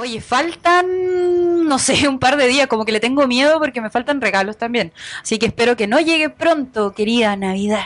Oye, 0.00 0.20
faltan, 0.20 1.66
no 1.66 1.76
sé, 1.80 2.06
un 2.08 2.20
par 2.20 2.36
de 2.36 2.46
días, 2.46 2.68
como 2.68 2.84
que 2.84 2.92
le 2.92 3.00
tengo 3.00 3.26
miedo 3.26 3.58
porque 3.58 3.80
me 3.80 3.90
faltan 3.90 4.20
regalos 4.20 4.56
también. 4.56 4.92
Así 5.20 5.40
que 5.40 5.46
espero 5.46 5.76
que 5.76 5.88
no 5.88 5.98
llegue 5.98 6.30
pronto, 6.30 6.92
querida 6.92 7.34
Navidad. 7.34 7.82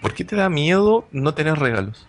¿Por 0.00 0.14
qué 0.14 0.24
te 0.24 0.36
da 0.36 0.48
miedo 0.48 1.08
no 1.10 1.34
tener 1.34 1.58
regalos? 1.58 2.06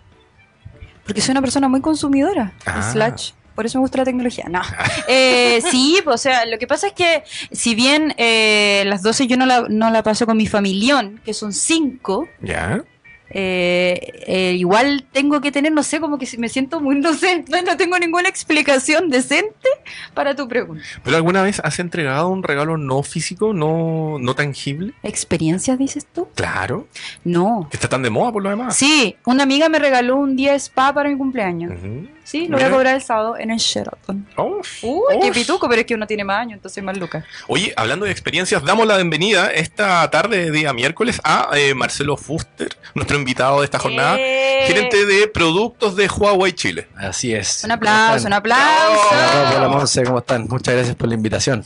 Porque 1.04 1.20
soy 1.20 1.32
una 1.32 1.40
persona 1.40 1.68
muy 1.68 1.80
consumidora. 1.80 2.52
Ah. 2.64 2.92
Slash. 2.92 3.32
Por 3.56 3.66
eso 3.66 3.78
me 3.78 3.82
gusta 3.82 3.98
la 3.98 4.04
tecnología. 4.04 4.44
No. 4.48 4.62
Eh, 5.08 5.60
sí, 5.68 5.98
pues, 6.04 6.14
o 6.14 6.18
sea, 6.18 6.46
lo 6.46 6.56
que 6.56 6.68
pasa 6.68 6.86
es 6.86 6.92
que 6.92 7.24
si 7.50 7.74
bien 7.74 8.14
eh, 8.18 8.84
las 8.86 9.02
12 9.02 9.26
yo 9.26 9.36
no 9.36 9.46
la, 9.46 9.66
no 9.68 9.90
la 9.90 10.04
paso 10.04 10.26
con 10.26 10.36
mi 10.36 10.46
familión, 10.46 11.20
que 11.24 11.34
son 11.34 11.52
5, 11.52 12.28
¿Ya? 12.42 12.84
Eh, 13.30 14.24
eh, 14.26 14.52
igual 14.58 15.06
tengo 15.12 15.40
que 15.40 15.52
tener, 15.52 15.72
no 15.72 15.82
sé, 15.82 16.00
como 16.00 16.18
que 16.18 16.28
me 16.38 16.48
siento 16.48 16.80
muy, 16.80 16.96
no 16.96 17.14
sé, 17.14 17.44
no, 17.48 17.62
no 17.62 17.76
tengo 17.76 17.98
ninguna 17.98 18.28
explicación 18.28 19.08
decente 19.08 19.68
para 20.14 20.34
tu 20.34 20.48
pregunta. 20.48 20.82
¿Pero 21.04 21.16
alguna 21.16 21.42
vez 21.42 21.60
has 21.64 21.78
entregado 21.78 22.28
un 22.28 22.42
regalo 22.42 22.76
no 22.76 23.02
físico, 23.02 23.52
no, 23.54 24.18
no 24.18 24.34
tangible? 24.34 24.94
¿Experiencias 25.02 25.78
dices 25.78 26.06
tú? 26.12 26.28
Claro. 26.34 26.88
No. 27.24 27.68
Que 27.70 27.76
está 27.76 27.88
tan 27.88 28.02
de 28.02 28.10
moda 28.10 28.32
por 28.32 28.42
lo 28.42 28.50
demás. 28.50 28.76
Sí, 28.76 29.16
una 29.24 29.44
amiga 29.44 29.68
me 29.68 29.78
regaló 29.78 30.16
un 30.16 30.36
día 30.36 30.54
spa 30.54 30.92
para 30.92 31.08
mi 31.08 31.16
cumpleaños. 31.16 31.72
Ujú. 31.72 32.08
Sí, 32.30 32.46
lo 32.46 32.58
voy 32.58 32.66
a 32.66 32.70
cobrar 32.70 32.94
el 32.94 33.02
sábado 33.02 33.36
en 33.36 33.50
el 33.50 33.58
Sheraton. 33.58 34.24
Uf, 34.36 34.84
Uy, 34.84 35.18
qué 35.20 35.30
uf. 35.30 35.34
pituco, 35.34 35.68
pero 35.68 35.80
es 35.80 35.86
que 35.86 35.94
uno 35.96 36.06
tiene 36.06 36.22
más 36.22 36.38
años, 36.38 36.58
entonces 36.58 36.82
más 36.84 36.96
lucas. 36.96 37.24
Oye, 37.48 37.72
hablando 37.76 38.06
de 38.06 38.12
experiencias, 38.12 38.62
damos 38.64 38.86
la 38.86 38.94
bienvenida 38.94 39.48
esta 39.50 40.08
tarde, 40.10 40.52
día 40.52 40.72
miércoles, 40.72 41.20
a 41.24 41.48
eh, 41.54 41.74
Marcelo 41.74 42.16
Fuster, 42.16 42.68
nuestro 42.94 43.16
invitado 43.20 43.60
de 43.60 43.64
esta 43.64 43.78
jornada, 43.78 44.16
Eh. 44.18 44.64
gerente 44.66 45.06
de 45.06 45.26
productos 45.28 45.96
de 45.96 46.08
Huawei 46.08 46.52
Chile. 46.52 46.88
Así 46.96 47.34
es. 47.34 47.62
Un 47.64 47.70
aplauso, 47.72 48.26
un 48.26 48.32
aplauso. 48.32 49.08
hola, 49.56 49.68
Monse, 49.68 50.02
¿cómo 50.04 50.18
están? 50.18 50.46
Muchas 50.48 50.74
gracias 50.74 50.96
por 50.96 51.08
la 51.08 51.14
invitación. 51.14 51.64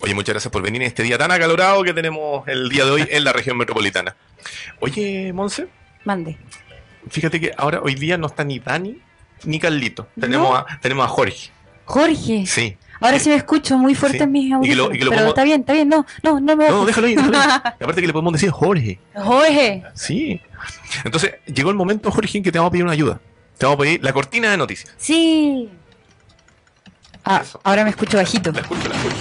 Oye, 0.00 0.14
muchas 0.14 0.32
gracias 0.34 0.50
por 0.52 0.62
venir 0.62 0.82
en 0.82 0.88
este 0.88 1.02
día 1.04 1.16
tan 1.16 1.30
acalorado 1.30 1.82
que 1.84 1.92
tenemos 1.94 2.46
el 2.48 2.68
día 2.68 2.84
de 2.84 2.90
hoy 2.90 3.08
en 3.10 3.22
la 3.24 3.32
región 3.32 3.56
metropolitana. 3.56 4.16
Oye, 4.80 5.32
Monse, 5.32 5.68
Mande. 6.04 6.36
fíjate 7.08 7.40
que 7.40 7.52
ahora 7.56 7.80
hoy 7.82 7.94
día 7.94 8.18
no 8.18 8.26
está 8.26 8.42
ni 8.44 8.58
Dani 8.58 9.00
ni 9.44 9.58
Carlito. 9.60 10.08
Tenemos, 10.20 10.50
No. 10.50 10.56
a, 10.56 10.66
tenemos 10.80 11.04
a 11.04 11.08
Jorge. 11.08 11.50
Jorge. 11.84 12.44
Sí. 12.46 12.76
Ahora 13.02 13.18
sí 13.18 13.28
me 13.28 13.34
escucho 13.36 13.76
muy 13.78 13.94
fuerte 13.94 14.18
Sí. 14.18 14.24
en 14.24 14.32
mis 14.32 14.52
audífonos. 14.52 14.90
pero 15.10 15.28
está 15.28 15.44
bien, 15.44 15.60
está 15.60 15.72
bien. 15.72 15.88
No, 15.88 16.06
no, 16.22 16.40
no 16.40 16.56
me 16.56 16.68
No, 16.68 16.84
déjalo 16.86 17.06
ahí, 17.08 17.14
déjalo 17.16 17.36
ahí. 17.38 17.48
Aparte 17.80 18.00
que 18.00 18.06
le 18.06 18.12
podemos 18.12 18.32
decir 18.32 18.50
Jorge. 18.50 18.98
Jorge. 19.14 19.82
Sí. 19.94 20.40
Entonces, 21.04 21.34
llegó 21.46 21.70
el 21.70 21.76
momento, 21.76 22.10
Jorge, 22.10 22.38
en 22.38 22.44
que 22.44 22.52
te 22.52 22.58
vamos 22.58 22.70
a 22.70 22.72
pedir 22.72 22.84
una 22.84 22.92
ayuda. 22.92 23.20
Te 23.58 23.66
vamos 23.66 23.78
a 23.80 23.82
pedir 23.82 24.02
la 24.04 24.12
cortina 24.12 24.50
de 24.50 24.56
noticias. 24.56 24.92
Sí. 24.96 25.68
Ah, 27.24 27.40
Eso. 27.42 27.60
ahora 27.64 27.84
me 27.84 27.90
escucho 27.90 28.16
bajito. 28.16 28.50
La 28.52 28.60
escucho, 28.60 28.88
la 28.88 28.94
escucho. 28.96 29.14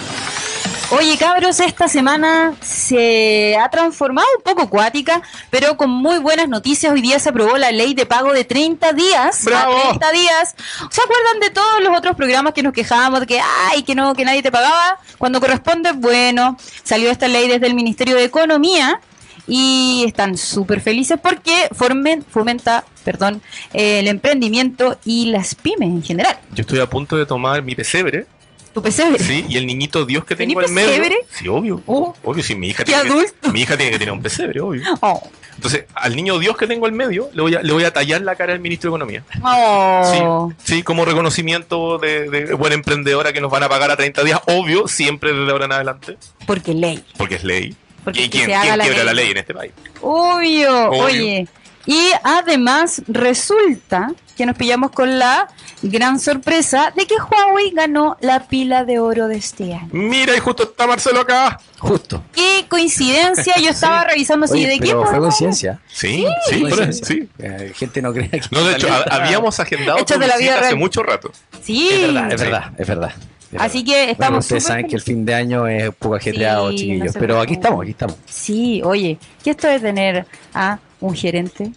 Oye, 0.94 1.18
cabros, 1.18 1.62
esta 1.62 1.88
semana 1.88 2.54
se 2.62 3.56
ha 3.58 3.70
transformado 3.70 4.28
un 4.36 4.44
poco 4.44 4.70
cuática, 4.70 5.22
pero 5.50 5.78
con 5.78 5.90
muy 5.90 6.20
buenas 6.20 6.50
noticias. 6.50 6.92
Hoy 6.92 7.02
día 7.02 7.18
se 7.18 7.30
aprobó 7.30 7.58
la 7.58 7.72
ley 7.72 7.94
de 7.94 8.06
pago 8.06 8.34
de 8.34 8.44
30 8.44 8.92
días. 8.92 9.46
¡Bravo! 9.46 9.74
A 9.78 9.82
30 10.00 10.12
días. 10.12 10.56
¿Se 10.90 11.02
acuerdan 11.02 11.40
de 11.40 11.50
todos 11.50 11.82
los 11.82 11.98
otros 11.98 12.18
programas 12.18 12.54
que 12.54 12.62
nos 12.62 12.74
quejábamos 12.74 13.22
de 13.22 13.26
que, 13.26 13.40
ay, 13.40 13.84
que 13.84 13.96
no, 13.96 14.14
que 14.14 14.26
nadie 14.26 14.44
te 14.44 14.52
pagaba? 14.52 15.00
Cuando 15.18 15.40
corresponde, 15.40 15.94
bueno, 15.94 16.58
salió 16.84 17.10
esta 17.10 17.30
ley 17.30 17.48
desde 17.48 17.68
el 17.68 17.74
Ministerio 17.74 18.18
de 18.18 18.26
Economía 18.26 19.00
y 19.48 20.04
están 20.06 20.38
súper 20.38 20.82
felices 20.82 21.18
porque 21.24 21.70
formen, 21.72 22.26
fomenta, 22.30 22.84
perdón, 23.06 23.42
el 23.72 24.10
emprendimiento 24.10 25.00
y 25.06 25.28
las 25.28 25.56
pymes 25.56 25.88
en 25.88 26.04
general. 26.04 26.38
Yo 26.54 26.62
estoy 26.62 26.80
a 26.80 26.90
punto 26.90 27.16
de 27.16 27.26
tomar 27.26 27.62
mi 27.62 27.76
pesebre, 27.76 28.28
Tu 28.74 28.82
pesebre. 28.82 29.20
sí, 29.20 29.46
y 29.50 29.58
el 29.58 29.68
niñito 29.68 30.06
Dios 30.06 30.24
que 30.26 30.36
¿Tení 30.36 30.54
tengo 30.54 30.66
en 30.66 30.74
medio. 30.74 30.90
pesebre? 30.90 31.16
Sí, 31.30 31.48
obvio. 31.48 31.82
Oh. 31.86 32.14
Obvio, 32.24 32.42
sí, 32.44 32.56
mi 32.56 32.70
hija, 32.70 32.84
¡Qué 32.84 32.94
tiene 32.94 33.02
que, 33.04 33.10
adulto! 33.10 33.52
mi 33.52 33.62
hija 33.62 33.76
tiene 33.76 33.92
que 33.92 34.00
tener 34.00 34.14
un 34.14 34.22
pesebre, 34.22 34.62
obvio. 34.62 34.84
Oh. 35.02 35.22
Entonces, 35.56 35.86
al 35.94 36.16
niño 36.16 36.40
Dios 36.40 36.56
que 36.58 36.66
tengo 36.68 36.88
en 36.88 36.96
medio, 36.96 37.30
le 37.34 37.42
voy 37.42 37.56
a, 37.56 37.62
le 37.62 37.74
voy 37.74 37.84
a 37.84 37.92
tallar 37.92 38.22
la 38.22 38.36
cara 38.36 38.54
al 38.54 38.60
ministro 38.60 38.90
de 38.90 38.94
Economía. 38.96 39.24
Oh. 39.44 40.52
Sí, 40.64 40.76
sí, 40.76 40.84
como 40.84 41.04
reconocimiento 41.06 41.98
de, 41.98 42.30
de 42.30 42.54
buena 42.54 42.76
emprendedora 42.76 43.34
que 43.34 43.42
nos 43.42 43.52
van 43.52 43.64
a 43.64 43.70
pagar 43.70 43.92
a 43.92 43.98
30 43.98 44.24
días, 44.24 44.40
obvio, 44.48 44.88
siempre 44.88 45.34
desde 45.34 45.52
ahora 45.52 45.66
en 45.66 45.72
adelante, 45.74 46.18
Porque 46.48 46.74
ley. 46.74 47.04
porque 47.18 47.36
es 47.36 47.44
ley. 47.44 47.76
Porque 48.04 48.22
¿Y 48.22 48.30
que 48.30 48.46
quién, 48.46 48.46
quién 48.62 48.78
la 48.78 48.84
quiebra 48.86 49.04
ley. 49.04 49.06
la 49.06 49.14
ley 49.14 49.32
en 49.32 49.38
este 49.38 49.54
país? 49.54 49.72
Obvio, 50.02 50.88
Obvio. 50.90 51.04
oye. 51.04 51.48
Y 51.86 52.10
además 52.24 53.02
resulta 53.08 54.12
que 54.38 54.46
nos 54.46 54.56
pillamos 54.56 54.92
con 54.92 55.20
la 55.20 55.48
gran 55.84 56.20
sorpresa 56.20 56.94
de 56.96 57.06
que 57.06 57.16
Huawei 57.16 57.72
ganó 57.72 58.18
la 58.22 58.48
pila 58.48 58.86
de 58.86 59.00
oro 59.00 59.28
de 59.28 59.36
este 59.38 59.74
año. 59.74 59.90
Mira, 59.92 60.36
y 60.36 60.40
justo 60.40 60.64
está 60.64 60.88
Marcelo 60.88 61.22
acá. 61.22 61.60
Justo. 61.80 62.24
Qué 62.34 62.66
coincidencia, 62.70 63.56
yo 63.58 63.70
estaba 63.70 64.04
revisando 64.04 64.46
así 64.46 64.54
Oye, 64.56 64.68
de 64.68 64.80
qué 64.80 64.92
fue 64.96 65.20
coincidencia. 65.20 65.80
Sí, 65.88 66.26
sí, 66.50 66.62
coincidencia. 66.62 67.06
sí. 67.06 67.30
Eh, 67.40 67.74
gente 67.76 68.02
no 68.02 68.14
crea 68.14 68.30
que... 68.30 68.42
No, 68.52 68.64
de 68.64 68.74
hecho, 68.74 68.88
ha- 68.92 69.04
habíamos 69.16 69.60
agendado 69.60 69.98
Hechos 69.98 70.20
de 70.20 70.28
la 70.28 70.38
visita 70.38 70.52
vida 70.54 70.60
hace 70.62 70.70
real. 70.70 70.80
mucho 70.80 71.04
rato. 71.04 71.32
Sí. 71.64 71.90
Es 71.92 72.02
verdad, 72.14 72.32
es 72.32 72.42
verdad, 72.42 72.72
es 72.78 72.88
verdad. 72.88 73.12
Así 73.60 73.84
que 73.84 73.92
Bueno, 73.92 74.12
estamos 74.12 74.46
ustedes 74.46 74.64
súper 74.64 74.72
saben 74.78 74.88
que 74.88 74.96
el 74.96 75.02
fin 75.02 75.26
de 75.26 75.34
año 75.34 75.68
es 75.68 75.90
un 75.90 75.94
poco 75.96 76.16
ajetreado, 76.16 76.70
Sí, 76.72 76.78
chiquillos. 76.78 77.14
no 77.16 77.20
pero 77.20 77.40
aquí 77.42 77.54
estamos, 77.54 77.82
aquí 77.82 77.92
estamos. 77.92 78.16
Sí, 78.26 78.82
oye, 78.84 79.18
¿qué 79.44 79.50
esto 79.52 79.68
de 79.68 79.80
tener 79.80 80.26
a 80.54 80.80
un 81.00 81.16
gerente? 81.16 81.72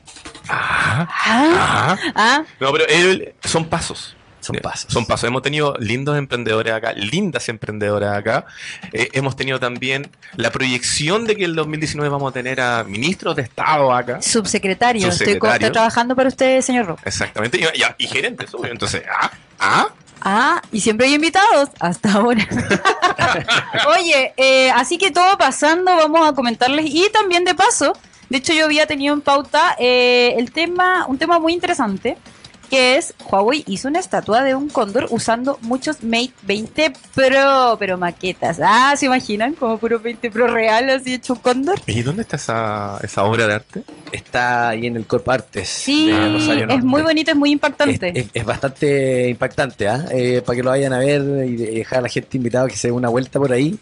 Ajá. 0.49 1.09
Ah, 1.11 1.93
Ajá. 1.97 1.99
ah, 2.15 2.45
No, 2.61 2.73
pero 2.73 2.87
él- 2.89 3.35
son 3.45 3.65
pasos. 3.67 4.17
Son 4.41 4.57
pasos. 4.57 4.93
Son 4.93 5.07
pasos. 5.07 5.27
Hemos 5.27 5.41
tenido 5.41 5.75
lindos 5.81 6.19
emprendedores 6.19 6.71
acá, 6.75 6.93
lindas 6.93 7.49
emprendedoras 7.49 8.15
acá. 8.15 8.45
Eh, 8.93 9.09
hemos 9.15 9.37
tenido 9.37 9.59
también 9.59 10.11
la 10.37 10.53
proyección 10.53 11.25
de 11.27 11.35
que 11.35 11.45
el 11.47 11.55
2019 11.55 12.11
vamos 12.11 12.29
a 12.31 12.35
tener 12.35 12.61
a 12.61 12.85
ministros 12.85 13.37
de 13.37 13.43
Estado 13.43 13.91
acá. 13.91 14.21
subsecretario. 14.21 15.09
Estoy, 15.09 15.15
co- 15.39 15.47
Subsecretario. 15.47 15.55
estoy 15.55 15.73
trabajando 15.73 16.15
para 16.15 16.29
usted, 16.29 16.61
señor 16.61 16.85
Rock. 16.89 17.01
Exactamente. 17.07 17.59
Y, 17.59 17.63
y- 17.65 18.05
y 18.05 18.07
gerentes, 18.07 18.53
obvio. 18.53 18.71
Entonces, 18.71 19.03
ah, 19.11 19.31
ah. 19.61 19.89
Ah, 20.27 20.63
y 20.73 20.81
siempre 20.81 21.07
hay 21.07 21.15
invitados, 21.15 21.69
hasta 21.81 22.13
ahora. 22.15 22.49
Oye, 23.99 24.33
eh, 24.39 24.71
así 24.71 24.97
que 24.97 25.11
todo 25.11 25.37
pasando, 25.37 25.95
vamos 25.95 26.27
a 26.27 26.33
comentarles. 26.33 26.87
Y 26.87 27.11
también 27.13 27.45
de 27.45 27.55
paso, 27.55 27.93
de 28.31 28.39
hecho 28.39 28.55
yo 28.55 28.65
había 28.65 28.87
tenido 28.87 29.13
en 29.13 29.21
pauta 29.21 29.77
eh, 29.79 30.35
el 30.39 30.51
tema, 30.51 31.05
un 31.07 31.19
tema 31.19 31.39
muy 31.39 31.53
interesante, 31.53 32.17
que 32.65 32.97
es 32.97 33.15
Huawei 33.31 33.63
hizo 33.67 33.89
una 33.89 34.01
estatua 34.01 34.43
de 34.43 34.55
un 34.55 34.69
cóndor 34.69 35.07
usando 35.11 35.59
muchos 35.63 36.03
Mate 36.03 36.33
20 36.43 36.93
Pro, 37.15 37.77
pero 37.79 37.97
maquetas. 37.99 38.59
Ah, 38.63 38.95
¿se 38.97 39.07
imaginan? 39.07 39.55
Como 39.55 39.79
puro 39.79 40.01
20 40.01 40.31
Pro 40.31 40.47
real, 40.49 40.91
así 40.91 41.15
hecho 41.15 41.35
un 41.35 41.39
cóndor. 41.41 41.81
¿Y 41.87 42.03
dónde 42.03 42.23
está 42.23 42.37
esa, 42.37 42.99
esa 43.03 43.25
obra 43.25 43.47
de 43.47 43.55
arte? 43.55 43.83
Está 44.13 44.71
ahí 44.71 44.87
en 44.87 44.97
el 44.97 45.07
Corp 45.07 45.29
Artes. 45.29 45.69
Sí, 45.69 46.11
es 46.11 46.85
muy 46.85 47.03
bonito, 47.03 47.31
es 47.31 47.37
muy 47.37 47.51
impactante. 47.53 48.09
Es, 48.11 48.25
es- 48.27 48.31
es 48.35 48.45
bastante 48.45 49.29
impactante, 49.29 49.89
¿ah? 49.89 50.05
Eh, 50.11 50.43
para 50.45 50.57
que 50.57 50.63
lo 50.63 50.71
vayan 50.71 50.93
a 50.93 50.99
ver 50.99 51.21
y 51.47 51.57
de- 51.57 51.71
dejar 51.73 51.99
a 52.01 52.03
la 52.03 52.09
gente 52.09 52.37
invitada 52.37 52.67
que 52.69 52.77
se 52.77 52.89
dé 52.89 52.93
una 52.93 53.09
vuelta 53.09 53.39
por 53.39 53.53
ahí. 53.53 53.79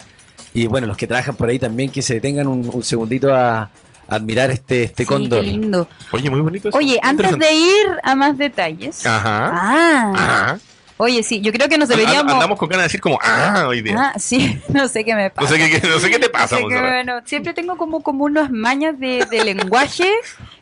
Y 0.55 0.67
bueno, 0.67 0.87
los 0.87 0.97
que 0.97 1.07
trabajan 1.07 1.35
por 1.37 1.49
ahí 1.49 1.59
también 1.59 1.91
que 1.91 2.03
se 2.03 2.15
detengan 2.15 2.47
un, 2.47 2.69
un 2.73 2.83
segundito 2.83 3.35
a 3.35 3.71
admirar 4.17 4.51
este, 4.51 4.85
este 4.85 5.05
Sí, 5.05 5.09
cóndor. 5.09 5.41
qué 5.41 5.47
lindo. 5.51 5.89
Oye, 6.13 6.31
muy 6.31 6.41
bonito 6.41 6.69
eso. 6.69 6.79
Oye, 6.79 6.99
antes 7.03 7.39
de 7.39 7.53
ir 7.55 7.87
a 8.03 8.15
más 8.15 8.37
detalles. 8.39 9.05
Ajá. 9.07 9.51
Ah, 9.53 10.13
Ajá. 10.15 10.59
oye, 10.99 11.23
sí, 11.23 11.41
yo 11.41 11.53
creo 11.53 11.69
que 11.69 11.79
nos 11.79 11.89
deberíamos. 11.89 12.33
Andamos 12.33 12.59
con 12.59 12.69
ganas 12.69 12.85
de 12.85 12.89
decir 12.89 13.01
como, 13.01 13.19
ah, 13.23 13.65
hoy 13.69 13.83
día. 13.83 13.97
Ah, 13.99 14.19
sí, 14.19 14.61
no 14.69 14.89
sé 14.89 15.05
qué 15.05 15.15
me 15.15 15.25
No 15.25 15.31
pasa. 15.35 15.49
sé 15.49 15.59
qué, 15.59 15.81
qué- 15.81 15.89
no 15.89 15.99
sé 15.99 16.11
qué 16.11 16.19
te 16.19 16.29
pasa, 16.29 16.61
No 16.61 16.69
sé 16.69 16.79
bueno, 16.81 17.21
siempre 17.25 17.53
tengo 17.55 17.77
como, 17.77 18.03
como 18.03 18.25
unas 18.25 18.51
mañas 18.51 18.99
de, 18.99 19.27
de 19.31 19.45
lenguaje. 19.45 20.11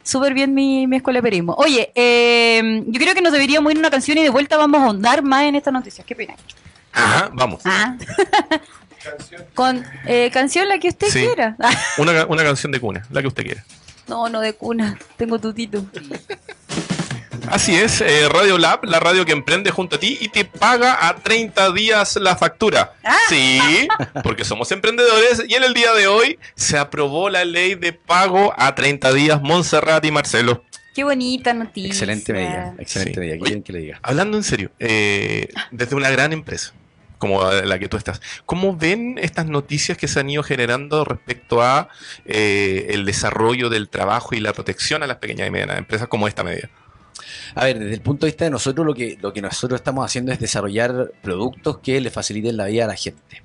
Súper 0.02 0.32
bien 0.34 0.54
mi, 0.54 0.86
mi 0.86 0.96
escuela 0.96 1.18
de 1.18 1.22
periodismo. 1.22 1.54
Oye, 1.58 1.92
eh, 1.94 2.82
yo 2.86 3.00
creo 3.00 3.14
que 3.14 3.20
nos 3.20 3.32
deberíamos 3.32 3.70
ir 3.70 3.76
a 3.76 3.80
una 3.80 3.90
canción 3.90 4.16
y 4.18 4.22
de 4.22 4.30
vuelta 4.30 4.56
vamos 4.56 4.80
a 4.80 4.86
ahondar 4.86 5.22
más 5.22 5.42
en 5.44 5.54
estas 5.56 5.72
noticias. 5.74 6.06
¿Qué 6.06 6.14
opinas? 6.14 6.36
Ajá, 6.92 7.30
vamos. 7.34 7.60
Ah. 7.64 7.94
Con 9.54 9.84
eh, 10.06 10.30
canción 10.32 10.68
la 10.68 10.78
que 10.78 10.88
usted 10.88 11.08
Sí. 11.08 11.20
quiera. 11.20 11.56
Una, 11.98 12.26
una 12.26 12.42
canción 12.44 12.72
de 12.72 12.80
cuna, 12.80 13.06
la 13.10 13.20
que 13.22 13.28
usted 13.28 13.44
quiera. 13.44 13.64
no, 14.08 14.28
no 14.28 14.40
de 14.40 14.54
cuna. 14.54 14.98
Tengo 15.16 15.38
tutito. 15.38 15.84
Así 17.48 17.74
es, 17.74 18.00
eh, 18.00 18.28
Radio 18.28 18.58
Lab, 18.58 18.84
la 18.84 19.00
radio 19.00 19.24
que 19.24 19.32
emprende 19.32 19.70
junto 19.70 19.96
a 19.96 20.00
ti 20.00 20.18
y 20.20 20.28
te 20.28 20.44
paga 20.44 21.08
a 21.08 21.16
30 21.16 21.72
días 21.72 22.16
la 22.16 22.36
factura. 22.36 22.92
Ah. 23.02 23.16
Sí, 23.28 23.58
porque 24.22 24.44
somos 24.44 24.70
emprendedores 24.72 25.42
y 25.48 25.54
en 25.54 25.64
el 25.64 25.74
día 25.74 25.92
de 25.94 26.06
hoy 26.06 26.38
se 26.54 26.78
aprobó 26.78 27.28
la 27.30 27.44
ley 27.44 27.74
de 27.74 27.92
pago 27.92 28.52
a 28.56 28.74
30 28.74 29.12
días 29.14 29.40
Montserrat 29.42 30.04
y 30.04 30.10
Marcelo. 30.12 30.62
Qué 30.94 31.02
bonita 31.02 31.54
noticia. 31.54 31.88
Excelente 31.88 32.32
medida, 32.32 32.74
excelente 32.78 33.14
Sí. 33.14 33.20
medida. 33.20 33.34
¿Qué 33.36 33.40
Oye, 33.42 33.46
quieren 33.46 33.62
que 33.62 33.72
le 33.72 33.78
diga? 33.80 34.00
Hablando 34.02 34.36
en 34.36 34.44
serio, 34.44 34.70
eh, 34.78 35.48
desde 35.70 35.96
una 35.96 36.10
gran 36.10 36.32
empresa 36.32 36.72
como 37.20 37.44
la 37.44 37.78
que 37.78 37.88
tú 37.88 37.98
estás, 37.98 38.20
¿cómo 38.46 38.74
ven 38.74 39.18
estas 39.20 39.46
noticias 39.46 39.98
que 39.98 40.08
se 40.08 40.18
han 40.18 40.30
ido 40.30 40.42
generando 40.42 41.04
respecto 41.04 41.62
a 41.62 41.88
eh, 42.24 42.86
el 42.90 43.04
desarrollo 43.04 43.68
del 43.68 43.90
trabajo 43.90 44.34
y 44.34 44.40
la 44.40 44.54
protección 44.54 45.02
a 45.02 45.06
las 45.06 45.18
pequeñas 45.18 45.46
y 45.46 45.50
medianas 45.50 45.78
empresas 45.78 46.08
como 46.08 46.26
esta 46.26 46.42
medida? 46.42 46.70
A 47.54 47.64
ver, 47.64 47.78
desde 47.78 47.94
el 47.94 48.00
punto 48.00 48.26
de 48.26 48.32
vista 48.32 48.44
de 48.44 48.50
nosotros, 48.50 48.86
lo 48.86 48.94
que, 48.94 49.18
lo 49.20 49.32
que 49.32 49.42
nosotros 49.42 49.80
estamos 49.80 50.04
haciendo 50.04 50.32
es 50.32 50.38
desarrollar 50.38 51.12
productos 51.22 51.78
que 51.78 52.00
le 52.00 52.10
faciliten 52.10 52.56
la 52.56 52.66
vida 52.66 52.84
a 52.84 52.88
la 52.88 52.96
gente. 52.96 53.42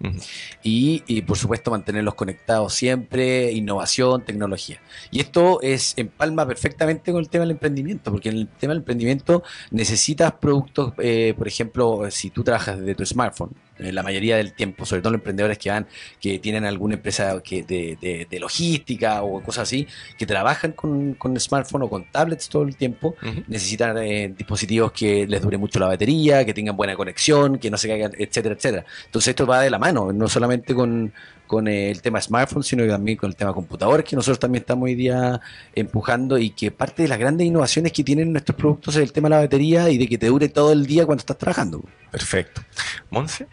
Y, 0.63 1.03
y, 1.07 1.21
por 1.23 1.37
supuesto, 1.37 1.71
mantenerlos 1.71 2.15
conectados 2.15 2.73
siempre, 2.73 3.51
innovación, 3.51 4.23
tecnología. 4.23 4.81
Y 5.11 5.19
esto 5.19 5.61
es 5.61 5.93
empalma 5.97 6.47
perfectamente 6.47 7.11
con 7.11 7.21
el 7.21 7.29
tema 7.29 7.43
del 7.43 7.51
emprendimiento, 7.51 8.11
porque 8.11 8.29
en 8.29 8.37
el 8.37 8.47
tema 8.47 8.73
del 8.73 8.79
emprendimiento 8.79 9.43
necesitas 9.71 10.33
productos, 10.33 10.93
eh, 10.99 11.33
por 11.37 11.47
ejemplo, 11.47 12.09
si 12.09 12.29
tú 12.29 12.43
trabajas 12.43 12.79
desde 12.79 12.95
tu 12.95 13.05
smartphone, 13.05 13.51
la 13.77 14.03
mayoría 14.03 14.37
del 14.37 14.53
tiempo, 14.53 14.85
sobre 14.85 15.01
todo 15.01 15.11
los 15.11 15.19
emprendedores 15.19 15.57
que 15.57 15.69
van, 15.69 15.85
que 16.21 16.39
tienen 16.39 16.65
alguna 16.65 16.95
empresa 16.95 17.41
que 17.43 17.63
de, 17.63 17.97
de- 18.01 18.27
de 18.29 18.39
logística 18.39 19.21
o 19.23 19.41
cosas 19.43 19.63
así, 19.63 19.87
que 20.17 20.25
trabajan 20.25 20.71
con, 20.71 21.13
con 21.15 21.39
smartphone 21.39 21.83
o 21.83 21.89
con 21.89 22.05
tablets 22.11 22.47
todo 22.49 22.63
el 22.63 22.75
tiempo, 22.75 23.15
necesitan 23.47 23.97
eh, 23.97 24.33
dispositivos 24.37 24.91
que 24.91 25.27
les 25.27 25.41
dure 25.41 25.57
mucho 25.57 25.79
la 25.79 25.87
batería, 25.87 26.45
que 26.45 26.53
tengan 26.53 26.77
buena 26.77 26.95
conexión, 26.95 27.57
que 27.57 27.69
no 27.69 27.77
se 27.77 27.87
caigan, 27.87 28.11
etcétera, 28.17 28.55
etcétera. 28.55 28.85
Entonces 29.05 29.29
esto 29.29 29.45
va 29.45 29.61
de 29.61 29.69
la 29.69 29.79
mano, 29.79 30.13
no 30.13 30.27
solamente 30.29 30.73
con, 30.73 31.11
con 31.47 31.67
eh, 31.67 31.91
el 31.91 32.01
tema 32.01 32.21
smartphone, 32.21 32.63
sino 32.63 32.87
también 32.87 33.17
con 33.17 33.29
el 33.29 33.35
tema 33.35 33.53
computadores, 33.53 34.05
que 34.05 34.15
nosotros 34.15 34.39
también 34.39 34.61
estamos 34.61 34.85
hoy 34.85 34.95
día 34.95 35.39
empujando 35.73 36.37
y 36.37 36.51
que 36.51 36.71
parte 36.71 37.03
de 37.03 37.09
las 37.09 37.19
grandes 37.19 37.45
innovaciones 37.47 37.91
que 37.91 38.03
tienen 38.03 38.31
nuestros 38.31 38.55
productos 38.55 38.95
es 38.95 39.03
el 39.03 39.11
tema 39.11 39.27
de 39.29 39.35
la 39.35 39.41
batería 39.41 39.89
y 39.89 39.97
de 39.97 40.07
que 40.07 40.17
te 40.17 40.27
dure 40.27 40.49
todo 40.49 40.71
el 40.71 40.85
día 40.85 41.05
cuando 41.05 41.19
estás 41.19 41.37
trabajando. 41.37 41.83
Perfecto. 42.11 42.61
Monse, 43.09 43.47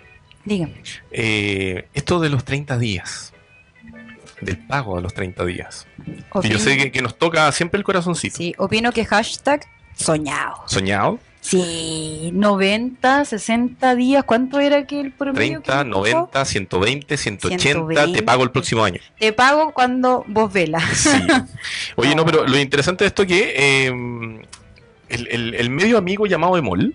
Dígame. 0.44 0.82
eh, 1.10 1.86
esto 1.94 2.18
de 2.20 2.28
los 2.28 2.44
30 2.44 2.78
días, 2.78 3.32
del 4.40 4.58
pago 4.58 4.96
de 4.96 5.02
los 5.02 5.14
30 5.14 5.44
días. 5.44 5.86
Yo 6.42 6.58
sé 6.58 6.76
que, 6.76 6.90
que 6.92 7.02
nos 7.02 7.16
toca 7.16 7.50
siempre 7.52 7.78
el 7.78 7.84
corazoncito. 7.84 8.36
Sí, 8.36 8.54
opino 8.58 8.92
que 8.92 9.04
hashtag 9.04 9.62
soñado. 9.94 10.62
Soñado, 10.66 11.18
Sí, 11.44 12.30
90, 12.34 13.24
60 13.24 13.96
días. 13.96 14.22
¿Cuánto 14.22 14.60
era 14.60 14.86
que 14.86 15.00
el 15.00 15.10
promedio? 15.12 15.60
30, 15.60 15.78
que 15.82 15.88
nos 15.90 15.98
tocó? 16.04 16.16
90, 16.18 16.44
120, 16.44 17.16
180, 17.16 17.62
120. 17.62 18.12
te 18.18 18.22
pago 18.22 18.44
el 18.44 18.52
próximo 18.52 18.84
año. 18.84 19.00
Te 19.18 19.32
pago 19.32 19.72
cuando 19.74 20.24
vos 20.28 20.52
velas. 20.52 20.84
Sí. 20.96 21.10
Oye, 21.96 22.10
no, 22.14 22.22
No. 22.22 22.26
pero 22.26 22.46
lo 22.46 22.56
interesante 22.60 23.02
de 23.02 23.08
esto 23.08 23.22
es 23.22 23.28
que 23.28 23.54
eh, 23.56 23.86
el, 25.08 25.28
el- 25.32 25.54
el 25.56 25.70
medio 25.70 25.98
amigo 25.98 26.26
llamado 26.26 26.56
Emol 26.56 26.94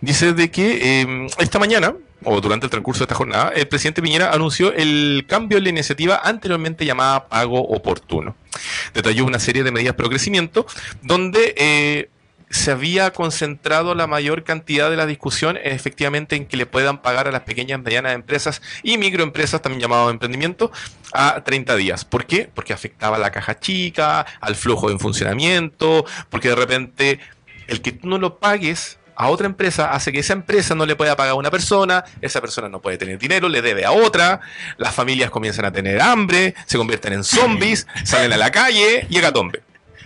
dice 0.00 0.34
de 0.34 0.52
que 0.52 1.00
eh, 1.02 1.26
esta 1.40 1.58
mañana, 1.58 1.94
o 2.24 2.40
durante 2.40 2.66
el 2.66 2.70
transcurso 2.70 3.00
de 3.00 3.04
esta 3.04 3.14
jornada, 3.14 3.50
el 3.50 3.68
presidente 3.68 4.02
Piñera 4.02 4.32
anunció 4.32 4.72
el 4.72 5.24
cambio 5.28 5.58
en 5.58 5.64
la 5.64 5.70
iniciativa 5.70 6.20
anteriormente 6.22 6.84
llamada 6.84 7.28
Pago 7.28 7.60
Oportuno. 7.60 8.36
Detalló 8.94 9.24
una 9.24 9.38
serie 9.38 9.62
de 9.62 9.70
medidas 9.70 9.94
pro 9.94 10.08
crecimiento 10.08 10.66
donde 11.02 11.54
eh, 11.56 12.10
se 12.50 12.70
había 12.70 13.12
concentrado 13.12 13.94
la 13.94 14.06
mayor 14.06 14.42
cantidad 14.42 14.90
de 14.90 14.96
la 14.96 15.06
discusión 15.06 15.56
en, 15.56 15.72
efectivamente 15.72 16.36
en 16.36 16.46
que 16.46 16.56
le 16.56 16.66
puedan 16.66 17.02
pagar 17.02 17.28
a 17.28 17.32
las 17.32 17.42
pequeñas, 17.42 17.80
medianas 17.80 18.14
empresas 18.14 18.62
y 18.82 18.98
microempresas, 18.98 19.62
también 19.62 19.80
llamado 19.80 20.10
emprendimiento, 20.10 20.72
a 21.12 21.42
30 21.44 21.76
días. 21.76 22.04
¿Por 22.04 22.26
qué? 22.26 22.50
Porque 22.52 22.72
afectaba 22.72 23.16
a 23.16 23.20
la 23.20 23.30
caja 23.30 23.58
chica, 23.58 24.26
al 24.40 24.56
flujo 24.56 24.90
en 24.90 24.98
funcionamiento, 24.98 26.04
porque 26.30 26.48
de 26.48 26.54
repente 26.56 27.20
el 27.66 27.82
que 27.82 27.92
tú 27.92 28.08
no 28.08 28.18
lo 28.18 28.38
pagues 28.38 28.98
a 29.18 29.28
otra 29.28 29.46
empresa 29.46 29.90
hace 29.92 30.12
que 30.12 30.20
esa 30.20 30.32
empresa 30.32 30.74
no 30.74 30.86
le 30.86 30.94
pueda 30.96 31.16
pagar 31.16 31.32
a 31.32 31.34
una 31.34 31.50
persona, 31.50 32.04
esa 32.20 32.40
persona 32.40 32.68
no 32.68 32.80
puede 32.80 32.96
tener 32.98 33.18
dinero, 33.18 33.48
le 33.48 33.60
debe 33.62 33.84
a 33.84 33.90
otra, 33.92 34.40
las 34.76 34.94
familias 34.94 35.30
comienzan 35.30 35.64
a 35.64 35.72
tener 35.72 36.00
hambre, 36.00 36.54
se 36.66 36.78
convierten 36.78 37.12
en 37.12 37.24
zombies, 37.24 37.86
salen 38.04 38.32
a 38.32 38.36
la 38.36 38.50
calle 38.50 39.06
y 39.10 39.18
hecatombe. 39.18 39.62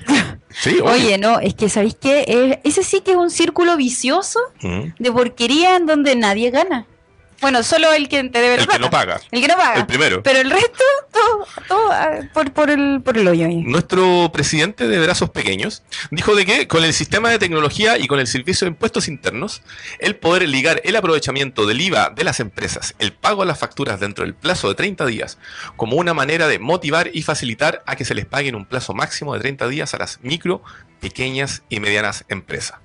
Sí, 0.54 0.80
Oye, 0.82 1.16
no, 1.16 1.40
es 1.40 1.54
que 1.54 1.70
¿sabéis 1.70 1.96
qué? 1.98 2.24
Eh, 2.28 2.60
ese 2.62 2.82
sí 2.82 3.00
que 3.00 3.12
es 3.12 3.16
un 3.16 3.30
círculo 3.30 3.74
vicioso 3.78 4.38
Mm. 4.60 4.92
de 4.98 5.10
porquería 5.12 5.76
en 5.76 5.86
donde 5.86 6.14
nadie 6.14 6.50
gana. 6.50 6.84
Bueno, 7.42 7.62
solo 7.64 7.92
el 7.92 8.08
que 8.08 8.22
te 8.24 8.40
debe 8.40 8.54
El 8.54 8.68
que 8.68 8.78
no 8.78 8.88
paga. 8.88 9.20
El 9.32 9.40
que 9.40 9.48
no 9.48 9.56
paga. 9.56 9.80
El 9.80 9.86
primero. 9.86 10.22
Pero 10.22 10.38
el 10.38 10.50
resto, 10.50 10.84
todo, 11.12 11.46
todo 11.66 11.92
ah, 11.92 12.20
por, 12.32 12.52
por, 12.52 12.70
el, 12.70 13.02
por 13.02 13.18
el 13.18 13.26
hoyo 13.26 13.46
ahí. 13.46 13.56
Nuestro 13.56 14.30
presidente 14.32 14.86
de 14.86 15.00
brazos 15.00 15.30
pequeños 15.30 15.82
dijo 16.12 16.36
de 16.36 16.46
que 16.46 16.68
con 16.68 16.84
el 16.84 16.94
sistema 16.94 17.30
de 17.30 17.40
tecnología 17.40 17.98
y 17.98 18.06
con 18.06 18.20
el 18.20 18.28
servicio 18.28 18.64
de 18.64 18.70
impuestos 18.70 19.08
internos, 19.08 19.62
el 19.98 20.14
poder 20.14 20.48
ligar 20.48 20.80
el 20.84 20.94
aprovechamiento 20.94 21.66
del 21.66 21.80
IVA 21.80 22.10
de 22.10 22.22
las 22.22 22.38
empresas, 22.38 22.94
el 23.00 23.12
pago 23.12 23.42
de 23.42 23.48
las 23.48 23.58
facturas 23.58 23.98
dentro 23.98 24.24
del 24.24 24.34
plazo 24.34 24.68
de 24.68 24.76
30 24.76 25.04
días, 25.06 25.38
como 25.76 25.96
una 25.96 26.14
manera 26.14 26.46
de 26.46 26.60
motivar 26.60 27.10
y 27.12 27.22
facilitar 27.22 27.82
a 27.86 27.96
que 27.96 28.04
se 28.04 28.14
les 28.14 28.24
pague 28.24 28.48
en 28.50 28.54
un 28.54 28.66
plazo 28.66 28.94
máximo 28.94 29.34
de 29.34 29.40
30 29.40 29.66
días 29.66 29.94
a 29.94 29.98
las 29.98 30.20
micro, 30.22 30.62
pequeñas 31.00 31.62
y 31.68 31.80
medianas 31.80 32.24
empresas. 32.28 32.78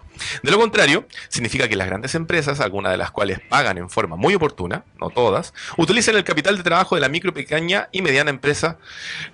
De 0.44 0.52
lo 0.52 0.58
contrario, 0.60 1.08
significa 1.30 1.68
que 1.68 1.75
las 1.75 1.88
grandes 1.88 2.16
empresas, 2.16 2.60
algunas 2.60 2.92
de 2.92 2.98
las 2.98 3.12
cuales 3.12 3.40
pagan 3.40 3.78
en 3.78 3.90
forma 3.90 4.16
muy 4.16 4.36
oportuna, 4.36 4.84
no 5.00 5.10
todas, 5.10 5.54
utilizan 5.78 6.16
el 6.16 6.24
capital 6.24 6.58
de 6.58 6.64
trabajo 6.64 6.96
de 6.96 7.02
la 7.02 7.10
micro, 7.10 7.34
pequeña 7.34 7.90
y 7.92 8.02
mediana 8.02 8.30
empresa, 8.30 8.78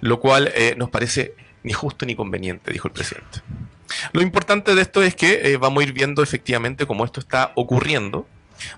lo 0.02 0.20
cual 0.20 0.52
eh, 0.56 0.76
nos 0.78 0.90
parece 0.90 1.36
ni 1.64 1.74
justo 1.74 2.06
ni 2.06 2.16
conveniente, 2.16 2.72
dijo 2.72 2.88
el 2.88 2.94
presidente. 2.94 3.42
Lo 4.12 4.22
importante 4.22 4.76
de 4.76 4.82
esto 4.82 5.04
es 5.04 5.16
que 5.16 5.54
eh, 5.54 5.58
vamos 5.58 5.82
a 5.82 5.88
ir 5.88 5.94
viendo 5.94 6.24
efectivamente 6.24 6.86
cómo 6.86 7.06
esto 7.06 7.20
está 7.20 7.52
ocurriendo. 7.56 8.28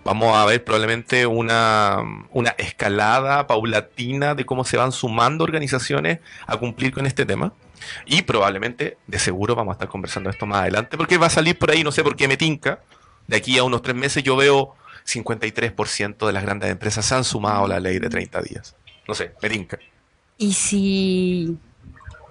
Vamos 0.04 0.36
a 0.36 0.46
ver 0.46 0.64
probablemente 0.64 1.26
una, 1.26 1.98
una 2.32 2.50
escalada 2.58 3.46
paulatina 3.46 4.34
de 4.36 4.46
cómo 4.46 4.64
se 4.64 4.78
van 4.78 4.92
sumando 4.92 5.44
organizaciones 5.44 6.20
a 6.48 6.58
cumplir 6.58 6.92
con 6.92 7.06
este 7.06 7.26
tema. 7.26 7.54
Y 8.06 8.22
probablemente, 8.24 8.98
de 9.08 9.20
seguro, 9.20 9.56
vamos 9.56 9.74
a 9.74 9.76
estar 9.76 9.88
conversando 9.88 10.30
esto 10.30 10.46
más 10.46 10.62
adelante, 10.62 10.98
porque 10.98 11.18
va 11.18 11.28
a 11.28 11.30
salir 11.30 11.58
por 11.58 11.72
ahí, 11.72 11.84
no 11.84 11.92
sé 11.92 12.04
por 12.04 12.16
qué 12.16 12.28
me 12.28 12.38
tinca. 12.38 12.80
De 13.28 13.38
aquí 13.38 13.58
a 13.58 13.64
unos 13.64 13.82
tres 13.82 13.96
meses 13.96 14.24
yo 14.24 14.36
veo 14.36 14.76
53% 15.06 16.26
de 16.26 16.34
las 16.34 16.44
grandes 16.44 16.70
empresas 16.70 17.12
han 17.12 17.24
sumado 17.24 17.68
la 17.68 17.80
ley 17.80 18.00
de 18.00 18.10
30 18.10 18.42
días. 18.42 18.76
No 19.08 19.14
sé, 19.14 19.34
me 19.42 19.50
tinca. 19.50 19.80
¿Y 20.38 20.54
si, 20.54 21.58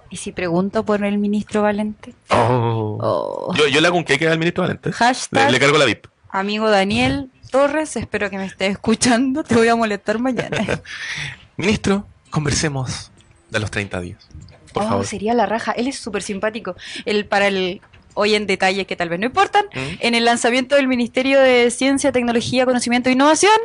¿Y 0.09 0.17
si 0.17 0.31
pregunto 0.31 0.83
por 0.83 1.03
el 1.03 1.17
ministro 1.17 1.61
Valente? 1.63 2.13
Oh. 2.29 2.97
Oh. 3.01 3.53
Yo, 3.55 3.67
yo 3.67 3.81
le 3.81 3.87
hago 3.87 3.97
un 3.97 4.03
queque 4.03 4.27
al 4.27 4.37
ministro 4.37 4.63
Valente. 4.63 4.89
Le, 4.89 4.95
Hashtag 4.95 5.51
le 5.51 5.59
cargo 5.59 5.77
la 5.77 5.85
VIP. 5.85 6.07
amigo 6.29 6.69
Daniel 6.69 7.29
Torres, 7.49 7.95
espero 7.95 8.29
que 8.29 8.37
me 8.37 8.45
estés 8.45 8.71
escuchando. 8.71 9.43
Te 9.43 9.55
voy 9.55 9.67
a 9.67 9.75
molestar 9.75 10.19
mañana. 10.19 10.81
Ministro, 11.57 12.05
conversemos 12.29 13.11
de 13.49 13.59
los 13.59 13.71
30 13.71 14.01
días. 14.01 14.27
Por 14.75 14.83
oh, 14.83 14.89
favor. 14.89 15.05
sería 15.07 15.33
la 15.33 15.45
raja. 15.45 15.71
Él 15.71 15.87
es 15.87 15.97
súper 15.97 16.21
simpático. 16.21 16.75
El, 17.05 17.25
para 17.25 17.47
el 17.47 17.81
hoy 18.13 18.35
en 18.35 18.45
detalle 18.45 18.85
que 18.85 18.95
tal 18.95 19.09
vez 19.09 19.19
no 19.19 19.25
importan. 19.25 19.65
¿Mm? 19.73 19.79
En 19.99 20.15
el 20.15 20.25
lanzamiento 20.25 20.75
del 20.75 20.87
Ministerio 20.87 21.39
de 21.39 21.71
Ciencia, 21.71 22.11
Tecnología, 22.11 22.65
Conocimiento 22.65 23.09
e 23.09 23.13
Innovación, 23.13 23.57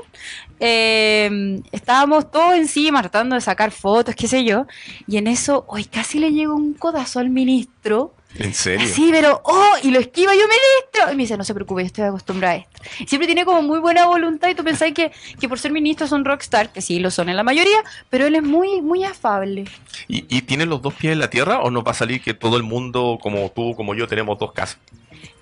eh, 0.61 1.61
estábamos 1.73 2.31
todos 2.31 2.55
encima 2.55 3.01
tratando 3.01 3.35
de 3.35 3.41
sacar 3.41 3.71
fotos, 3.71 4.15
qué 4.15 4.29
sé 4.29 4.45
yo, 4.45 4.67
y 5.07 5.17
en 5.17 5.27
eso, 5.27 5.65
hoy 5.69 5.85
casi 5.85 6.19
le 6.19 6.33
llegó 6.33 6.55
un 6.55 6.75
codazo 6.75 7.19
al 7.21 7.31
ministro, 7.31 8.15
¿En 8.37 8.55
serio? 8.55 8.87
así, 8.87 9.09
pero, 9.11 9.41
oh, 9.45 9.73
y 9.83 9.91
lo 9.91 9.99
esquiva 9.99 10.33
yo, 10.35 10.43
ministro, 10.43 11.13
y 11.13 11.17
me 11.17 11.23
dice, 11.25 11.37
no 11.37 11.45
se 11.45 11.53
preocupe, 11.53 11.83
yo 11.83 11.87
estoy 11.87 12.05
acostumbrada 12.05 12.55
a 12.55 12.57
esto. 12.59 12.83
Siempre 13.07 13.27
tiene 13.27 13.45
como 13.45 13.63
muy 13.63 13.79
buena 13.79 14.07
voluntad 14.07 14.49
y 14.49 14.55
tú 14.55 14.63
pensás 14.65 14.93
que, 14.93 15.11
que 15.41 15.49
por 15.49 15.59
ser 15.59 15.73
ministro 15.73 16.07
son 16.07 16.25
rockstar, 16.25 16.73
que 16.73 16.81
sí, 16.81 17.01
lo 17.01 17.11
son 17.11 17.29
en 17.29 17.37
la 17.37 17.43
mayoría, 17.43 17.83
pero 18.09 18.27
él 18.27 18.35
es 18.37 18.43
muy, 18.43 18.81
muy 18.83 19.05
afable. 19.05 19.65
¿Y, 20.09 20.25
¿Y 20.35 20.43
tiene 20.43 20.67
los 20.67 20.81
dos 20.81 20.95
pies 20.95 21.13
en 21.13 21.19
la 21.19 21.31
tierra 21.31 21.61
o 21.61 21.71
nos 21.71 21.85
va 21.85 21.91
a 21.91 21.95
salir 21.95 22.23
que 22.23 22.35
todo 22.35 22.57
el 22.57 22.63
mundo, 22.63 23.19
como 23.21 23.51
tú, 23.51 23.75
como 23.75 23.95
yo, 23.95 24.07
tenemos 24.07 24.39
dos 24.39 24.53
casas? 24.53 24.79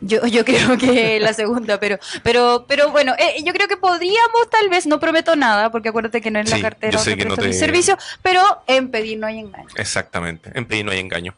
Yo, 0.01 0.25
yo 0.27 0.45
creo 0.45 0.79
que 0.79 1.19
la 1.21 1.33
segunda, 1.33 1.81
pero, 1.81 1.99
pero, 2.23 2.65
pero 2.69 2.91
bueno, 2.91 3.15
eh, 3.19 3.43
yo 3.45 3.53
creo 3.53 3.67
que 3.69 3.77
podríamos, 3.77 4.49
tal 4.51 4.69
vez, 4.69 4.87
no 4.87 5.01
prometo 5.01 5.35
nada, 5.37 5.71
porque 5.71 5.89
acuérdate 5.89 6.21
que 6.21 6.31
no 6.31 6.39
es 6.39 6.49
la 6.49 6.57
Sí, 6.57 6.63
cartera 6.63 7.03
que 7.05 7.25
no 7.25 7.37
te- 7.37 7.53
servicio, 7.53 7.97
pero 8.23 8.43
en 8.67 8.91
pedir 8.91 9.19
no 9.19 9.27
hay 9.27 9.39
engaño. 9.41 9.67
Exactamente, 9.77 10.51
en 10.55 10.67
pedir 10.67 10.85
no 10.85 10.93
hay 10.93 11.01
engaño. 11.01 11.35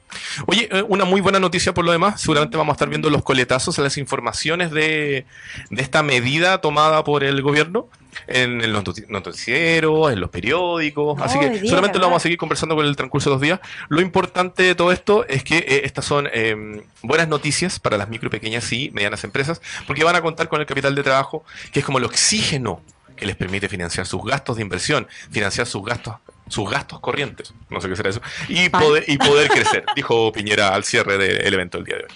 Oye, 0.47 0.69
eh, 0.71 0.83
una 0.89 1.05
muy 1.05 1.21
buena 1.21 1.41
noticia 1.41 1.73
por 1.73 1.85
lo 1.85 1.93
demás, 1.93 2.21
seguramente 2.21 2.57
vamos 2.57 2.73
a 2.73 2.77
estar 2.77 2.89
viendo 2.89 3.09
los 3.11 3.23
coletazos 3.23 3.79
a 3.79 3.83
las 3.83 3.97
informaciones 3.97 4.71
de, 4.71 5.25
de 5.71 5.83
esta 5.83 6.03
medida 6.03 6.61
tomada 6.61 7.03
por 7.05 7.25
el 7.25 7.41
gobierno 7.43 7.89
en, 8.27 8.61
en 8.61 8.73
los 8.73 8.85
noti- 8.85 9.07
noticieros, 9.09 10.13
en 10.13 10.21
los 10.21 10.31
periódicos, 10.31 11.19
No, 11.19 11.25
así 11.25 11.39
hoy 11.39 11.45
que 11.51 11.61
día, 11.61 11.71
solamente 11.71 11.99
lo 11.99 12.07
vamos 12.07 12.19
a 12.19 12.23
seguir 12.23 12.39
conversando 12.39 12.77
con 12.77 12.87
el 12.87 12.97
transcurso 12.97 13.31
de 13.31 13.35
los 13.35 13.43
días. 13.43 13.61
Lo 13.89 14.01
importante 14.01 14.63
de 14.63 14.75
todo 14.75 14.93
esto 14.93 15.27
es 15.29 15.45
que 15.45 15.59
eh, 15.59 15.83
estas 15.85 16.05
son 16.05 16.29
eh, 16.33 16.83
buenas 17.03 17.29
noticias 17.29 17.79
para 17.81 17.97
las 17.97 18.09
micro, 18.09 18.31
pequeñas 18.31 18.73
y 18.73 18.91
medianas 18.93 19.25
empresas, 19.25 19.61
porque 19.87 20.05
van 20.05 20.17
a 20.17 20.23
contar 20.23 20.49
con 20.49 20.61
el 20.61 20.67
capital 20.67 20.95
de 20.95 21.03
trabajo, 21.03 21.45
que 21.73 21.81
es 21.81 21.85
como 21.85 21.99
el 21.99 22.05
oxígeno 22.05 22.81
que 23.17 23.27
les 23.27 23.37
permite 23.37 23.69
financiar 23.69 24.07
sus 24.07 24.25
gastos 24.25 24.57
de 24.57 24.63
inversión, 24.63 25.07
financiar 25.31 25.67
sus 25.67 25.85
gastos 25.85 26.15
sus 26.49 26.69
gastos 26.69 26.99
corrientes, 26.99 27.55
no 27.69 27.81
sé 27.81 27.89
qué 27.89 27.95
será 27.95 28.11
eso, 28.11 28.21
y 28.49 28.69
Pan. 28.71 28.83
poder, 28.83 29.05
y 29.07 29.17
poder 29.19 29.49
crecer, 29.49 29.85
dijo 29.95 30.33
Piñera 30.33 30.75
al 30.75 30.83
cierre 30.83 31.17
del 31.17 31.55
evento 31.55 31.79
del 31.79 31.85
día 31.85 31.97
de 31.99 32.03
hoy. 32.03 32.11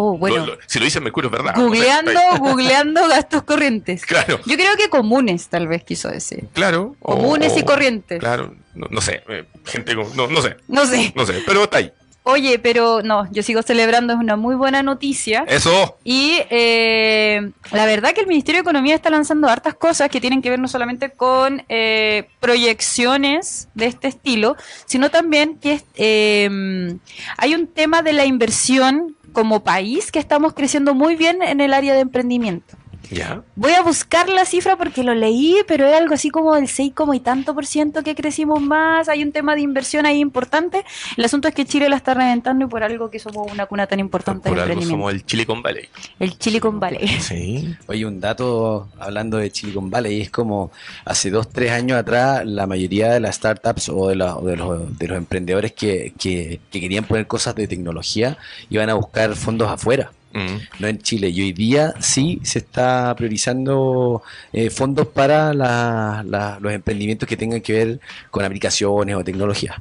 Oh, 0.00 0.16
bueno, 0.16 0.36
Lo- 0.38 0.46
lo- 0.54 0.58
si 0.66 0.78
lo 0.78 0.84
dice 0.84 1.00
Mercurio 1.00 1.28
es 1.28 1.32
verdad. 1.32 1.54
no 1.56 1.60
sé, 1.60 1.64
googleando, 1.66 2.20
googleando 2.38 3.08
gastos 3.08 3.42
corrientes. 3.42 4.06
Claro, 4.06 4.38
Yo 4.46 4.54
creo 4.56 4.76
que 4.76 4.88
comunes, 4.88 5.48
tal 5.48 5.66
vez 5.66 5.82
quiso 5.82 6.08
decir. 6.08 6.44
claro. 6.52 6.94
o- 7.00 7.16
Comunes 7.16 7.56
y 7.56 7.64
corrientes. 7.64 8.20
Claro, 8.20 8.54
no, 8.74 8.86
no 8.90 9.00
sé, 9.00 9.22
eh, 9.28 9.44
gente 9.66 9.96
con- 9.96 10.14
no, 10.16 10.28
no 10.28 10.40
sé, 10.40 10.56
No 10.68 10.86
sé. 10.86 11.12
no 11.16 11.26
sé, 11.26 11.42
pero 11.44 11.64
está 11.64 11.78
ahí. 11.78 11.92
Oye, 12.24 12.58
pero 12.58 13.00
no, 13.02 13.26
yo 13.32 13.42
sigo 13.42 13.62
celebrando, 13.62 14.12
es 14.12 14.18
una 14.18 14.36
muy 14.36 14.54
buena 14.54 14.82
noticia. 14.82 15.44
Eso. 15.48 15.96
Y 16.04 16.38
eh, 16.50 17.50
la 17.72 17.86
verdad 17.86 18.12
que 18.12 18.20
el 18.20 18.26
Ministerio 18.26 18.58
de 18.58 18.62
Economía 18.62 18.94
está 18.94 19.08
lanzando 19.08 19.48
hartas 19.48 19.74
cosas 19.74 20.10
que 20.10 20.20
tienen 20.20 20.42
que 20.42 20.50
ver 20.50 20.58
no 20.58 20.68
solamente 20.68 21.10
con 21.10 21.64
eh, 21.70 22.28
proyecciones 22.38 23.68
de 23.74 23.86
este 23.86 24.08
estilo, 24.08 24.56
sino 24.86 25.10
también 25.10 25.58
que 25.58 25.80
eh, 25.94 26.96
hay 27.38 27.54
un 27.54 27.66
tema 27.66 28.02
de 28.02 28.12
la 28.12 28.26
inversión 28.26 29.16
como 29.32 29.62
país 29.62 30.10
que 30.10 30.18
estamos 30.18 30.54
creciendo 30.54 30.94
muy 30.94 31.16
bien 31.16 31.42
en 31.42 31.60
el 31.60 31.74
área 31.74 31.94
de 31.94 32.00
emprendimiento. 32.00 32.76
Ya. 33.10 33.42
Voy 33.56 33.72
a 33.72 33.82
buscar 33.82 34.28
la 34.28 34.44
cifra 34.44 34.76
porque 34.76 35.02
lo 35.02 35.14
leí, 35.14 35.56
pero 35.66 35.86
era 35.86 35.98
algo 35.98 36.14
así 36.14 36.30
como 36.30 36.54
del 36.54 36.68
6 36.68 36.92
como 36.94 37.14
y 37.14 37.20
tanto 37.20 37.54
por 37.54 37.64
ciento 37.66 38.02
que 38.02 38.14
crecimos 38.14 38.60
más. 38.60 39.08
Hay 39.08 39.22
un 39.22 39.32
tema 39.32 39.54
de 39.54 39.62
inversión 39.62 40.04
ahí 40.06 40.18
importante. 40.18 40.84
El 41.16 41.24
asunto 41.24 41.48
es 41.48 41.54
que 41.54 41.64
Chile 41.64 41.88
la 41.88 41.96
está 41.96 42.14
reventando 42.14 42.64
y 42.66 42.68
por 42.68 42.82
algo 42.82 43.10
que 43.10 43.18
somos 43.18 43.50
una 43.50 43.66
cuna 43.66 43.86
tan 43.86 44.00
importante 44.00 44.48
Por 44.48 44.58
de 44.58 44.64
algo 44.64 44.82
somos 44.82 45.12
el 45.12 45.22
Silicon 45.26 45.62
Valley. 45.62 45.88
El 46.18 46.34
Silicon 46.38 46.78
Valley. 46.80 47.08
Sí. 47.20 47.74
Oye, 47.86 48.04
un 48.06 48.20
dato 48.20 48.88
hablando 48.98 49.38
de 49.38 49.50
Silicon 49.50 49.90
Valley, 49.90 50.20
es 50.22 50.30
como 50.30 50.70
hace 51.04 51.30
dos, 51.30 51.48
tres 51.48 51.72
años 51.72 51.98
atrás, 51.98 52.44
la 52.44 52.66
mayoría 52.66 53.10
de 53.12 53.20
las 53.20 53.36
startups 53.36 53.88
o 53.88 54.08
de, 54.08 54.16
la- 54.16 54.36
o 54.36 54.42
de 54.44 54.56
los, 54.56 54.98
de 54.98 55.08
los 55.08 55.16
emprendedores 55.18 55.72
que, 55.72 56.12
que- 56.18 56.60
que 56.70 56.80
querían 56.80 57.04
poner 57.04 57.26
cosas 57.26 57.54
de 57.54 57.66
tecnología 57.66 58.36
iban 58.70 58.90
a 58.90 58.94
buscar 58.94 59.34
fondos 59.34 59.68
afuera, 59.70 60.10
Mm. 60.32 60.56
no 60.80 60.86
en 60.88 60.98
Chile. 60.98 61.28
Y 61.30 61.40
hoy 61.42 61.52
día 61.52 61.94
sí 62.00 62.40
se 62.42 62.58
está 62.58 63.14
priorizando 63.16 64.22
eh, 64.52 64.68
fondos 64.70 65.06
para 65.08 65.54
la- 65.54 66.22
la- 66.26 66.58
los 66.60 66.72
emprendimientos 66.72 67.28
que 67.28 67.36
tengan 67.36 67.60
que 67.60 67.72
ver 67.72 68.00
con 68.30 68.44
aplicaciones 68.44 69.16
o 69.16 69.24
tecnología. 69.24 69.80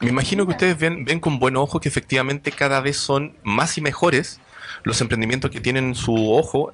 Me 0.00 0.08
imagino 0.10 0.44
que 0.46 0.52
ustedes 0.52 0.78
ven, 0.78 1.04
ven 1.04 1.20
con 1.20 1.38
buen 1.38 1.56
ojo 1.56 1.80
que 1.80 1.88
efectivamente 1.88 2.50
cada 2.52 2.80
vez 2.80 2.96
son 2.96 3.34
más 3.44 3.78
y 3.78 3.80
mejores 3.80 4.40
los 4.84 5.00
emprendimientos 5.00 5.50
que 5.50 5.60
tienen 5.60 5.94
su 5.94 6.32
ojo 6.32 6.72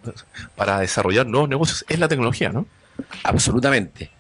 para 0.56 0.78
desarrollar 0.80 1.26
nuevos 1.26 1.48
negocios. 1.48 1.84
Es 1.88 1.98
la 1.98 2.08
tecnología, 2.08 2.48
¿no? 2.48 2.66
Absolutamente. 3.22 4.10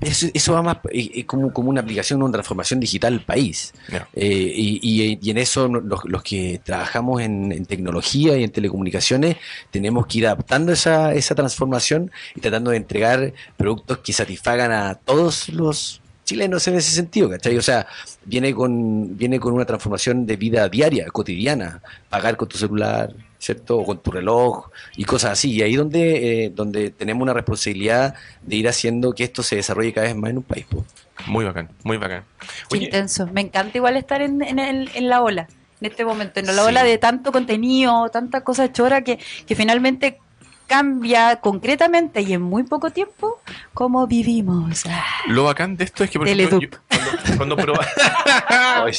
Eso, 0.00 0.26
eso 0.34 0.52
va 0.52 0.62
más 0.62 0.76
eh, 0.92 1.10
eh, 1.14 1.24
como, 1.26 1.52
como 1.52 1.70
una 1.70 1.80
aplicación, 1.80 2.22
una 2.22 2.32
transformación 2.32 2.80
digital 2.80 3.14
del 3.14 3.24
país. 3.24 3.72
Ya. 3.90 4.06
Eh, 4.14 4.52
y, 4.54 4.78
y- 4.82 5.18
y 5.22 5.30
en 5.30 5.38
eso 5.38 5.68
los, 5.68 6.00
los 6.04 6.22
que 6.22 6.60
trabajamos 6.62 7.22
en, 7.22 7.50
en 7.52 7.64
tecnología 7.64 8.36
y 8.36 8.44
en 8.44 8.50
telecomunicaciones 8.50 9.36
tenemos 9.70 10.06
que 10.06 10.18
ir 10.18 10.26
adaptando 10.26 10.72
esa, 10.72 11.14
esa 11.14 11.34
transformación 11.34 12.10
y 12.34 12.40
tratando 12.40 12.70
de 12.72 12.76
entregar 12.76 13.32
productos 13.56 13.98
que 13.98 14.12
satisfagan 14.12 14.70
a 14.72 14.94
todos 14.96 15.48
los 15.48 16.00
chilenos 16.26 16.66
en 16.68 16.74
ese 16.74 16.90
sentido, 16.90 17.30
¿cachai? 17.30 17.56
O 17.56 17.62
sea, 17.62 17.86
viene 18.26 18.52
con, 18.54 19.16
viene 19.16 19.40
con 19.40 19.54
una 19.54 19.64
transformación 19.64 20.26
de 20.26 20.36
vida 20.36 20.68
diaria, 20.68 21.06
cotidiana, 21.10 21.80
pagar 22.10 22.36
con 22.36 22.48
tu 22.48 22.58
celular, 22.58 23.14
¿cierto? 23.38 23.78
O 23.78 23.86
con 23.86 24.02
tu 24.02 24.10
reloj 24.10 24.68
y 24.96 25.04
cosas 25.04 25.30
así. 25.32 25.52
Y 25.52 25.62
ahí 25.62 25.76
donde, 25.76 26.44
eh, 26.46 26.52
donde 26.54 26.90
tenemos 26.90 27.22
una 27.22 27.32
responsabilidad 27.32 28.14
de 28.42 28.56
ir 28.56 28.68
haciendo 28.68 29.12
que 29.14 29.24
esto 29.24 29.42
se 29.42 29.56
desarrolle 29.56 29.92
cada 29.94 30.08
vez 30.08 30.16
más 30.16 30.30
en 30.30 30.38
un 30.38 30.42
país. 30.42 30.66
po. 30.68 30.84
Muy 31.26 31.44
bacán, 31.46 31.70
muy 31.84 31.96
bacán. 31.96 32.24
Qué 32.68 32.76
Oye, 32.76 32.84
intenso. 32.86 33.26
Me 33.28 33.40
encanta 33.40 33.78
igual 33.78 33.96
estar 33.96 34.20
en, 34.20 34.42
en, 34.42 34.58
el- 34.58 34.90
en 34.94 35.08
la 35.08 35.22
ola, 35.22 35.48
en 35.80 35.86
este 35.90 36.04
momento, 36.04 36.40
en 36.40 36.46
la 36.46 36.52
Sí. 36.54 36.58
ola 36.60 36.82
de 36.84 36.98
tanto 36.98 37.32
contenido, 37.32 38.08
tanta 38.10 38.42
cosa 38.42 38.70
chora 38.72 39.02
que, 39.02 39.18
que 39.46 39.54
finalmente 39.54 40.18
cambia 40.66 41.36
concretamente 41.36 42.20
y 42.22 42.32
en 42.32 42.42
muy 42.42 42.62
poco 42.64 42.90
tiempo 42.90 43.40
cómo 43.74 44.06
vivimos. 44.06 44.84
Lo 45.26 45.44
bacán 45.44 45.76
de 45.76 45.84
esto 45.84 46.04
es 46.04 46.10
que, 46.10 46.18
por 46.18 46.28
ejemplo, 46.28 46.60
yo- 46.60 46.68
cuando, 46.88 47.36
cuando 47.36 47.56
proba- 47.56 47.86
Ay. 48.48 48.92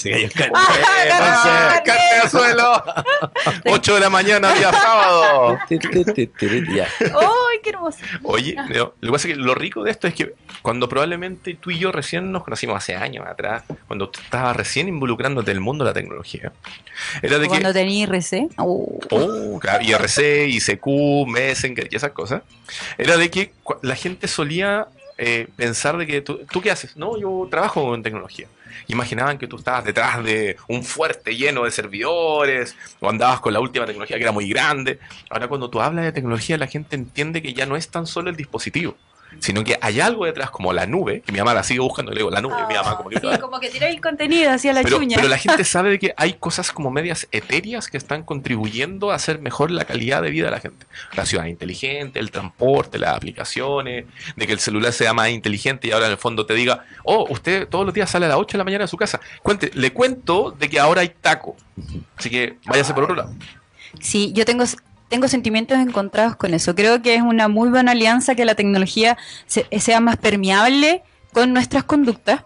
Ah, 1.14 2.30
suelo. 2.30 2.84
8 3.66 3.94
de 3.96 4.00
la 4.00 4.10
mañana, 4.10 4.54
día 4.54 4.72
sábado. 4.72 5.58
¡Ay, 5.70 7.60
qué 7.64 7.70
hermoso! 7.70 7.98
Oye, 8.24 8.56
lo 8.70 8.94
que 9.02 9.12
pasa 9.12 9.28
es 9.28 9.34
que 9.34 9.40
lo 9.40 9.56
rico 9.56 9.84
de 9.84 9.92
esto 9.92 10.08
es 10.08 10.14
que 10.14 10.34
cuando 10.62 10.88
probablemente 10.90 11.56
tú 11.56 11.72
y 11.72 11.80
yo 11.80 11.92
recién 11.92 12.32
nos 12.32 12.44
conocimos 12.44 12.78
hace 12.78 12.96
años 12.96 13.26
atrás, 13.28 13.64
cuando 13.88 14.10
tú 14.10 14.20
estabas 14.22 14.56
recién 14.56 14.88
involucrándote 14.88 15.52
en 15.52 15.58
el 15.58 15.62
mundo 15.62 15.84
de 15.84 15.90
la 15.92 15.94
tecnología, 15.94 16.52
era 17.22 17.40
de 17.40 17.48
Cuando 17.48 17.70
que. 17.70 17.74
tenía 17.74 18.04
IRC. 18.08 18.50
oh. 18.58 19.00
Oh, 19.12 19.60
claro, 19.60 19.84
IRC, 19.84 20.48
ICQ, 20.50 21.28
Y 21.64 21.96
esas 21.96 22.12
cosas. 22.12 22.44
Era 22.98 23.18
de 23.18 23.30
que 23.30 23.54
la 23.82 23.96
gente 23.96 24.28
solía 24.28 24.88
eh, 25.18 25.48
pensar 25.56 25.98
de 25.98 26.06
que 26.06 26.22
tú, 26.22 26.42
¿tú 26.52 26.62
qué 26.62 26.72
haces? 26.72 26.96
No, 26.96 27.18
yo 27.18 27.48
trabajo 27.50 27.96
en 27.96 28.04
tecnología. 28.04 28.48
Imaginaban 28.88 29.38
que 29.38 29.48
tú 29.48 29.58
estabas 29.58 29.84
detrás 29.84 30.24
de 30.24 30.58
un 30.68 30.84
fuerte 30.84 31.36
lleno 31.36 31.64
de 31.64 31.72
servidores 31.72 32.76
o 33.00 33.10
andabas 33.10 33.40
con 33.40 33.52
la 33.52 33.60
última 33.60 33.86
tecnología 33.86 34.18
que 34.18 34.24
era 34.24 34.32
muy 34.32 34.48
grande. 34.48 35.00
Ahora 35.30 35.48
cuando 35.48 35.70
tú 35.70 35.82
hablas 35.82 36.06
de 36.06 36.12
tecnología 36.12 36.58
la 36.58 36.68
gente 36.68 36.96
entiende 36.96 37.42
que 37.42 37.54
ya 37.54 37.66
no 37.66 37.76
es 37.76 37.90
tan 37.90 38.06
solo 38.06 38.30
el 38.30 38.36
dispositivo, 38.36 38.96
sino 39.40 39.64
que 39.64 39.78
hay 39.82 40.00
algo 40.00 40.26
detrás 40.26 40.50
como 40.50 40.74
la 40.74 40.86
nube, 40.86 41.22
que 41.22 41.32
mi 41.32 41.40
mamá 41.40 41.54
la 41.54 41.64
sigue 41.64 41.80
buscando 41.80 42.12
y 42.12 42.16
le 42.16 42.20
digo 42.20 42.32
la 42.32 42.42
nube, 42.42 42.56
y 42.64 42.68
mi 42.68 42.74
mamá 42.74 42.98
como 42.98 43.10
que... 43.10 43.20
Sí, 43.28 43.40
como 43.40 43.60
que 43.60 43.70
tiráis 43.70 43.96
el 43.96 44.02
contenido 44.02 44.52
hacia 44.52 44.74
la 44.74 44.84
Pero, 44.84 44.98
chuña. 44.98 45.16
pero 45.18 45.28
la 45.28 45.38
gente 45.38 45.64
sabe 45.66 45.90
de 45.92 46.00
que 46.00 46.14
hay 46.18 46.34
cosas 46.34 46.72
como 46.72 46.92
medias 46.92 47.28
etéreas 47.32 47.88
que 47.90 47.98
están 47.98 48.24
contribuyendo 48.24 49.12
a 49.12 49.16
hacer 49.16 49.40
mejor 49.40 49.72
la 49.72 49.86
calidad 49.86 50.22
de 50.22 50.30
vida 50.30 50.46
de 50.46 50.52
la 50.52 50.60
gente. 50.60 50.86
La 51.16 51.26
ciudad 51.26 51.46
inteligente, 51.46 52.20
el 52.20 52.32
transporte, 52.32 53.00
las 53.00 53.16
aplicaciones, 53.16 54.06
de 54.36 54.48
que 54.48 54.54
el 54.54 54.60
celular 54.60 54.94
sea 54.94 55.14
más 55.14 55.30
inteligente 55.30 55.88
y 55.88 55.92
ahora 55.92 56.06
en 56.06 56.14
el 56.14 56.18
fondo 56.18 56.46
te 56.46 56.54
diga, 56.54 56.86
oh, 57.04 57.26
usted 57.30 57.68
todos 57.68 57.86
los 57.86 57.94
días 57.94 58.10
sale 58.10 58.26
a 58.26 58.30
las 58.30 58.38
8 58.38 58.54
de 58.54 58.58
la 58.60 58.64
mañana 58.64 58.84
de 58.86 58.88
su 58.88 58.98
casa. 58.98 59.20
Cuente, 59.44 59.72
le 59.74 59.92
cuento 59.92 60.52
de 60.58 60.70
que 60.70 60.80
ahora 60.80 61.02
hay 61.02 61.10
taco. 61.22 61.56
Así 62.16 62.30
que 62.30 62.58
váyase 62.66 62.94
por 62.94 63.04
otro 63.04 63.16
lado. 63.16 63.34
Sí, 64.00 64.32
yo 64.34 64.46
tengo, 64.46 64.64
tengo 65.10 65.28
sentimientos 65.28 65.78
encontrados 65.80 66.36
con 66.36 66.54
eso. 66.54 66.76
Creo 66.76 67.02
que 67.02 67.16
es 67.16 67.22
una 67.22 67.48
muy 67.48 67.70
buena 67.70 67.92
alianza 67.94 68.36
que 68.36 68.46
la 68.46 68.56
tecnología 68.56 69.18
se- 69.46 69.66
sea 69.80 70.00
más 70.00 70.18
permeable 70.18 71.04
con 71.34 71.54
nuestras 71.54 71.84
conductas, 71.84 72.44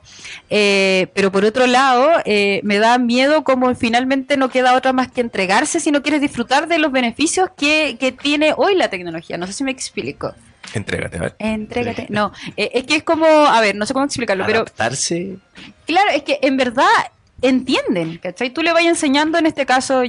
Eh, 0.49 1.07
pero 1.13 1.31
por 1.31 1.45
otro 1.45 1.65
lado 1.65 2.09
eh, 2.25 2.59
me 2.63 2.77
da 2.77 2.97
miedo 2.97 3.43
como 3.43 3.73
finalmente 3.75 4.35
no 4.37 4.49
queda 4.49 4.75
otra 4.75 4.91
más 4.91 5.09
que 5.11 5.21
entregarse 5.21 5.79
si 5.79 5.91
no 5.91 6.01
quieres 6.01 6.19
disfrutar 6.19 6.67
de 6.67 6.77
los 6.77 6.91
beneficios 6.91 7.49
que, 7.55 7.95
que 7.99 8.11
tiene 8.11 8.53
hoy 8.57 8.75
la 8.75 8.89
tecnología. 8.89 9.37
No 9.37 9.47
sé 9.47 9.53
si 9.53 9.63
me 9.63 9.71
explico. 9.71 10.33
Entrégate, 10.73 11.17
a 11.17 11.21
ver. 11.21 11.35
Entrégate. 11.39 12.07
No, 12.09 12.31
eh, 12.57 12.71
es 12.73 12.83
que 12.85 12.95
es 12.97 13.03
como, 13.03 13.25
a 13.25 13.61
ver, 13.61 13.75
no 13.75 13.85
sé 13.85 13.93
cómo 13.93 14.05
explicarlo, 14.05 14.45
pero 14.45 14.59
Adaptarse. 14.59 15.37
Claro, 15.85 16.09
es 16.11 16.23
que 16.23 16.39
en 16.41 16.57
verdad 16.57 16.85
entienden, 17.41 18.17
¿cachai? 18.17 18.49
Tú 18.51 18.61
le 18.61 18.71
vas 18.73 18.83
enseñando 18.83 19.37
en 19.37 19.45
este 19.45 19.65
caso, 19.65 20.03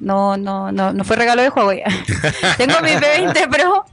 no, 0.00 0.36
no, 0.36 0.70
no, 0.72 0.92
no 0.92 1.04
fue 1.04 1.16
regalo 1.16 1.42
de 1.42 1.48
Huawei. 1.50 1.82
Tengo 2.58 2.80
mi 2.82 2.90
P20 2.90 3.48
Pro 3.48 3.84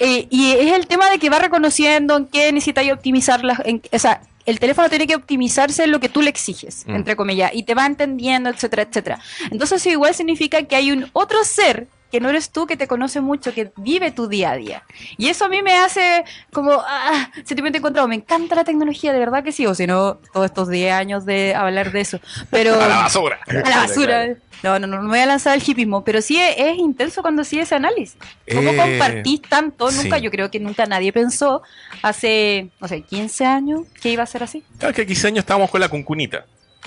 eh, 0.00 0.26
y 0.30 0.52
es 0.52 0.72
el 0.72 0.86
tema 0.86 1.10
de 1.10 1.18
que 1.18 1.28
va 1.30 1.38
reconociendo 1.38 2.16
en 2.16 2.26
qué 2.26 2.52
necesitáis 2.52 2.92
optimizar 2.92 3.44
las, 3.44 3.60
en- 3.64 3.82
o 3.92 3.98
sea, 3.98 4.22
el 4.46 4.58
teléfono 4.58 4.88
tiene 4.88 5.06
que 5.06 5.14
optimizarse 5.14 5.84
en 5.84 5.92
lo 5.92 6.00
que 6.00 6.08
tú 6.08 6.22
le 6.22 6.30
exiges, 6.30 6.84
Mm. 6.86 6.94
entre 6.96 7.14
comillas, 7.16 7.50
y 7.54 7.62
te 7.64 7.74
va 7.74 7.84
entendiendo, 7.86 8.48
etcétera, 8.48 8.82
etcétera. 8.82 9.18
Entonces 9.50 9.80
eso 9.80 9.90
igual 9.90 10.14
significa 10.14 10.62
que 10.62 10.76
hay 10.76 10.90
un 10.92 11.10
otro 11.12 11.44
ser 11.44 11.86
que 12.10 12.20
no 12.20 12.28
eres 12.28 12.50
tú, 12.50 12.66
que 12.66 12.76
te 12.76 12.86
conoce 12.88 13.20
mucho, 13.20 13.52
que 13.54 13.72
vive 13.76 14.10
tu 14.10 14.28
día 14.28 14.52
a 14.52 14.56
día. 14.56 14.82
Y 15.16 15.28
eso 15.28 15.44
a 15.44 15.48
mí 15.48 15.62
me 15.62 15.76
hace 15.76 16.24
como 16.52 16.72
ah, 16.72 17.30
sentimiento 17.44 17.78
encontrado. 17.78 18.08
Me 18.08 18.16
encanta 18.16 18.54
la 18.54 18.64
tecnología, 18.64 19.12
de 19.12 19.18
verdad 19.18 19.44
que 19.44 19.52
sí, 19.52 19.66
o 19.66 19.74
si 19.74 19.86
no, 19.86 20.18
todos 20.32 20.46
estos 20.46 20.68
10 20.68 20.92
años 20.92 21.24
de 21.24 21.54
hablar 21.54 21.92
de 21.92 22.00
eso. 22.00 22.20
Pero 22.50 22.74
A 22.80 22.88
la 22.88 22.96
basura. 22.96 23.38
a 23.46 23.68
la 23.70 23.76
basura. 23.76 24.28
No, 24.62 24.78
no, 24.78 24.86
no, 24.86 24.96
no 24.96 25.02
me 25.04 25.08
voy 25.08 25.18
a 25.20 25.26
lanzar 25.26 25.54
al 25.54 25.62
hipismo, 25.66 26.04
pero 26.04 26.20
sí 26.20 26.36
es, 26.36 26.54
es 26.58 26.76
intenso 26.76 27.22
cuando 27.22 27.44
sigue 27.44 27.62
ese 27.62 27.76
análisis. 27.76 28.18
¿Cómo 28.52 28.70
Eh, 28.72 28.76
compartís 28.76 29.40
tanto? 29.42 29.90
Nunca, 29.90 30.16
sí. 30.18 30.22
yo 30.22 30.30
creo 30.30 30.50
que 30.50 30.60
nunca 30.60 30.84
nadie 30.84 31.12
pensó 31.14 31.62
hace, 32.02 32.68
no 32.78 32.86
sé, 32.86 33.00
15 33.02 33.46
años 33.46 33.82
que 34.02 34.10
iba 34.10 34.22
a 34.22 34.26
ser 34.26 34.42
así. 34.42 34.62
Claro 34.78 34.94
que 34.94 35.06
15 35.06 35.28
años 35.28 35.38
estábamos 35.40 35.70
con 35.70 35.80
la 35.80 35.88
cuncunita. 35.88 36.44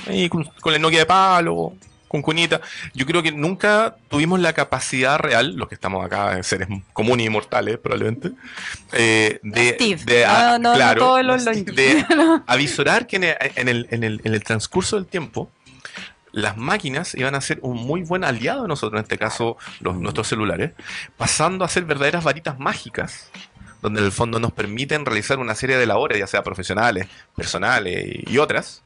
Ahí 0.07 0.29
con, 0.29 0.43
con 0.61 0.73
el 0.73 0.81
Nokia 0.81 0.99
de 0.99 1.05
palo, 1.07 1.73
cuncunita. 2.13 2.61
Yo 2.93 3.07
creo 3.07 3.23
que 3.23 3.31
nunca 3.31 3.95
tuvimos 4.07 4.39
la 4.39 4.53
capacidad 4.53 5.17
real, 5.17 5.55
los 5.55 5.67
que 5.67 5.73
estamos 5.73 6.05
acá, 6.05 6.41
seres 6.43 6.67
comunes 6.93 7.25
y 7.25 7.29
mortales 7.31 7.79
probablemente, 7.79 8.31
eh, 8.91 9.39
de, 9.41 9.69
Steve. 9.73 10.01
de- 10.05 10.25
No, 10.27 10.59
no, 10.59 10.59
no 10.59 10.73
claro, 10.75 10.99
todos 10.99 11.25
los- 11.25 11.43
los- 11.43 11.65
de 11.75 12.05
avisorar 12.47 13.07
que 13.07 13.15
en 13.15 13.23
el, 13.23 13.35
en 13.55 13.67
el- 13.67 13.87
en 13.89 14.03
el- 14.03 14.21
en 14.23 14.33
el 14.35 14.43
transcurso 14.43 14.95
del 14.95 15.07
tiempo 15.07 15.49
las 16.31 16.55
máquinas 16.55 17.15
iban 17.15 17.33
a 17.35 17.41
ser 17.41 17.57
un 17.63 17.77
muy 17.77 18.01
buen 18.03 18.23
aliado 18.23 18.61
de 18.63 18.67
nosotros, 18.67 18.99
en 18.99 19.03
este 19.03 19.17
caso 19.17 19.57
los, 19.81 19.95
nuestros 19.95 20.27
celulares, 20.27 20.71
pasando 21.17 21.65
a 21.65 21.67
ser 21.67 21.83
verdaderas 21.85 22.23
varitas 22.23 22.59
mágicas, 22.59 23.29
donde 23.81 23.99
en 24.01 24.05
el 24.05 24.11
fondo 24.11 24.39
nos 24.39 24.51
permiten 24.53 25.03
realizar 25.05 25.39
una 25.39 25.55
serie 25.55 25.77
de 25.77 25.85
labores, 25.87 26.17
ya 26.19 26.27
sea 26.27 26.43
profesionales, 26.43 27.07
personales 27.35 28.23
y 28.27 28.37
otras, 28.37 28.83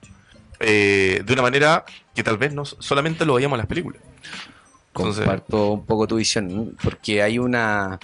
eh, 0.60 1.22
de 1.26 1.34
una 1.34 1.42
manera 1.42 1.86
que 2.16 2.24
tal 2.24 2.38
vez 2.38 2.54
no 2.54 2.66
solamente 2.66 3.26
lo 3.26 3.36
veíamos 3.36 3.56
en 3.58 3.60
las 3.60 3.68
películas. 3.68 4.02
Entonces- 4.96 5.26
Comparto 5.26 5.72
un 5.74 5.86
poco 5.86 6.08
tu 6.08 6.16
visión, 6.16 6.76
porque 6.84 7.22
hay 7.22 7.38
una, 7.38 8.00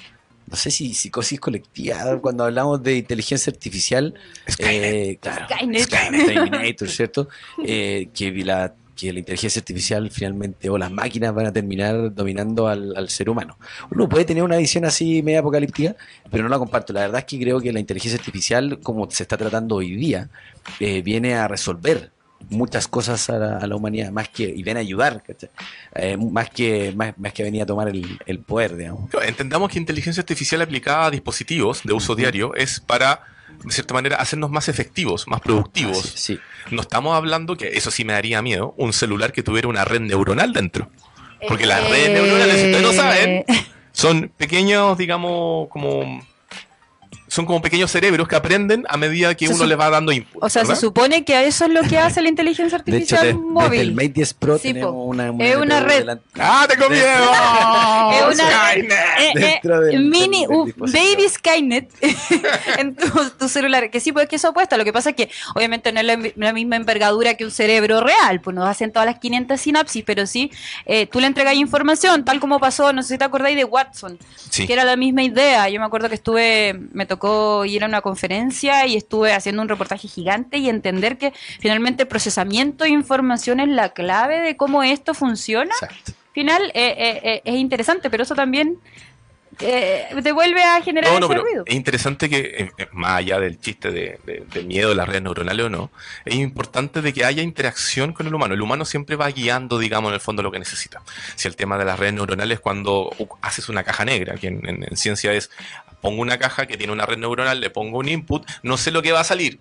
no 0.47 0.55
sé 0.55 0.69
si 0.69 0.93
psicosis 0.93 1.39
colectiva 1.39 2.19
cuando 2.21 2.43
hablamos 2.43 2.83
de 2.83 2.97
inteligencia 2.97 3.51
artificial. 3.51 4.13
Skynet. 4.49 4.83
eh, 4.83 5.17
claro, 5.19 5.45
Skynet. 5.47 5.83
Skynet, 5.85 6.25
Terminator, 6.27 6.89
¿cierto? 6.89 7.29
Eh, 7.65 8.09
que 8.13 8.31
la 8.45 8.73
que 8.95 9.11
la 9.11 9.17
inteligencia 9.17 9.59
artificial 9.59 10.11
finalmente 10.11 10.69
o 10.69 10.77
las 10.77 10.91
máquinas 10.91 11.33
van 11.33 11.47
a 11.47 11.51
terminar 11.51 12.13
dominando 12.13 12.67
al, 12.67 12.95
al 12.95 13.09
ser 13.09 13.27
humano. 13.27 13.57
Uno 13.89 14.07
puede 14.07 14.23
tener 14.23 14.43
una 14.43 14.57
visión 14.57 14.85
así 14.85 15.23
media 15.23 15.39
apocalíptica, 15.39 15.95
pero 16.29 16.43
no 16.43 16.49
la 16.49 16.59
comparto. 16.59 16.93
La 16.93 16.99
verdad 17.01 17.17
es 17.21 17.25
que 17.25 17.39
creo 17.39 17.59
que 17.59 17.73
la 17.73 17.79
inteligencia 17.79 18.19
artificial, 18.19 18.79
como 18.83 19.09
se 19.09 19.23
está 19.23 19.35
tratando 19.35 19.77
hoy 19.77 19.95
día, 19.95 20.29
eh, 20.79 21.01
viene 21.01 21.33
a 21.33 21.47
resolver 21.47 22.11
muchas 22.49 22.87
cosas 22.87 23.29
a 23.29 23.37
la, 23.37 23.57
a 23.57 23.67
la 23.67 23.75
humanidad, 23.75 24.11
más 24.11 24.29
que, 24.29 24.43
y 24.43 24.63
viene 24.63 24.79
a 24.79 24.81
ayudar, 24.81 25.23
¿cachai? 25.23 25.49
Eh, 25.95 26.17
más 26.17 26.49
que 26.49 26.93
más, 26.95 27.13
más 27.17 27.33
que 27.33 27.43
venir 27.43 27.61
a 27.61 27.65
tomar 27.65 27.87
el, 27.89 28.19
el 28.25 28.39
poder, 28.39 28.75
digamos. 28.75 29.09
Entendamos 29.25 29.71
que 29.71 29.79
inteligencia 29.79 30.21
artificial 30.21 30.61
aplicada 30.61 31.05
a 31.05 31.11
dispositivos 31.11 31.81
de 31.83 31.93
uso 31.93 32.15
diario 32.15 32.53
es 32.55 32.79
para, 32.79 33.21
de 33.63 33.71
cierta 33.71 33.93
manera, 33.93 34.17
hacernos 34.17 34.49
más 34.51 34.69
efectivos, 34.69 35.27
más 35.27 35.41
productivos. 35.41 35.99
Así- 35.99 36.17
sí. 36.35 36.39
No 36.71 36.81
estamos 36.81 37.15
hablando, 37.15 37.55
que 37.57 37.69
eso 37.77 37.91
sí 37.91 38.05
me 38.05 38.13
daría 38.13 38.41
miedo, 38.41 38.73
un 38.77 38.93
celular 38.93 39.31
que 39.33 39.43
tuviera 39.43 39.67
una 39.67 39.83
red 39.85 39.99
neuronal 40.01 40.53
dentro. 40.53 40.89
Porque 41.47 41.65
las 41.65 41.83
redes 41.89 42.11
neuronales, 42.11 42.55
si 42.61 42.65
ustedes 42.67 42.81
no 42.81 42.93
saben, 42.93 43.29
Eh, 43.29 43.45
son 43.91 44.31
pequeños, 44.37 44.97
digamos, 44.97 45.67
como... 45.69 46.25
Son 47.33 47.47
como 47.47 47.63
pequeños 47.63 47.89
cerebros 47.89 48.27
que 48.27 48.35
aprenden 48.35 48.85
a 48.89 48.95
medida 48.95 49.33
que 49.33 49.47
Se 49.47 49.53
uno 49.55 49.65
les 49.65 49.79
va 49.79 49.89
dando 49.89 50.11
input. 50.11 50.43
O 50.43 50.49
sea, 50.49 50.65
se 50.65 50.75
supone 50.75 51.25
que 51.25 51.47
eso 51.47 51.65
es 51.65 51.71
lo 51.71 51.81
que 51.81 51.97
hace 51.97 52.21
la 52.21 52.29
inteligencia 52.29 52.77
De 52.77 52.97
hecho, 52.99 53.15
artificial 53.15 53.25
de- 53.27 53.33
móvil. 53.33 53.69
desde 53.71 53.81
el 53.81 53.93
Mate 53.95 54.09
10 54.09 54.33
Pro 54.35 54.57
Sí, 54.59 54.67
tenemos 54.73 54.91
po. 54.91 55.03
una, 55.05 55.27
Es 55.43 55.55
una 55.55 55.79
red. 55.79 55.97
delante. 55.99 56.23
¡Ah, 56.39 56.67
tengo 56.69 56.89
miedo! 56.91 58.29
Es 58.29 58.35
una- 58.35 58.69
Skynet. 58.69 58.91
Eh, 59.19 59.59
eh, 59.63 59.67
del- 59.67 60.05
mini 60.05 60.45
del- 60.45 60.73
baby 60.77 61.27
Skynet 61.27 61.89
en 62.77 62.95
tu, 62.95 63.29
tu 63.31 63.49
celular. 63.49 63.89
Que 63.89 63.99
sí, 63.99 64.11
pues 64.11 64.23
es 64.25 64.29
que 64.29 64.35
eso 64.35 64.49
apuesta. 64.49 64.77
Lo 64.77 64.83
que 64.83 64.93
pasa 64.93 65.09
es 65.11 65.15
que 65.15 65.29
obviamente 65.55 65.91
no 65.91 66.01
es 66.01 66.05
la, 66.05 66.19
la 66.35 66.53
misma 66.53 66.75
envergadura 66.75 67.33
que 67.33 67.45
un 67.45 67.51
cerebro 67.51 68.01
real, 68.01 68.41
pues 68.41 68.55
no 68.55 68.63
hacen 68.65 68.91
todas 68.91 69.07
las 69.07 69.17
500 69.17 69.59
sinapsis, 69.59 70.03
pero 70.05 70.27
sí, 70.27 70.51
eh, 70.85 71.07
tú 71.07 71.19
le 71.19 71.25
entregas 71.27 71.55
información, 71.55 72.25
tal 72.25 72.39
como 72.39 72.59
pasó, 72.59 72.93
no 72.93 73.01
sé 73.01 73.15
si 73.15 73.17
te 73.17 73.23
acordáis 73.25 73.55
de 73.55 73.65
Watson, 73.65 74.19
Sí. 74.51 74.67
que 74.67 74.73
era 74.73 74.83
la 74.83 74.95
misma 74.97 75.23
idea. 75.23 75.67
Yo 75.69 75.79
me 75.79 75.85
acuerdo 75.87 76.09
que 76.09 76.15
estuve, 76.15 76.79
me 76.91 77.07
tocó 77.07 77.22
ir 77.65 77.83
a 77.83 77.87
una 77.87 78.01
conferencia 78.01 78.85
y 78.85 78.95
estuve 78.97 79.33
haciendo 79.33 79.61
un 79.61 79.69
reportaje 79.69 80.07
gigante 80.07 80.57
y 80.57 80.69
entender 80.69 81.17
que 81.17 81.33
finalmente 81.59 82.03
el 82.03 82.07
procesamiento 82.09 82.83
de 82.83 82.89
información 82.89 83.59
es 83.59 83.69
la 83.69 83.89
clave 83.89 84.39
de 84.41 84.57
cómo 84.57 84.83
esto 84.83 85.13
funciona 85.13 85.71
Exacto. 85.81 86.11
final 86.33 86.61
eh, 86.73 86.95
eh, 86.97 87.21
eh, 87.23 87.41
es 87.45 87.55
interesante, 87.55 88.09
pero 88.09 88.23
eso 88.23 88.35
también 88.35 88.77
eh, 89.59 90.07
te 90.23 90.31
vuelve 90.31 90.63
a 90.63 90.81
generar 90.81 91.13
No, 91.13 91.19
no, 91.19 91.25
ese 91.27 91.33
pero 91.35 91.43
ruido. 91.43 91.63
es 91.67 91.75
interesante 91.75 92.27
que, 92.27 92.71
más 92.91 93.19
allá 93.19 93.39
del 93.39 93.59
chiste 93.59 93.91
de, 93.91 94.19
de- 94.25 94.63
miedo 94.63 94.89
de 94.89 94.95
las 94.95 95.07
redes 95.07 95.21
neuronales 95.21 95.65
o 95.67 95.69
no, 95.69 95.91
es 96.25 96.33
importante 96.35 97.03
de 97.03 97.13
que 97.13 97.23
haya 97.23 97.43
interacción 97.43 98.13
con 98.13 98.25
el 98.25 98.33
humano. 98.33 98.55
El 98.55 98.61
humano 98.61 98.83
siempre 98.83 99.15
va 99.15 99.27
guiando, 99.29 99.77
digamos, 99.77 100.09
en 100.09 100.15
el 100.15 100.21
fondo 100.21 100.41
lo 100.41 100.51
que 100.51 100.57
necesita. 100.57 101.03
Si 101.35 101.47
el 101.47 101.55
tema 101.55 101.77
de 101.77 101.85
las 101.85 101.99
redes 101.99 102.13
neuronales, 102.15 102.59
cuando 102.61 103.11
uh, 103.19 103.27
haces 103.43 103.69
una 103.69 103.83
caja 103.83 104.03
negra, 104.05 104.35
que 104.37 104.47
en, 104.47 104.67
en- 104.67 104.87
en 104.89 104.97
ciencia 104.97 105.31
es, 105.33 105.51
pongo 106.03 106.21
una 106.21 106.37
caja 106.37 106.67
que 106.67 106.75
tiene 106.75 106.91
una 106.91 107.05
red 107.05 107.17
neuronal, 107.17 107.61
le 107.61 107.69
pongo 107.69 107.97
un 107.97 108.09
input, 108.09 108.45
no 108.61 108.75
sé 108.75 108.91
lo 108.91 109.01
que 109.01 109.13
va 109.13 109.21
a 109.21 109.23
salir. 109.23 109.59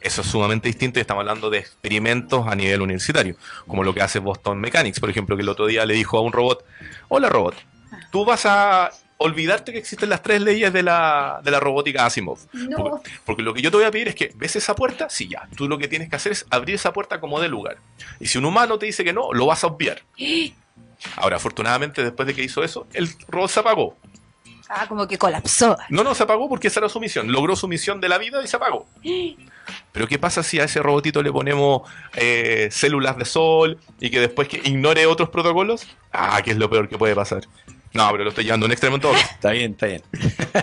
Eso 0.00 0.20
es 0.20 0.28
sumamente 0.28 0.68
distinto 0.68 1.00
y 1.00 1.02
estamos 1.02 1.22
hablando 1.22 1.50
de 1.50 1.58
experimentos 1.58 2.46
a 2.46 2.54
nivel 2.54 2.80
universitario, 2.82 3.36
como 3.66 3.82
lo 3.82 3.92
que 3.92 4.00
hace 4.00 4.20
Boston 4.20 4.60
Mechanics, 4.60 5.00
por 5.00 5.10
ejemplo, 5.10 5.34
que 5.36 5.42
el 5.42 5.48
otro 5.48 5.66
día 5.66 5.84
le 5.84 5.94
dijo 5.94 6.18
a 6.18 6.20
un 6.20 6.32
robot, 6.32 6.64
hola 7.08 7.28
robot, 7.28 7.56
tú 8.12 8.24
vas 8.24 8.46
a 8.46 8.92
olvidarte 9.18 9.72
que 9.72 9.78
existen 9.78 10.08
las 10.08 10.22
tres 10.22 10.40
leyes 10.40 10.72
de 10.72 10.84
la, 10.84 11.40
de 11.42 11.50
la 11.50 11.58
robótica 11.58 12.06
Asimov. 12.06 12.38
No. 12.52 12.76
Porque, 12.76 13.10
porque 13.24 13.42
lo 13.42 13.52
que 13.52 13.62
yo 13.62 13.72
te 13.72 13.78
voy 13.78 13.86
a 13.86 13.90
pedir 13.90 14.06
es 14.06 14.14
que, 14.14 14.30
¿ves 14.36 14.54
esa 14.54 14.76
puerta? 14.76 15.08
Sí, 15.10 15.26
ya. 15.26 15.48
Tú 15.56 15.66
lo 15.66 15.78
que 15.78 15.88
tienes 15.88 16.08
que 16.08 16.14
hacer 16.14 16.30
es 16.30 16.46
abrir 16.50 16.76
esa 16.76 16.92
puerta 16.92 17.18
como 17.18 17.40
de 17.40 17.48
lugar. 17.48 17.78
Y 18.20 18.28
si 18.28 18.38
un 18.38 18.44
humano 18.44 18.78
te 18.78 18.86
dice 18.86 19.02
que 19.02 19.12
no, 19.12 19.32
lo 19.32 19.46
vas 19.46 19.64
a 19.64 19.66
obviar. 19.66 20.02
Ahora, 21.16 21.36
afortunadamente, 21.36 22.04
después 22.04 22.28
de 22.28 22.34
que 22.34 22.44
hizo 22.44 22.62
eso, 22.62 22.86
el 22.92 23.08
robot 23.28 23.50
se 23.50 23.60
apagó. 23.60 23.96
Ah, 24.68 24.86
como 24.88 25.06
que 25.06 25.16
colapsó. 25.16 25.76
No, 25.90 26.02
no, 26.02 26.14
se 26.14 26.24
apagó 26.24 26.48
porque 26.48 26.68
esa 26.68 26.80
era 26.80 26.88
su 26.88 26.98
misión. 26.98 27.30
Logró 27.30 27.54
su 27.54 27.68
misión 27.68 28.00
de 28.00 28.08
la 28.08 28.18
vida 28.18 28.42
y 28.42 28.48
se 28.48 28.56
apagó. 28.56 28.86
Pero 29.92 30.08
¿qué 30.08 30.18
pasa 30.18 30.42
si 30.42 30.58
a 30.58 30.64
ese 30.64 30.80
robotito 30.80 31.22
le 31.22 31.32
ponemos 31.32 31.82
eh, 32.14 32.68
células 32.70 33.16
de 33.16 33.24
sol 33.24 33.78
y 34.00 34.10
que 34.10 34.20
después 34.20 34.48
que 34.48 34.60
ignore 34.64 35.06
otros 35.06 35.28
protocolos? 35.28 35.86
Ah, 36.12 36.40
¿qué 36.42 36.50
es 36.50 36.56
lo 36.56 36.68
peor 36.68 36.88
que 36.88 36.98
puede 36.98 37.14
pasar? 37.14 37.42
No, 37.96 38.10
pero 38.12 38.24
lo 38.24 38.30
estoy 38.30 38.44
llevando 38.44 38.66
a 38.66 38.68
un 38.68 38.72
extremo 38.72 38.96
en 38.96 39.02
todo. 39.02 39.14
Está 39.36 39.50
bien, 39.52 39.72
está 39.72 39.86
bien. 39.86 40.02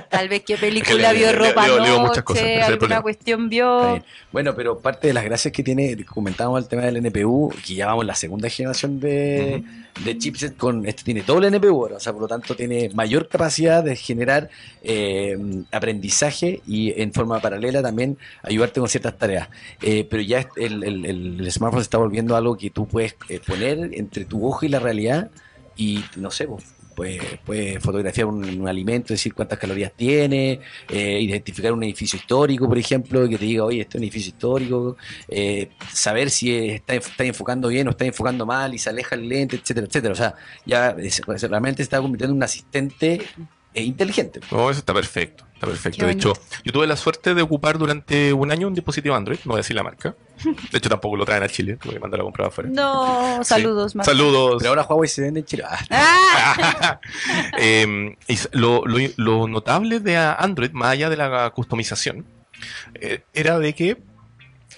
Tal 0.09 0.29
vez 0.29 0.43
qué 0.45 0.53
Es 0.53 0.59
que 0.59 0.65
película 0.67 1.11
le- 1.13 1.17
vio 1.19 1.27
le- 1.27 1.33
ropa 1.33 1.67
leo- 1.67 1.79
leo 1.79 1.93
noche, 1.97 2.07
muchas 2.07 2.23
cosas, 2.23 2.43
alguna 2.67 3.01
cuestión 3.01 3.49
vio. 3.49 4.03
Bueno, 4.31 4.55
pero 4.55 4.79
parte 4.79 5.07
de 5.07 5.13
las 5.13 5.23
gracias 5.23 5.51
que 5.51 5.63
tiene, 5.63 6.03
comentábamos 6.05 6.61
el 6.61 6.67
tema 6.67 6.83
del 6.83 6.97
NPU, 6.97 7.53
que 7.65 7.75
ya 7.75 7.87
vamos 7.87 8.05
la 8.05 8.15
segunda 8.15 8.49
generación 8.49 8.99
de, 8.99 9.63
de 10.03 10.17
chipset 10.17 10.55
con, 10.57 10.85
este 10.87 11.03
tiene 11.03 11.21
doble 11.21 11.47
NPU 11.49 11.67
ahora, 11.83 11.97
o 11.97 11.99
sea, 11.99 12.13
por 12.13 12.23
lo 12.23 12.27
tanto 12.27 12.55
tiene 12.55 12.89
mayor 12.93 13.27
capacidad 13.29 13.83
de 13.83 13.95
generar 13.95 14.49
eh, 14.81 15.37
aprendizaje 15.71 16.61
y 16.67 16.99
en 17.01 17.13
forma 17.13 17.39
paralela 17.41 17.81
también 17.81 18.17
ayudarte 18.41 18.79
con 18.79 18.89
ciertas 18.89 19.17
tareas. 19.17 19.49
Eh, 19.81 20.07
pero 20.09 20.21
ya 20.23 20.47
el, 20.55 20.83
el- 20.83 21.05
el- 21.05 21.39
el 21.41 21.51
smartphone 21.51 21.81
se 21.81 21.85
está 21.85 21.97
volviendo 21.97 22.35
algo 22.35 22.57
que 22.57 22.69
tú 22.69 22.87
puedes 22.87 23.15
eh, 23.29 23.39
poner 23.45 23.91
entre 23.93 24.25
tu 24.25 24.45
ojo 24.47 24.65
y 24.65 24.69
la 24.69 24.79
realidad 24.79 25.29
y 25.75 26.03
no 26.15 26.31
sé, 26.31 26.47
pues, 26.95 27.19
puedes 27.45 27.81
fotografiar 27.81 28.27
un, 28.27 28.43
un 28.61 28.67
alimento, 28.67 29.13
decir 29.13 29.33
cuántas 29.33 29.59
calorías 29.59 29.91
tiene, 29.95 30.59
eh, 30.89 31.19
identificar 31.21 31.73
un 31.73 31.83
edificio 31.83 32.17
histórico, 32.17 32.67
por 32.67 32.77
ejemplo, 32.77 33.27
que 33.27 33.37
te 33.37 33.45
diga, 33.45 33.63
oye, 33.65 33.81
este 33.81 33.97
es 33.97 33.99
un 33.99 34.03
edificio 34.03 34.29
histórico, 34.29 34.97
eh, 35.27 35.69
saber 35.91 36.29
si 36.29 36.55
está, 36.55 36.95
está 36.95 37.23
enfocando 37.23 37.67
bien 37.67 37.87
o 37.87 37.91
está 37.91 38.05
enfocando 38.05 38.45
mal 38.45 38.73
y 38.73 38.77
se 38.77 38.89
aleja 38.89 39.15
el 39.15 39.27
lente, 39.27 39.55
etcétera, 39.55 39.87
etcétera. 39.87 40.13
O 40.13 40.17
sea, 40.17 40.35
ya 40.65 40.91
es- 40.99 41.21
pues, 41.25 41.41
realmente 41.43 41.77
se 41.77 41.83
está 41.83 41.99
convirtiendo 42.01 42.33
en 42.33 42.37
un 42.37 42.43
asistente 42.43 43.21
eh, 43.73 43.83
inteligente. 43.83 44.39
No, 44.51 44.69
eso 44.69 44.79
está 44.79 44.93
perfecto. 44.93 45.45
Está 45.55 45.65
perfecto. 45.67 45.99
Qué 45.99 46.05
De 46.05 46.11
hecho, 46.11 46.33
yo 46.63 46.71
tuve 46.71 46.85
la 46.87 46.95
suerte 46.95 47.33
de 47.33 47.41
ocupar 47.41 47.77
durante 47.77 48.31
un 48.33 48.51
año 48.51 48.67
un 48.67 48.73
dispositivo 48.75 49.15
Android, 49.15 49.39
no 49.45 49.51
voy 49.51 49.55
a 49.55 49.61
decir 49.61 49.75
la 49.75 49.83
marca. 49.83 50.15
De 50.71 50.77
hecho, 50.77 50.89
tampoco 50.89 51.15
lo 51.15 51.25
traen 51.25 51.43
a 51.43 51.47
Chile, 51.47 51.77
tuve 51.81 51.93
que 51.93 51.99
mandarlo 51.99 52.23
a 52.23 52.27
comprar 52.27 52.47
afuera. 52.49 52.69
No, 52.71 53.37
Sí. 53.43 53.49
saludos, 53.49 53.95
Marco. 53.95 54.11
Saludos. 54.11 54.55
Pero 54.59 54.69
ahora 54.69 54.83
Huawei 54.83 55.07
se 55.07 55.21
vende 55.21 55.41
en 55.41 55.45
Chile. 55.45 55.63
Ah, 55.67 56.99
Eh, 57.59 58.17
lo, 58.51 58.85
lo- 58.85 59.09
lo 59.17 59.47
notable 59.47 59.99
de 59.99 60.17
Android, 60.17 60.71
más 60.71 60.91
allá 60.91 61.09
de 61.09 61.17
la 61.17 61.49
customización, 61.51 62.25
eh, 62.95 63.21
era 63.33 63.59
de 63.59 63.73
que 63.73 63.97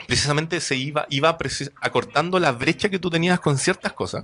precisamente 0.08 0.60
se 0.60 0.76
iba, 0.76 1.06
iba 1.10 1.38
acortando 1.82 2.39
la 2.39 2.52
brecha 2.52 2.89
que 2.89 3.00
tú 3.00 3.10
tenías 3.10 3.39
con 3.39 3.58
ciertas 3.58 3.94
cosas 3.94 4.24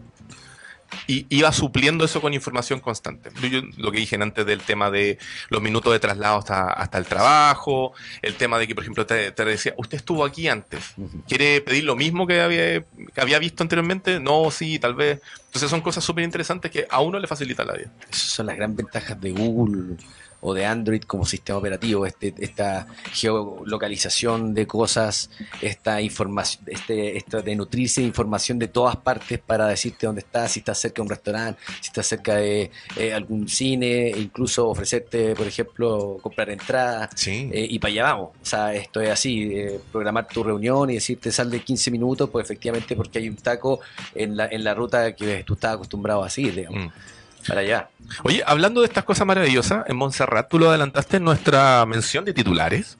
y 1.08 1.26
iba 1.30 1.52
supliendo 1.52 2.06
eso 2.06 2.22
con 2.22 2.34
información 2.34 2.80
constante. 2.80 3.30
Yo- 3.50 3.62
lo 3.78 3.92
que 3.92 4.00
dije 4.00 4.16
antes 4.22 4.46
del 4.46 4.62
tema 4.62 4.92
de 4.92 5.18
los 5.50 5.62
minutos 5.62 5.92
de 5.94 6.00
traslado 6.00 6.38
hasta, 6.38 6.72
hasta 6.72 6.98
el 6.98 7.06
trabajo, 7.06 7.94
el 8.22 8.36
tema 8.36 8.60
de 8.60 8.68
que, 8.68 8.76
por 8.76 8.84
ejemplo, 8.84 9.06
te, 9.06 9.32
te 9.32 9.46
decía, 9.46 9.74
usted 9.78 9.98
estuvo 9.98 10.26
aquí 10.26 10.48
antes. 10.48 10.94
¿quiere 11.28 11.62
pedir 11.62 11.84
lo 11.86 11.96
mismo 11.96 12.28
que 12.28 12.42
había, 12.42 12.82
que 12.82 13.22
había 13.22 13.40
visto 13.40 13.64
anteriormente? 13.64 14.20
No, 14.20 14.52
sí, 14.52 14.80
tal 14.80 14.96
vez. 14.96 15.22
Entonces 15.52 15.70
son 15.70 15.82
cosas 15.82 16.02
súper 16.02 16.24
interesantes 16.24 16.72
que 16.72 16.88
a 16.90 17.02
uno 17.02 17.20
le 17.20 17.28
facilitan 17.28 17.68
la 17.68 17.74
vida. 17.74 17.92
Esas 18.10 18.30
son 18.30 18.46
las 18.46 18.56
gran 18.56 18.74
ventajas 18.74 19.20
de 19.20 19.32
Google 19.32 19.98
o 20.42 20.54
de 20.54 20.66
Android 20.66 21.02
como 21.04 21.24
sistema 21.26 21.60
operativo, 21.60 22.06
este, 22.06 22.34
esta 22.40 22.88
geolocalización 23.14 24.54
de 24.54 24.66
cosas, 24.68 25.30
esta 25.62 26.02
información, 26.02 26.64
este, 26.68 27.16
esto 27.16 27.42
de 27.42 27.56
nutrirse 27.56 28.02
de 28.02 28.08
información 28.08 28.58
de 28.58 28.68
todas 28.68 28.96
partes 28.96 29.40
para 29.40 29.68
decirte 29.68 30.08
dónde 30.08 30.22
estás, 30.22 30.52
si 30.52 30.60
estás 30.60 30.80
cerca 30.80 30.96
de 30.96 31.02
un 31.04 31.10
restaurante, 31.10 31.62
si 31.80 31.88
estás 31.88 32.08
cerca 32.08 32.36
de 32.36 32.72
eh, 32.98 33.14
algún 33.14 33.48
cine, 33.48 34.08
e 34.10 34.20
incluso 34.20 34.68
ofrecerte, 34.68 35.36
por 35.36 35.48
ejemplo, 35.48 36.18
comprar 36.22 36.50
entradas. 36.50 37.10
Sí. 37.16 37.50
eh, 37.54 37.68
y 37.70 37.78
para 37.78 37.92
allá 37.92 38.04
vamos. 38.04 38.30
O 38.42 38.46
sea, 38.46 38.74
esto 38.74 39.00
es 39.00 39.12
así, 39.12 39.44
eh, 39.54 39.80
programar 39.92 40.28
tu 40.28 40.44
reunión 40.44 40.90
y 40.90 40.96
decirte 40.96 41.32
sal 41.32 41.52
de 41.52 41.60
15 41.60 41.92
minutos, 41.92 42.30
pues 42.32 42.46
efectivamente 42.46 42.96
porque 42.96 43.20
hay 43.20 43.30
un 43.30 43.36
taco 43.36 43.80
en 44.16 44.36
la, 44.36 44.48
en 44.48 44.64
la 44.64 44.74
ruta 44.74 45.16
que 45.16 45.41
tú 45.44 45.54
estás 45.54 45.76
acostumbrado 45.76 46.24
a 46.24 46.30
seguir, 46.30 46.56
digamos, 46.56 46.86
Mm. 46.86 47.48
para 47.48 47.62
allá. 47.62 47.90
Oye, 48.24 48.44
hablando 48.46 48.82
de 48.82 48.88
estas 48.88 49.04
cosas 49.04 49.26
maravillosas, 49.26 49.84
en 49.88 49.96
Montserrat 49.98 50.48
tú 50.50 50.60
lo 50.60 50.70
adelantaste 50.70 51.18
en 51.18 51.24
nuestra 51.24 51.86
mención 51.86 52.24
de 52.26 52.34
titulares, 52.34 52.98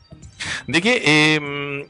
de 0.68 0.82
que 0.82 1.02
eh, 1.06 1.90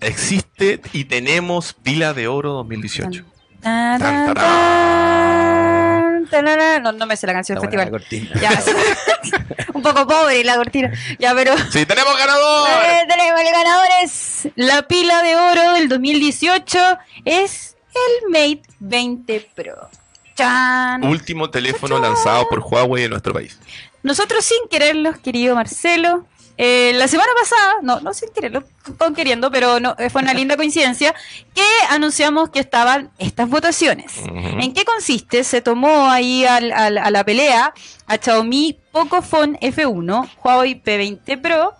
existe 0.00 0.80
y 0.92 1.04
tenemos 1.04 1.72
pila 1.72 2.12
de 2.12 2.28
oro 2.28 2.52
2018. 2.52 3.24
Tan, 3.62 3.98
Tan, 4.00 4.26
tan, 4.26 4.34
tarán. 4.34 6.26
tan, 6.30 6.44
tararán. 6.44 6.82
No, 6.82 6.92
no 6.92 7.06
me 7.06 7.16
sé 7.16 7.26
la 7.26 7.32
canción 7.32 7.56
del 7.58 7.62
festival. 7.62 7.86
la 7.86 7.90
cortina. 7.90 8.30
Ya, 8.40 8.62
un 9.74 9.82
poco 9.82 10.06
pobre 10.06 10.44
la 10.44 10.56
cortina. 10.56 10.92
Ya, 11.18 11.34
pero 11.34 11.54
¡Sí, 11.70 11.84
tenemos 11.86 12.16
ganador! 12.18 12.68
eh, 12.84 13.06
tenemos 13.08 13.40
el 13.40 13.46
ganador 13.52 13.86
es 14.04 14.48
la 14.56 14.82
pila 14.82 15.22
de 15.22 15.36
oro 15.36 15.72
del 15.74 15.88
2018 15.88 16.78
es 17.24 17.75
el 18.22 18.30
Mate 18.30 18.62
20 18.80 19.48
Pro. 19.54 19.88
Chan. 20.34 21.02
Último 21.04 21.48
teléfono 21.50 21.98
lanzado 21.98 22.46
por 22.48 22.60
Huawei 22.60 23.04
en 23.04 23.10
nuestro 23.10 23.32
país. 23.32 23.58
Nosotros 24.02 24.44
sin 24.44 24.68
quererlos, 24.70 25.16
querido 25.18 25.54
Marcelo, 25.54 26.26
eh, 26.58 26.92
la 26.94 27.08
semana 27.08 27.30
pasada, 27.38 27.74
no, 27.82 28.00
no 28.00 28.12
sin 28.14 28.28
quererlo, 28.30 28.62
con 28.98 29.14
queriendo, 29.14 29.50
pero 29.50 29.80
no, 29.80 29.94
eh, 29.98 30.10
fue 30.10 30.22
una 30.22 30.32
linda 30.34 30.56
coincidencia, 30.56 31.14
que 31.54 31.64
anunciamos 31.90 32.50
que 32.50 32.60
estaban 32.60 33.10
estas 33.18 33.48
votaciones. 33.48 34.12
¿En 34.26 34.72
qué 34.74 34.84
consiste? 34.84 35.42
Se 35.44 35.60
tomó 35.62 36.08
ahí 36.10 36.44
al- 36.44 36.72
al- 36.72 36.98
a 36.98 37.10
la 37.10 37.24
pelea 37.24 37.72
a 38.06 38.16
Xiaomi 38.18 38.78
Pocophone 38.92 39.58
F1, 39.60 40.28
Huawei 40.42 40.82
P20 40.82 41.40
Pro, 41.40 41.72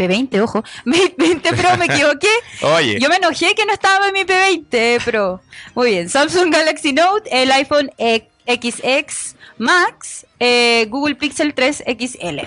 P20, 0.00 0.40
ojo, 0.40 0.64
Mate 0.84 1.14
20 1.18 1.52
Pro, 1.52 1.76
me 1.76 1.84
equivoqué. 1.84 2.30
Oye, 2.62 2.98
Yo 2.98 3.10
me 3.10 3.16
enojé 3.16 3.54
que 3.54 3.66
no 3.66 3.72
estaba 3.72 4.08
en 4.08 4.14
mi 4.14 4.20
P20 4.20 5.04
Pro. 5.04 5.42
Muy 5.74 5.90
bien, 5.90 6.08
Samsung 6.08 6.50
Galaxy 6.50 6.94
Note, 6.94 7.28
el 7.30 7.52
iPhone 7.52 7.90
XX 7.98 9.36
Max, 9.58 10.26
eh, 10.38 10.86
Google 10.88 11.16
Pixel 11.16 11.52
3 11.52 11.84
XL. 11.86 12.40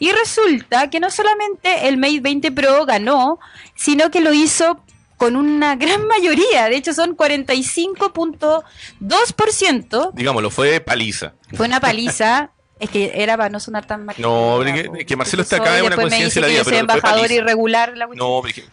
Y 0.00 0.10
resulta 0.12 0.90
que 0.90 0.98
no 0.98 1.10
solamente 1.10 1.86
el 1.88 1.96
Mate 1.96 2.20
20 2.20 2.50
Pro 2.52 2.84
ganó, 2.86 3.38
sino 3.76 4.10
que 4.10 4.20
lo 4.20 4.32
hizo 4.32 4.80
con 5.16 5.36
una 5.36 5.76
gran 5.76 6.04
mayoría. 6.06 6.68
De 6.68 6.76
hecho, 6.76 6.92
son 6.92 7.16
45.2%. 7.16 10.10
digámoslo, 10.14 10.50
fue 10.50 10.80
paliza. 10.80 11.34
Fue 11.54 11.66
una 11.66 11.78
paliza. 11.78 12.50
Es 12.80 12.88
que 12.90 13.12
era 13.14 13.36
para 13.36 13.50
no 13.50 13.60
sonar 13.60 13.86
tan 13.86 14.04
marketing, 14.06 14.26
No, 14.26 14.58
que- 15.06 15.16
Marcelo 15.16 15.42
está 15.42 15.56
acá 15.56 15.76
es 15.76 15.82
una 15.82 15.96
conciencia 15.96 16.40
de 16.40 16.48
la 16.48 16.52
vida, 16.52 16.64
pero 16.64 16.76
embajador 16.78 17.30
irregular. 17.30 17.96
la. 17.96 18.06
No, 18.06 18.40
porque 18.40 18.64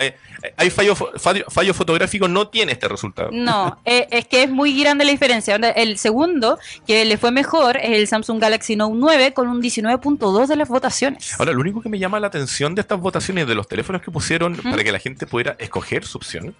eh, 0.00 0.16
hay 0.56 0.70
fallo, 0.70 0.94
fo- 0.96 1.18
fallo, 1.18 1.44
fallo 1.48 1.72
fotográfico, 1.72 2.26
no 2.28 2.48
tiene 2.48 2.72
este 2.72 2.88
resultado. 2.88 3.30
No, 3.32 3.78
eh, 3.84 4.08
es 4.10 4.26
que 4.26 4.42
es 4.42 4.50
muy 4.50 4.78
grande 4.82 5.04
la 5.04 5.12
diferencia. 5.12 5.54
El 5.54 5.98
segundo, 5.98 6.58
que 6.86 7.04
le 7.04 7.16
fue 7.16 7.30
mejor, 7.30 7.76
es 7.76 7.90
el 7.96 8.08
Samsung 8.08 8.40
Galaxy 8.40 8.76
Note 8.76 8.94
9 8.96 9.32
con 9.32 9.48
un 9.48 9.62
19.2 9.62 10.46
de 10.48 10.56
las 10.56 10.68
votaciones. 10.68 11.38
Ahora, 11.38 11.52
lo 11.52 11.60
único 11.60 11.80
que 11.80 11.88
me 11.88 11.98
llama 11.98 12.18
la 12.20 12.26
atención 12.26 12.74
de 12.74 12.80
estas 12.80 12.98
votaciones 13.00 13.46
de 13.46 13.54
los 13.54 13.68
teléfonos 13.68 14.02
que 14.02 14.10
pusieron 14.10 14.56
para 14.56 14.82
que 14.82 14.90
la 14.92 14.98
gente 14.98 15.26
pudiera 15.26 15.54
escoger 15.60 16.04
su 16.04 16.18
opción, 16.18 16.56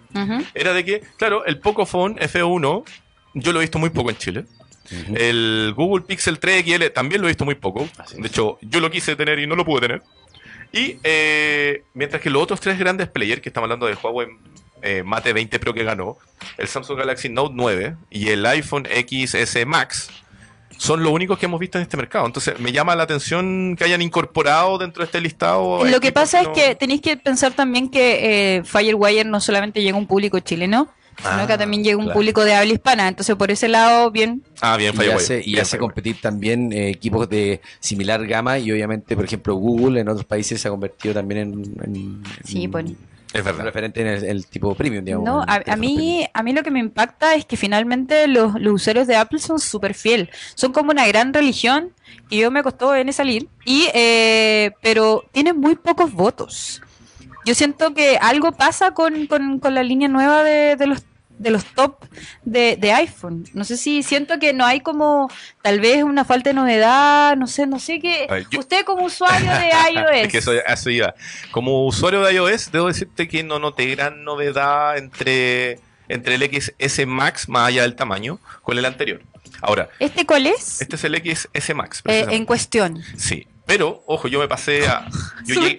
era 0.54 0.72
de 0.72 0.85
que, 0.85 1.02
claro, 1.18 1.44
el 1.44 1.59
Pocophone 1.59 2.14
F1, 2.20 2.85
yo 3.35 3.52
lo 3.52 3.59
he 3.59 3.62
visto 3.62 3.78
muy 3.80 3.90
poco 3.90 4.11
en 4.11 4.16
Chile. 4.16 4.44
Ujú. 4.90 5.14
El 5.16 5.73
Google 5.77 6.05
Pixel 6.05 6.38
3 6.38 6.64
XL 6.64 6.87
también 6.94 7.20
lo 7.20 7.27
he 7.27 7.31
visto 7.31 7.44
muy 7.44 7.55
poco. 7.55 7.88
Así 7.99 8.16
es. 8.16 8.23
De 8.23 8.29
hecho, 8.29 8.59
yo 8.62 8.81
lo 8.81 8.90
quise 8.90 9.16
tener 9.16 9.38
y 9.38 9.47
no 9.47 9.57
lo 9.57 9.64
pude 9.64 9.81
tener. 9.81 10.03
Y 10.73 10.99
eh, 11.05 11.85
mientras 11.94 12.20
que 12.20 12.31
los 12.31 12.42
otros 12.42 12.61
tres 12.61 12.79
grandes 12.79 13.09
players, 13.09 13.40
que 13.40 13.49
estamos 13.49 13.66
hablando 13.66 13.87
de 13.87 13.94
Huawei 13.94 14.27
eh, 14.83 15.03
Mate 15.05 15.33
20 15.33 15.59
Pro 15.61 15.73
que 15.73 15.85
ganó, 15.85 16.18
el 16.59 16.66
Samsung 16.66 16.99
Galaxy 16.99 17.29
Note 17.29 17.55
9 17.57 17.97
y 18.11 18.29
el 18.31 18.44
iPhone 18.44 18.85
XS 18.87 19.64
Max, 19.66 20.11
son 20.77 21.03
los 21.03 21.12
únicos 21.12 21.38
que 21.38 21.47
hemos 21.47 21.61
visto 21.61 21.79
en 21.79 21.83
este 21.83 21.97
mercado. 21.97 22.27
Entonces, 22.27 22.59
me 22.59 22.73
llama 22.73 22.97
la 22.97 23.05
atención 23.05 23.77
que 23.77 23.85
hayan 23.85 24.03
incorporado 24.03 24.79
dentro 24.79 25.03
de 25.03 25.07
este 25.07 25.20
listado. 25.20 25.85
Lo 25.85 26.01
que 26.01 26.12
pasa 26.12 26.40
es 26.40 26.49
que 26.49 26.75
tenéis 26.75 27.01
que 27.01 27.16
pensar 27.16 27.53
también 27.53 27.88
que 27.88 28.57
eh, 28.57 28.64
Firewire 28.64 29.25
no 29.25 29.40
solamente 29.40 29.81
llega 29.81 29.97
a 29.97 30.01
un 30.01 30.07
público 30.07 30.40
chileno, 30.40 30.88
Ah, 31.22 31.44
que 31.46 31.57
también 31.59 31.85
llega 31.85 31.96
un 31.96 32.05
claro. 32.05 32.18
público 32.18 32.44
de 32.44 32.55
habla 32.55 32.72
hispana. 32.72 33.09
Entonces, 33.09 33.37
por 33.37 33.50
ese 33.50 33.68
lado, 33.68 34.11
bien. 34.11 34.42
Ah, 34.61 34.77
bien, 34.77 34.92
y 34.94 34.96
Firewire. 34.96 35.16
hace, 35.22 35.40
y 35.40 35.53
bien, 35.53 35.61
hace 35.61 35.79
competir 35.79 36.20
también 36.20 36.72
eh, 36.72 36.88
equipos 36.90 37.29
de 37.29 37.61
similar 37.81 38.27
gama 38.27 38.59
y 38.59 38.72
obviamente, 38.72 39.14
por 39.14 39.24
ejemplo, 39.24 39.55
Google 39.55 40.00
en 40.00 40.09
otros 40.09 40.24
países 40.24 40.61
se 40.61 40.68
ha 40.68 40.70
convertido 40.70 41.14
también 41.14 41.40
en, 41.40 41.74
en- 41.85 42.22
Sí, 42.44 42.66
pues. 42.68 42.87
Es 43.33 43.42
verdad. 43.44 43.64
referente 43.64 44.00
en 44.00 44.07
el, 44.07 44.24
el 44.24 44.46
tipo 44.46 44.72
premium, 44.77 45.05
digamos. 45.05 45.27
No, 45.27 45.40
a, 45.40 45.42
a 45.42 45.46
teléfonos 45.59 45.64
premium. 45.81 45.96
mí, 45.98 46.27
a 46.33 46.42
mí 46.44 46.53
lo 46.53 46.62
que 46.62 46.70
me 46.70 46.79
impacta 46.79 47.35
es 47.35 47.44
que 47.44 47.57
finalmente 47.57 48.29
los, 48.29 48.55
los 48.61 48.74
usuarios 48.74 49.09
de 49.09 49.16
Apple 49.16 49.40
son 49.40 49.59
súper 49.59 49.94
fiel. 49.94 50.31
Son 50.55 50.72
como 50.72 50.92
una 50.92 51.05
gran 51.09 51.35
religión 51.35 51.90
que 52.31 52.37
yo 52.37 52.53
me 52.53 52.62
costó 52.62 52.94
en 52.94 53.12
salir, 53.12 53.48
y, 53.64 53.88
eh, 53.92 54.70
pero 54.83 55.24
tienen 55.33 55.59
muy 55.59 55.74
pocos 55.74 56.12
votos. 56.12 56.81
Yo 57.44 57.54
siento 57.54 57.94
que 57.94 58.18
algo 58.20 58.52
pasa 58.52 58.92
con, 58.92 59.26
con- 59.26 59.59
con 59.59 59.74
la 59.74 59.83
línea 59.83 60.09
nueva 60.09 60.42
de, 60.42 60.76
de 60.76 60.87
los 60.87 61.02
de 61.37 61.50
los 61.50 61.64
top 61.64 61.96
de, 62.44 62.76
de 62.80 62.92
iPhone. 62.92 63.44
No 63.54 63.64
sé 63.64 63.76
si 63.76 64.04
siento 64.04 64.38
que 64.38 64.52
no 64.52 64.64
hay 64.64 64.80
como 64.80 65.28
tal 65.62 65.80
vez 65.80 66.04
una 66.04 66.24
falta 66.24 66.50
de 66.50 66.54
novedad, 66.54 67.37
no 67.37 67.48
sé, 67.48 67.66
no 67.66 67.80
sé 67.80 67.98
qué. 67.98 68.28
Yo- 68.50 68.61
Usted 68.61 68.85
como 68.85 69.04
usuario 69.04 69.50
de 69.50 69.68
iOS. 69.94 70.26
Es 70.26 70.28
que 70.33 70.38
eso, 70.38 70.52
eso 70.52 70.90
iba. 70.90 71.12
Como 71.50 71.87
usuario 71.87 72.22
de 72.22 72.35
iOS, 72.35 72.70
debo 72.70 72.87
decirte 72.87 73.26
que 73.26 73.42
no 73.42 73.59
noté 73.59 73.87
gran 73.96 74.22
novedad 74.22 74.96
entre, 74.96 75.80
entre 76.09 76.37
el 76.37 76.42
XS 76.62 77.04
Max, 77.07 77.48
más 77.48 77.66
allá 77.68 77.83
del 77.83 77.96
tamaño, 77.96 78.38
con 78.62 78.78
el 78.78 78.85
anterior. 78.85 79.20
Ahora, 79.61 79.88
¿Este 79.98 80.24
cuál 80.26 80.46
es? 80.46 80.80
este 80.83 80.94
es 80.94 81.02
el 81.04 81.16
XS 81.16 81.74
Max. 81.74 82.00
Eh, 82.07 82.26
en 82.30 82.44
cuestión. 82.46 83.02
Sí, 83.16 83.48
pero, 83.66 84.03
ojo, 84.07 84.29
yo 84.29 84.38
me 84.40 84.48
pasé 84.48 84.87
a... 84.87 85.09
Yo 85.46 85.61
llegué, 85.61 85.77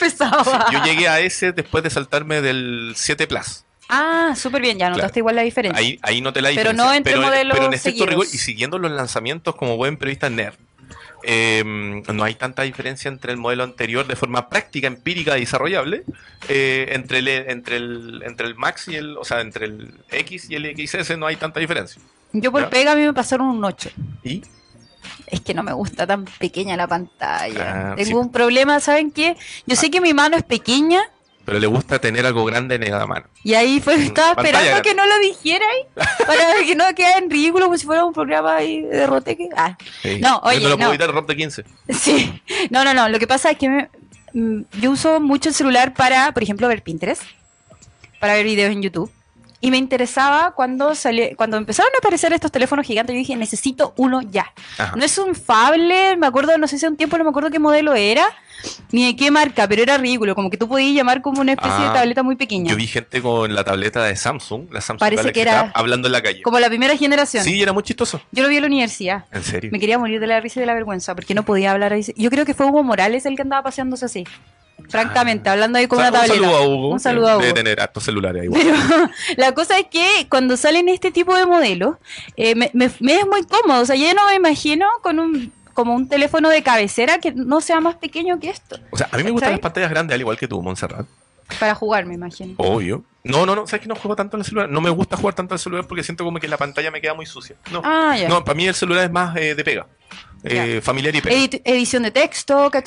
yo 0.72 0.84
llegué 0.84 1.08
a 1.08 1.20
ese 1.20 1.52
después 1.52 1.84
de 1.84 1.90
saltarme 1.90 2.40
del 2.42 2.94
7 2.96 3.26
Plus. 3.26 3.64
Ah, 3.90 4.34
súper 4.36 4.62
bien, 4.62 4.78
ya 4.78 4.90
notaste 4.92 5.20
igual 5.20 5.36
la 5.36 5.42
diferencia. 5.42 5.80
Ahí, 5.80 6.00
ahí 6.04 6.22
noté 6.22 6.42
la 6.42 6.50
Pero 6.50 6.72
diferencia. 6.72 6.86
no 6.86 6.94
entre 6.94 7.16
modelos 7.18 7.58
pero 7.58 7.72
en 7.72 7.80
seguidos. 7.80 8.10
rigor 8.10 8.26
y 8.32 8.38
siguiendo 8.38 8.78
los 8.78 8.92
lanzamientos 8.92 9.56
como 9.56 9.76
buen 9.78 9.98
periodista 9.98 10.30
nerd, 10.30 10.56
eh, 11.24 11.64
no 11.66 12.24
hay 12.24 12.36
tanta 12.36 12.62
diferencia 12.64 13.10
entre 13.10 13.32
el 13.32 13.38
modelo 13.38 13.64
anterior 13.64 14.06
de 14.06 14.16
forma 14.16 14.50
práctica, 14.50 14.86
empírica 14.88 15.38
y 15.38 15.42
desarrollable 15.42 16.04
eh, 16.48 16.90
entre, 16.92 17.20
el, 17.20 17.28
entre, 17.28 17.78
el, 17.78 18.22
entre 18.24 18.48
el 18.48 18.56
Max 18.56 18.88
y 18.88 18.96
el, 18.96 19.18
o 19.18 19.24
sea, 19.24 19.42
entre 19.42 19.66
el 19.66 19.96
X 20.12 20.48
y 20.50 20.56
el 20.56 20.76
XS 20.78 21.18
no 21.18 21.26
hay 21.26 21.36
tanta 21.38 21.60
diferencia. 21.60 22.00
Yo 22.34 22.52
por 22.52 22.62
¿Ya? 22.62 22.70
pega 22.70 22.92
a 22.92 22.96
mí 22.96 23.02
me 23.02 23.14
pasaron 23.14 23.48
un 23.48 23.64
8. 23.64 23.90
¿Y? 24.24 24.44
Es 25.28 25.42
que 25.42 25.54
no 25.54 25.64
me 25.64 25.74
gusta 25.74 26.06
tan 26.08 26.26
pequeña 26.26 26.76
la 26.78 26.88
pantalla. 26.88 27.92
Ah, 27.92 27.96
Tengo 27.96 28.08
sí. 28.10 28.14
un 28.14 28.32
problema, 28.32 28.80
¿saben 28.80 29.12
qué? 29.12 29.36
Yo 29.66 29.76
sé 29.76 29.90
que 29.92 30.02
mi 30.02 30.14
mano 30.14 30.38
es 30.38 30.44
pequeña 30.44 31.02
Pero 31.46 31.60
le 31.60 31.68
gusta 31.68 32.00
tener 32.00 32.26
algo 32.26 32.44
grande 32.46 32.76
en 32.76 32.90
la 32.92 33.06
mano. 33.06 33.26
y 33.44 33.54
ahí 33.54 33.80
fue, 33.80 33.96
estaba 33.96 34.36
Pantalla 34.36 34.60
esperando 34.60 34.70
grande. 34.84 34.90
que 34.90 34.96
no 34.96 35.06
lo 35.06 35.20
dijerais 35.20 35.86
para 36.28 36.66
que 36.66 36.76
no 36.76 36.86
quedara 36.96 37.18
en 37.20 37.30
ridículo 37.30 37.66
como 37.66 37.78
si 37.78 37.86
fuera 37.86 38.04
un 38.06 38.14
programa 38.14 38.56
ahí 38.56 38.82
de 38.82 39.06
roteque. 39.08 39.50
Ah, 39.56 39.78
Sí. 40.02 40.20
No, 40.22 40.42
Yo 40.42 40.50
oye, 40.50 40.60
no 40.62 40.70
lo 40.70 40.78
puedo 40.78 40.90
no. 40.90 40.94
evitar, 40.96 41.12
ROP 41.14 41.28
de 41.30 41.36
15. 41.36 41.64
sí. 41.90 42.42
No, 42.70 42.84
no, 42.84 42.94
no. 42.94 43.10
Lo 43.10 43.20
que 43.20 43.28
pasa 43.28 43.52
es 43.52 43.58
que 43.58 43.70
me- 43.70 43.90
mm, 44.34 44.62
yo 44.82 44.92
uso 44.92 45.20
mucho 45.20 45.50
el 45.50 45.56
celular 45.56 45.94
para, 45.94 46.32
por 46.32 46.42
ejemplo, 46.44 46.68
ver 46.68 46.82
Pinterest, 46.84 47.22
para 48.20 48.34
ver 48.34 48.46
videos 48.46 48.72
en 48.72 48.82
YouTube. 48.82 49.12
Y 49.66 49.72
me 49.72 49.78
interesaba 49.78 50.52
cuando 50.56 50.94
salió, 50.94 51.26
cuando 51.36 51.58
empezaron 51.58 51.92
a 51.96 51.98
aparecer 51.98 52.32
estos 52.34 52.52
teléfonos 52.52 52.86
gigantes, 52.86 53.16
yo 53.16 53.18
dije, 53.18 53.36
necesito 53.36 53.96
uno 53.98 54.22
ya. 54.22 54.54
Ajá. 54.78 54.96
No 54.96 55.04
es 55.04 55.18
un 55.18 55.34
Fable, 55.34 56.16
me 56.18 56.28
acuerdo, 56.28 56.56
no 56.60 56.68
sé 56.68 56.78
si 56.78 56.86
hace 56.86 56.90
un 56.92 56.98
tiempo 56.98 57.18
no 57.18 57.24
me 57.24 57.32
acuerdo 57.32 57.50
qué 57.50 57.58
modelo 57.58 57.96
era, 57.96 58.24
ni 58.92 59.08
de 59.08 59.16
qué 59.16 59.32
marca, 59.32 59.68
pero 59.68 59.82
era 59.82 59.98
ridículo, 59.98 60.36
como 60.36 60.52
que 60.52 60.58
tú 60.58 60.68
podías 60.68 60.94
llamar 60.96 61.24
como 61.24 61.42
una 61.42 61.54
especie 61.54 61.74
Ah, 61.80 61.88
de 61.88 61.94
tableta 62.00 62.22
muy 62.22 62.36
pequeña. 62.36 62.70
Yo 62.70 62.76
vi 62.76 62.86
gente 62.86 63.24
con 63.24 63.56
la 63.56 63.64
tableta 63.64 64.04
de 64.04 64.16
Samsung, 64.16 64.68
la 64.72 64.82
Samsung 64.82 65.00
Parece 65.00 65.32
que 65.34 65.42
era- 65.42 65.72
hablando 65.74 66.08
en 66.08 66.12
la 66.12 66.22
calle. 66.22 66.44
Como 66.44 66.60
la 66.60 66.68
primera 66.68 66.96
generación. 66.96 67.44
Sí, 67.44 67.60
era 67.60 67.74
muy 67.74 67.82
chistoso. 67.82 68.22
Yo 68.32 68.44
lo 68.44 68.50
vi 68.50 68.58
en 68.58 68.62
la 68.62 68.68
universidad. 68.68 69.26
En 69.32 69.44
serio. 69.44 69.72
Me 69.74 69.80
quería 69.80 69.98
morir 69.98 70.20
de 70.20 70.28
la 70.28 70.40
risa 70.42 70.60
y 70.60 70.62
de 70.62 70.68
la 70.68 70.76
vergüenza, 70.76 71.16
porque 71.16 71.34
no 71.34 71.44
podía 71.44 71.72
hablar 71.72 71.92
ahí. 71.92 72.06
Yo 72.16 72.30
creo 72.30 72.46
que 72.46 72.54
fue 72.54 72.68
Hugo 72.68 72.84
Morales 72.84 73.26
el 73.26 73.36
que 73.36 73.42
andaba 73.42 73.64
paseándose 73.64 74.06
así. 74.06 74.26
Francamente, 74.90 75.50
Ah. 75.50 75.54
hablando 75.54 75.78
ahí 75.80 75.88
con 75.88 75.98
O 76.00 76.02
sea, 76.02 76.10
una 76.12 76.20
tableta. 76.20 76.42
Un 76.42 76.50
saludo 76.50 76.58
a 76.58 76.68
Hugo. 76.68 76.90
Un 76.90 77.00
saludo 77.00 77.28
a 77.28 77.32
Debe 77.34 77.46
Hugo. 77.48 77.54
tener 77.56 77.80
hartos 77.82 78.04
celulares 78.04 78.44
igual. 78.46 78.62
Pero 78.64 78.78
la 79.38 79.52
cosa 79.54 79.80
es 79.80 79.88
que 79.88 80.28
cuando 80.30 80.58
salen 80.58 80.90
este 80.90 81.12
tipo 81.12 81.36
de 81.36 81.46
modelos, 81.46 81.98
eh, 82.38 82.56
me, 82.56 82.70
me- 82.74 82.92
me 83.00 83.20
es 83.20 83.26
muy 83.28 83.44
cómodo. 83.46 83.82
O 83.82 83.86
sea, 83.86 83.96
yo 83.96 84.14
no 84.14 84.28
me 84.28 84.36
imagino 84.36 84.86
con 85.02 85.20
un 85.20 85.52
como 85.74 85.94
un 85.94 86.08
teléfono 86.08 86.48
de 86.50 86.64
cabecera 86.64 87.18
que 87.20 87.34
no 87.34 87.60
sea 87.60 87.82
más 87.82 87.96
pequeño 87.96 88.40
que 88.40 88.50
esto. 88.50 88.78
O 88.92 88.98
sea, 88.98 89.10
a 89.12 89.18
mí 89.18 89.24
me 89.26 89.32
gustan 89.32 89.52
las 89.52 89.60
pantallas 89.60 89.90
grandes, 89.90 90.14
al 90.16 90.22
igual 90.22 90.38
que 90.38 90.48
tú, 90.48 90.62
Montserrat. 90.62 91.06
Para 91.60 91.76
jugar, 91.76 92.06
me 92.06 92.14
imagino. 92.14 92.54
Obvio. 92.58 93.04
No, 93.26 93.46
no, 93.46 93.56
no. 93.56 93.68
¿Sabes 93.68 93.82
que 93.82 93.88
no 93.90 93.96
juego 93.96 94.16
tanto 94.16 94.38
en 94.38 94.42
el 94.42 94.46
celular? 94.46 94.70
No 94.70 94.82
me 94.82 94.90
gusta 94.90 95.18
jugar 95.18 95.34
tanto 95.36 95.54
en 95.54 95.56
el 95.56 95.60
celular 95.60 95.86
porque 95.88 96.04
siento 96.04 96.24
como 96.24 96.40
que 96.40 96.48
la 96.48 96.58
pantalla 96.58 96.92
me 96.92 97.02
queda 97.02 97.14
muy 97.14 97.26
sucia. 97.26 97.56
No. 97.72 97.82
Ah. 97.84 98.16
No, 98.30 98.44
para 98.46 98.56
mí 98.56 98.68
el 98.68 98.76
celular 98.76 99.04
es 99.06 99.12
más 99.12 99.36
eh, 99.38 99.56
de 99.56 99.64
pega. 99.64 99.88
Eh, 100.48 100.80
familiar 100.80 101.16
y 101.16 101.22
pega. 101.22 101.36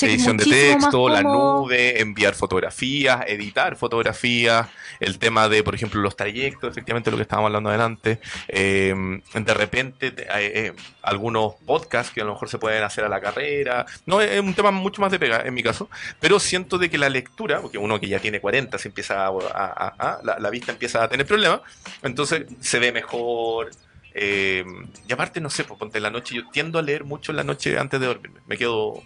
Edición 0.07 0.37
de 0.37 0.44
texto, 0.44 0.62
es 0.62 0.62
Edición 0.62 0.70
de 0.77 0.79
texto, 0.85 1.09
la 1.09 1.22
nube, 1.22 2.01
enviar 2.01 2.35
fotografías, 2.37 3.24
editar 3.27 3.74
fotografías, 3.74 4.68
el 5.01 5.18
tema 5.18 5.48
de, 5.48 5.64
por 5.64 5.74
ejemplo, 5.74 6.01
los 6.01 6.14
trayectos, 6.14 6.70
efectivamente 6.70 7.11
lo 7.11 7.16
que 7.16 7.24
estábamos 7.24 7.48
hablando 7.48 7.70
adelante. 7.70 8.20
Eh, 8.46 8.94
de 9.35 9.55
repente, 9.55 10.12
te- 10.12 10.22
eh, 10.22 10.29
eh, 10.66 10.72
algunos 11.03 11.55
podcasts 11.66 12.12
que 12.12 12.20
a 12.20 12.24
lo 12.24 12.35
mejor 12.35 12.48
se 12.48 12.59
pueden 12.59 12.85
hacer 12.85 13.05
a 13.05 13.09
la 13.09 13.20
carrera. 13.20 13.85
No, 14.07 14.20
es 14.20 14.38
un 14.40 14.55
tema 14.55 14.70
mucho 14.70 15.01
más 15.03 15.11
de 15.11 15.18
pega 15.18 15.42
en 15.44 15.53
mi 15.53 15.64
caso, 15.64 15.90
pero 16.20 16.38
siento 16.38 16.79
de 16.79 16.88
que 16.88 16.96
la 16.98 17.09
lectura, 17.09 17.61
porque 17.61 17.79
uno 17.79 17.98
que 17.98 18.07
ya 18.07 18.20
tiene 18.20 18.40
40, 18.40 18.79
se 18.79 18.87
empieza 18.87 19.27
a, 19.27 19.29
a- 19.31 19.33
a- 19.66 19.94
a- 19.98 20.20
la, 20.38 20.50
vista 20.50 20.72
empieza 20.72 21.02
a 21.02 21.08
tener 21.08 21.26
problemas, 21.26 21.60
entonces 22.02 22.46
se 22.60 22.78
ve 22.78 22.92
mejor. 22.92 23.70
Eh, 24.14 24.64
y 25.06 25.12
aparte, 25.12 25.40
no 25.40 25.48
sé, 25.48 25.64
pues 25.64 25.78
ponte 25.78 25.98
en 25.98 26.02
la 26.02 26.10
noche, 26.10 26.34
yo 26.34 26.48
tiendo 26.50 26.78
a 26.78 26.82
leer 26.82 27.04
mucho 27.04 27.30
en 27.32 27.36
la 27.36 27.44
noche 27.44 27.78
antes 27.78 28.00
de 28.00 28.06
dormirme. 28.06 28.40
Me 28.46 28.56
quedo, 28.56 29.02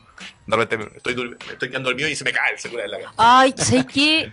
de 0.47 0.57
me 0.57 0.85
estoy, 0.97 1.37
estoy 1.51 1.69
quedando 1.69 1.91
dormido 1.91 2.09
y 2.09 2.17
se 2.17 2.25
me 2.25 2.33
cae 2.33 2.53
el 2.53 2.59
celular 2.59 2.87
en 2.87 2.91
la 2.93 2.99
cara. 2.99 3.13
Ay, 3.17 3.55
sé 3.57 3.87
que. 3.87 4.33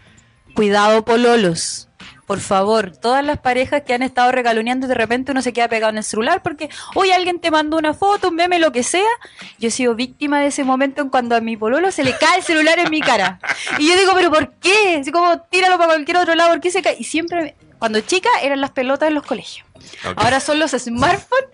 Cuidado, 0.54 1.04
pololos. 1.06 1.89
Por 2.30 2.42
favor, 2.42 2.96
todas 2.96 3.26
las 3.26 3.40
parejas 3.40 3.82
que 3.82 3.96
han 3.96 4.04
estado 4.04 4.32
regaloneando 4.32 4.86
y 4.86 4.90
de 4.90 4.94
repente 4.94 5.32
uno 5.32 5.42
se 5.42 5.52
queda 5.52 5.68
pegado 5.68 5.90
en 5.90 5.98
el 5.98 6.04
celular 6.04 6.44
porque 6.44 6.70
hoy 6.94 7.10
alguien 7.10 7.40
te 7.40 7.50
mandó 7.50 7.76
una 7.76 7.96
foto, 7.96 8.30
un 8.30 8.36
meme, 8.36 8.60
lo 8.60 8.72
que 8.72 8.84
sea. 8.84 9.10
Yo 9.58 9.70
he 9.70 9.72
sido 9.72 9.96
víctima 9.96 10.40
de 10.40 10.46
ese 10.46 10.64
momento 10.64 11.02
en 11.02 11.10
cuando 11.10 11.36
a 11.36 11.42
mi 11.42 11.58
pololo 11.58 11.92
se 11.92 12.04
le 12.04 12.16
cae 12.16 12.38
el 12.38 12.44
celular 12.44 12.78
en 12.78 12.92
mi 12.92 13.02
cara. 13.02 13.40
Y 13.80 13.90
yo 13.90 13.98
digo, 13.98 14.12
¿pero 14.14 14.30
por 14.30 14.54
qué? 14.60 15.00
Así 15.02 15.12
como, 15.12 15.40
tíralo 15.50 15.80
para 15.80 15.96
cualquier 15.96 16.18
otro 16.18 16.36
lado, 16.36 16.52
¿por 16.52 16.60
qué 16.60 16.70
se 16.70 16.84
cae? 16.84 16.98
Y 17.00 17.04
siempre, 17.04 17.56
cuando 17.80 18.00
chica, 18.02 18.30
eran 18.44 18.62
las 18.62 18.70
pelotas 18.70 19.08
en 19.08 19.16
los 19.16 19.26
colegios. 19.26 19.66
Ahora 20.16 20.40
son 20.40 20.60
los 20.60 20.72
smartphones 20.72 21.50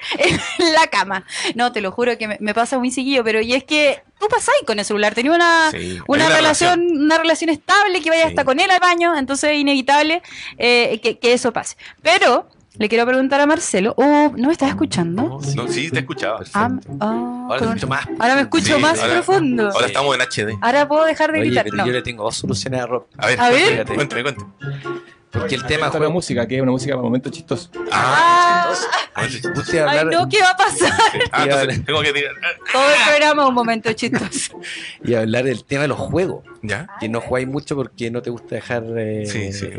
en 0.60 0.74
la 0.74 0.88
cama. 0.88 1.26
No, 1.56 1.72
te 1.72 1.82
lo 1.82 1.92
juro 1.92 2.18
que 2.18 2.28
me, 2.28 2.38
me 2.40 2.54
pasa 2.54 2.78
muy 2.80 2.92
seguido, 2.92 3.24
pero 3.24 3.42
y 3.42 3.54
es 3.54 3.64
que 3.64 4.02
tú 4.20 4.28
pasáis 4.28 4.60
con 4.66 4.80
el 4.80 4.86
celular, 4.86 5.14
tenía 5.14 5.32
una, 5.34 5.72
Sí, 5.72 6.00
una 6.08 6.26
una 6.26 6.36
relación, 6.38 6.80
relación. 6.80 7.04
una 7.06 7.18
relación 7.18 7.50
estable, 7.50 8.02
que 8.02 8.10
vaya 8.10 8.24
Sí. 8.24 8.30
hasta 8.30 8.46
con 8.46 8.60
él 8.60 8.70
al 8.72 8.80
baño, 8.80 9.16
entonces 9.18 9.52
es 9.52 9.58
inevitable 9.58 10.22
eh, 10.58 11.00
que, 11.02 11.20
que 11.20 11.34
eso 11.34 11.52
pase. 11.54 11.76
Pero 12.02 12.48
le 12.78 12.90
quiero 12.90 13.06
preguntar 13.06 13.40
a 13.40 13.46
Marcelo, 13.46 13.94
oh, 13.98 14.34
¿no 14.36 14.48
me 14.48 14.52
estás 14.52 14.68
escuchando? 14.70 15.40
No, 15.56 15.68
sí, 15.70 15.90
te 15.92 16.00
escuchaba. 16.00 16.42
Ah, 16.54 16.70
ah, 17.00 17.46
Ahora 17.48 17.60
con- 17.60 17.68
escucho 17.70 17.88
más. 17.88 18.06
ahora 18.20 18.36
me 18.36 18.42
escucho 18.42 18.76
Sí, 18.76 18.82
más 18.82 19.00
ahora- 19.00 19.14
profundo. 19.14 19.70
Ahora 19.74 19.88
estamos 19.88 20.14
en 20.16 20.22
HD. 20.22 20.58
Ahora 20.62 20.88
puedo 20.88 21.06
dejar 21.06 21.32
de 21.32 21.40
Oye, 21.40 21.48
gritar. 21.48 21.64
pero 21.66 21.78
No. 21.78 21.86
yo 21.86 21.94
le 21.94 22.02
tengo 22.02 22.24
dos 22.24 22.36
soluciones 22.36 22.82
a 22.82 22.86
Rob. 22.86 23.06
A 23.18 23.28
ver, 23.28 23.40
A 23.40 23.50
ver. 23.50 23.86
cuéntame, 23.86 24.24
cuéntame, 24.24 24.24
cuéntame. 24.24 25.15
Porque 25.40 25.56
el 25.56 25.66
tema 25.66 25.86
Esta 25.88 25.98
es 25.98 26.04
la 26.04 26.10
música, 26.10 26.48
que 26.48 26.56
es 26.56 26.62
una 26.62 26.72
música 26.72 26.94
para 26.96 27.04
momentos 27.04 27.32
chistosos. 27.32 27.70
Ah, 27.92 28.74
Ah, 29.18 29.22
ay, 29.22 29.78
hablar, 29.80 30.06
no, 30.08 30.28
¿qué 30.28 30.42
va 30.42 30.50
a 30.52 30.58
pasar? 30.58 30.92
Ah, 31.32 31.44
entonces 31.44 31.86
tengo 31.86 32.02
que 32.02 32.12
tirar. 32.12 32.34
Todo 32.74 32.90
el 32.90 32.96
programa 33.10 33.48
un 33.48 33.54
momento 33.54 33.94
chistoso. 33.94 34.60
y 35.04 35.14
hablar 35.14 35.46
del 35.46 35.64
tema 35.64 35.84
de 35.84 35.88
los 35.88 35.98
juegos. 35.98 36.44
¿Ya? 36.62 36.88
Que 37.00 37.08
no 37.08 37.22
jugáis 37.22 37.48
mucho 37.48 37.76
porque 37.76 38.12
no 38.12 38.22
te 38.22 38.30
gusta 38.30 38.56
dejar. 38.56 38.84
eh, 38.98 39.26
Sí, 39.26 39.54
sí. 39.54 39.70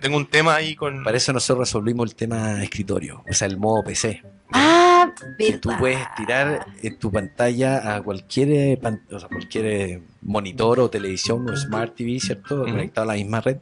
Tengo 0.00 0.16
un 0.16 0.26
tema 0.26 0.54
ahí 0.54 0.76
con. 0.76 1.02
Para 1.02 1.16
eso 1.16 1.32
nosotros 1.32 1.66
resolvimos 1.68 2.08
el 2.10 2.14
tema 2.14 2.62
escritorio, 2.62 3.24
o 3.28 3.32
sea, 3.32 3.48
el 3.48 3.56
modo 3.56 3.82
PC. 3.82 4.22
Ah, 4.52 5.10
Que 5.38 5.58
tú 5.58 5.70
puedes 5.78 5.98
tirar 6.16 6.66
en 6.82 6.98
tu 6.98 7.10
pantalla 7.10 7.96
a 7.96 8.02
cualquier, 8.02 8.50
eh, 8.52 8.78
pan- 8.80 9.02
o 9.10 9.18
sea, 9.18 9.28
cualquier 9.28 9.66
eh, 9.66 10.02
monitor 10.22 10.78
o 10.80 10.88
televisión 10.90 11.48
o 11.48 11.56
smart 11.56 11.94
TV, 11.96 12.20
¿cierto? 12.20 12.60
Conectado 12.62 13.10
a 13.10 13.14
la 13.14 13.18
misma 13.18 13.40
red, 13.40 13.56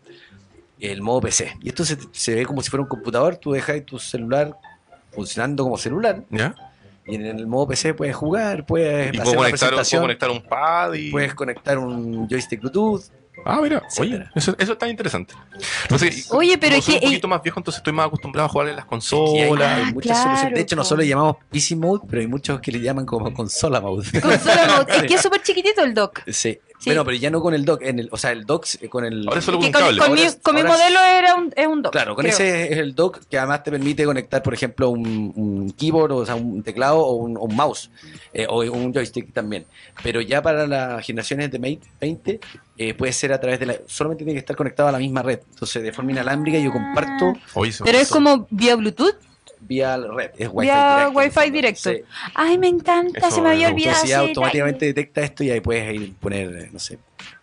el 0.90 1.00
modo 1.02 1.20
PC. 1.22 1.56
Y 1.62 1.68
esto 1.68 1.84
se, 1.84 1.96
se 2.12 2.34
ve 2.34 2.46
como 2.46 2.62
si 2.62 2.70
fuera 2.70 2.82
un 2.82 2.88
computador, 2.88 3.36
tú 3.36 3.52
dejas 3.52 3.84
tu 3.86 3.98
celular 3.98 4.56
funcionando 5.12 5.62
como 5.64 5.76
celular 5.76 6.24
¿Ya? 6.30 6.54
y 7.06 7.14
en 7.16 7.26
el 7.26 7.46
modo 7.46 7.68
PC 7.68 7.94
puedes 7.94 8.16
jugar, 8.16 8.64
puedes 8.66 9.06
Y 9.14 9.16
hacer 9.18 9.22
puedo 9.22 9.30
una 9.32 9.48
conectar, 9.48 9.68
presentación, 9.74 10.32
un 10.42 10.48
pad 10.48 10.94
y. 10.94 11.10
puedes 11.10 11.34
conectar 11.34 11.78
un 11.78 12.28
joystick 12.28 12.60
Bluetooth. 12.60 13.02
Ah, 13.46 13.58
mira, 13.62 13.82
oye, 13.98 14.24
eso, 14.34 14.54
eso 14.58 14.72
está 14.74 14.86
interesante. 14.88 15.34
No 15.90 15.98
sé, 15.98 16.12
Oye, 16.30 16.58
pero 16.58 16.76
es 16.76 16.84
soy 16.84 16.98
que- 16.98 17.06
un 17.06 17.10
poquito 17.12 17.28
más 17.28 17.42
viejo, 17.42 17.58
entonces 17.60 17.78
estoy 17.78 17.92
más 17.92 18.06
acostumbrado 18.06 18.46
a 18.46 18.48
jugar 18.50 18.68
en 18.68 18.76
las 18.76 18.84
hay, 18.84 18.88
consolas. 18.90 19.68
hay 19.78 19.82
Ah, 19.86 19.90
muchas 19.92 20.12
claro, 20.12 20.22
soluciones. 20.28 20.54
De 20.54 20.60
hecho, 20.60 20.76
nosotros 20.76 21.00
le 21.00 21.08
llamamos 21.08 21.36
PC 21.50 21.74
Mode, 21.76 22.02
pero 22.08 22.20
hay 22.20 22.28
muchos 22.28 22.60
que 22.60 22.70
le 22.70 22.80
llaman 22.80 23.06
como 23.06 23.32
consola 23.32 23.80
mode. 23.80 24.20
Consola 24.20 24.66
mode. 24.78 24.96
Es 24.96 25.02
que 25.04 25.14
es 25.14 25.20
súper 25.22 25.42
chiquitito 25.42 25.82
el 25.82 25.94
dock. 25.94 26.20
Sí. 26.28 26.58
Sí. 26.82 26.90
Bueno, 26.90 27.04
pero 27.04 27.16
ya 27.16 27.30
no 27.30 27.40
con 27.40 27.54
el 27.54 27.64
dock, 27.64 27.80
en 27.82 28.00
el, 28.00 28.08
o 28.10 28.16
sea, 28.16 28.32
el 28.32 28.44
dock 28.44 28.66
eh, 28.80 28.88
con 28.88 29.04
el... 29.04 29.24
Ahora 29.28 29.38
es 29.38 29.44
solo 29.44 29.58
con 29.58 29.66
un 29.68 29.72
con, 29.72 29.80
cable. 29.82 29.98
con 29.98 30.08
Ahora 30.08 30.20
mi, 30.20 30.26
es- 30.26 30.38
con 30.42 30.54
mi 30.56 30.60
ahora 30.62 30.72
es- 30.74 30.80
modelo 30.80 31.00
era 31.00 31.34
un, 31.36 31.52
es 31.54 31.66
un 31.68 31.82
dock. 31.82 31.92
Claro, 31.92 32.14
con 32.16 32.24
creo. 32.24 32.34
ese 32.34 32.72
es 32.72 32.78
el 32.78 32.94
dock 32.96 33.20
que 33.30 33.38
además 33.38 33.62
te 33.62 33.70
permite 33.70 34.04
conectar, 34.04 34.42
por 34.42 34.52
ejemplo, 34.52 34.90
un, 34.90 35.32
un 35.36 35.70
keyboard, 35.70 36.10
o 36.10 36.26
sea, 36.26 36.34
un 36.34 36.60
teclado 36.64 36.98
o 36.98 37.12
un, 37.14 37.54
mouse, 37.54 37.88
eh, 38.32 38.46
o 38.50 38.62
un 38.62 38.92
joystick 38.92 39.32
también. 39.32 39.64
Pero 40.02 40.20
ya 40.20 40.42
para 40.42 40.66
las 40.66 41.06
generaciones 41.06 41.52
de 41.52 41.58
Mate 41.60 41.80
20, 42.00 42.40
eh, 42.78 42.94
puede 42.94 43.12
ser 43.12 43.32
a 43.32 43.38
través 43.40 43.60
de 43.60 43.66
la... 43.66 43.76
Solamente 43.86 44.24
tiene 44.24 44.34
que 44.34 44.40
estar 44.40 44.56
conectado 44.56 44.88
a 44.88 44.92
la 44.92 44.98
misma 44.98 45.22
red. 45.22 45.38
Entonces, 45.52 45.84
de 45.84 45.92
forma 45.92 46.10
inalámbrica, 46.10 46.58
yo 46.58 46.72
comparto 46.72 47.34
eso- 47.64 47.84
Pero 47.84 47.98
es 47.98 48.08
como 48.08 48.48
vía 48.50 48.74
Bluetooth. 48.74 49.14
Vía 49.66 49.96
red. 49.96 50.30
Es 50.36 50.48
Wi-Fi 50.52 50.70
Vía 50.70 50.96
directo. 50.96 51.18
Wi-Fi 51.18 51.50
directo. 51.50 51.90
Sí. 51.90 51.96
Ay, 52.34 52.58
me 52.58 52.68
encanta, 52.68 53.18
Eso 53.18 53.30
se 53.30 53.42
me 53.42 53.50
había 53.50 53.68
olvidado. 53.68 53.90
Entonces 53.96 54.10
ya 54.10 54.18
automáticamente 54.20 54.86
detecta 54.86 55.20
esto 55.22 55.44
y 55.44 55.50
ahí 55.50 55.60
puedes 55.60 55.94
ir 55.94 56.14
poner, 56.14 56.70
no 56.72 56.78
sé, 56.78 56.98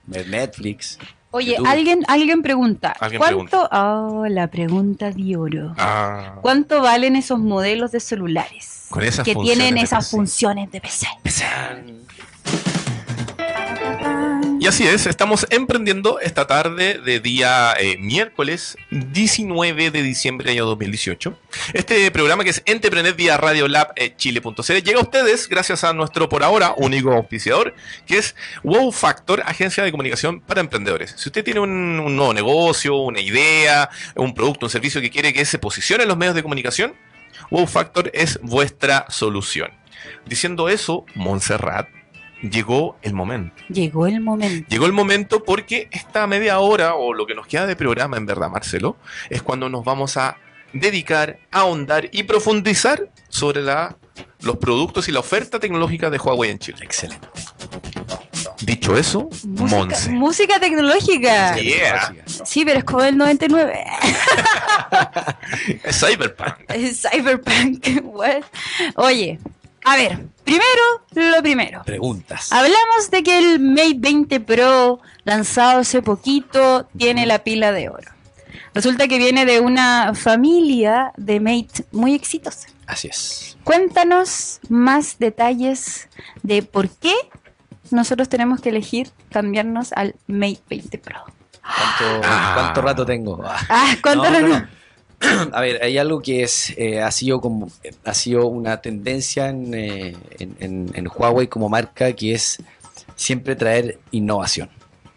Netflix. 0.08 0.98
Oye, 1.32 1.52
YouTube. 1.52 1.68
alguien, 1.68 2.06
alguien 2.08 2.42
pregunta. 2.42 2.96
Alguien 3.00 3.20
¿Cuánto? 3.20 3.70
Oh, 3.72 4.26
la 4.28 4.48
pregunta 4.48 5.12
de 5.12 5.38
oro. 5.38 5.76
Ah, 5.78 6.38
¿Cuánto 6.42 6.82
valen 6.82 7.16
esos 7.16 7.38
modelos 7.40 7.92
de 7.92 8.00
celulares? 8.00 8.88
Con 8.90 9.04
esas 9.04 9.24
que 9.26 9.36
tienen 9.36 9.76
de 9.76 9.82
esas 9.82 10.06
PC. 10.06 10.16
funciones 10.18 10.72
de 10.72 10.82
PC. 10.82 11.06
Y 11.24 12.09
así 14.70 14.86
es, 14.86 15.08
estamos 15.08 15.48
emprendiendo 15.50 16.20
esta 16.20 16.46
tarde 16.46 17.00
de 17.04 17.20
día 17.20 17.74
eh, 17.80 17.98
miércoles 17.98 18.78
19 18.92 19.90
de 19.90 20.04
diciembre 20.04 20.46
del 20.46 20.58
año 20.58 20.68
2018. 20.68 21.36
Este 21.74 22.12
programa 22.12 22.44
que 22.44 22.52
es 22.52 22.62
Entrepreneur 22.68 23.16
vía 23.16 23.36
Radio 23.38 23.68
Lab 23.68 23.94
eh, 23.96 24.14
Chile.cl 24.16 24.74
llega 24.84 25.00
a 25.00 25.02
ustedes 25.02 25.50
gracias 25.50 25.84
a 25.84 25.92
nuestro 25.94 26.30
por 26.30 26.44
ahora 26.44 26.76
único 26.78 27.12
auspiciador 27.12 27.74
que 28.06 28.20
es 28.20 28.36
Wow 28.62 28.92
Factor, 28.92 29.42
agencia 29.44 29.84
de 29.84 29.90
comunicación 29.90 30.40
para 30.40 30.62
emprendedores. 30.62 31.16
Si 31.18 31.30
usted 31.30 31.44
tiene 31.44 31.62
un, 31.62 31.72
un 31.72 32.16
nuevo 32.16 32.36
negocio, 32.36 32.96
una 32.96 33.22
idea, 33.22 33.90
un 34.16 34.36
producto, 34.36 34.68
un 34.68 34.70
servicio 34.70 35.02
que 35.02 35.10
quiere 35.10 35.34
que 35.34 35.46
se 35.46 35.58
posicione 35.58 36.04
en 36.04 36.10
los 36.10 36.18
medios 36.18 36.36
de 36.36 36.44
comunicación, 36.44 36.94
Wow 37.50 37.66
Factor 37.66 38.12
es 38.14 38.40
vuestra 38.44 39.08
solución. 39.10 39.72
Diciendo 40.28 40.70
eso, 40.70 41.06
Montserrat, 41.16 41.88
llegó 42.42 42.98
el 43.02 43.14
momento. 43.14 43.64
Llegó 43.70 44.08
el 44.08 44.20
momento. 44.22 44.68
Llegó 44.70 44.86
el 44.86 44.94
momento 44.94 45.44
porque 45.44 45.88
esta 45.92 46.28
media 46.28 46.60
hora 46.60 46.96
o 46.96 47.14
lo 47.14 47.26
que 47.26 47.36
nos 47.36 47.48
queda 47.48 47.66
de 47.66 47.76
programa, 47.76 48.18
en 48.18 48.26
verdad, 48.26 48.50
Marcelo, 48.50 48.98
es 49.30 49.42
cuando 49.42 49.70
nos 49.70 49.84
vamos 49.84 50.18
a 50.18 50.38
dedicar, 50.74 51.40
a 51.52 51.62
ahondar 51.62 52.10
y 52.12 52.24
profundizar 52.24 53.10
sobre 53.30 53.62
la, 53.62 53.98
los 54.42 54.58
productos 54.58 55.10
y 55.10 55.12
la 55.12 55.20
oferta 55.20 55.60
tecnológica 55.60 56.10
de 56.10 56.18
Huawei 56.18 56.52
en 56.52 56.60
Chile. 56.60 56.80
Excelente. 56.82 57.28
Dicho 58.62 58.98
eso, 58.98 59.30
Música, 59.46 59.78
Monse. 59.78 60.10
música 60.12 60.60
tecnológica. 60.60 61.56
Sí. 61.56 61.64
Yeah. 61.64 62.14
Sí, 62.46 62.66
pero 62.66 62.80
es 62.80 62.84
como 62.84 63.02
el 63.04 63.18
99. 63.18 63.86
Es 65.84 66.00
Cyberpunk. 66.00 66.56
Es 66.70 67.02
Cyberpunk. 67.02 68.04
What? 68.04 68.44
Oye, 68.96 69.40
a 69.86 69.96
ver, 69.96 70.26
primero 70.44 71.36
lo 71.36 71.42
primero. 71.42 71.84
Preguntas. 71.84 72.52
Hablamos 72.52 73.10
de 73.12 73.24
que 73.24 73.38
el 73.38 73.60
Mate 73.60 73.96
20 73.98 74.40
Pro, 74.42 75.00
lanzado 75.24 75.80
hace 75.80 76.02
poquito, 76.02 76.88
tiene 76.98 77.26
la 77.26 77.40
pila 77.40 77.72
de 77.72 77.90
oro. 77.90 78.12
Resulta 78.74 79.08
que 79.08 79.18
viene 79.18 79.46
de 79.46 79.60
una 79.60 80.14
familia 80.14 81.12
de 81.18 81.40
Mate 81.40 81.86
muy 81.92 82.14
exitosa. 82.14 82.68
Así 82.88 83.08
es. 83.08 83.58
Cuéntanos 83.64 84.60
más 84.70 85.18
detalles 85.20 86.08
de 86.44 86.62
por 86.64 86.90
qué 86.90 87.14
nosotros 87.92 88.30
tenemos 88.30 88.62
que 88.62 88.70
elegir 88.70 89.10
cambiarnos 89.32 89.92
al 89.94 90.16
Mate 90.28 90.62
20 90.70 90.98
Pro. 91.00 91.18
¿Cuánto, 91.62 92.22
Ah. 92.28 92.52
cuánto 92.56 92.82
rato 92.82 93.06
tengo? 93.06 93.42
Ah. 93.44 93.96
¿cuánto 94.02 94.30
No, 94.30 94.40
no. 94.42 94.68
A 95.52 95.62
ver, 95.62 95.84
hay 95.84 95.98
algo 95.98 96.22
que 96.22 96.44
es 96.44 96.74
eh, 96.78 97.02
ha 97.02 97.12
sido 97.12 97.42
como 97.42 97.70
ha 98.06 98.14
sido 98.14 98.48
una 98.48 98.82
tendencia 98.82 99.50
en, 99.50 99.74
eh, 99.74 100.16
en- 100.40 100.92
en 100.94 101.08
Huawei 101.08 101.48
como 101.48 101.68
marca 101.70 102.14
que 102.14 102.34
es 102.34 102.58
siempre 103.16 103.56
traer 103.56 104.00
innovación. 104.12 104.70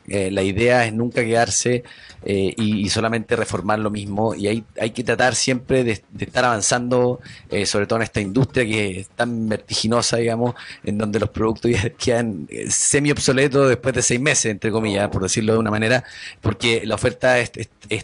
Eh, 0.08 0.30
la 0.32 0.42
idea 0.42 0.84
es 0.84 0.92
nunca 0.92 1.24
quedarse 1.24 1.84
eh, 2.24 2.54
y, 2.56 2.88
solamente 2.90 3.36
reformar 3.36 3.78
lo 3.78 3.90
mismo 3.90 4.34
y 4.34 4.48
hay, 4.48 4.64
hay 4.80 4.90
que 4.90 5.04
tratar 5.04 5.36
siempre 5.36 5.84
de, 5.84 6.02
estar 6.18 6.44
avanzando, 6.44 7.20
eh, 7.50 7.66
sobre 7.66 7.86
todo 7.86 8.00
en 8.00 8.02
esta 8.02 8.20
industria 8.20 8.64
que 8.64 9.00
es 9.00 9.08
tan 9.10 9.48
vertiginosa, 9.48 10.16
digamos, 10.16 10.54
en 10.82 10.98
donde 10.98 11.20
los 11.20 11.30
productos 11.30 11.70
ya 11.70 11.90
quedan 11.98 12.48
semi 12.68 13.12
obsoletos 13.12 13.68
después 13.68 13.94
de 13.94 14.02
seis 14.02 14.20
meses, 14.20 14.46
entre 14.46 14.72
comillas, 14.72 15.08
por 15.08 15.22
decirlo 15.22 15.52
de 15.52 15.60
una 15.60 15.70
manera, 15.70 16.02
porque 16.40 16.82
la 16.84 16.96
oferta 16.96 17.38
es, 17.38 17.52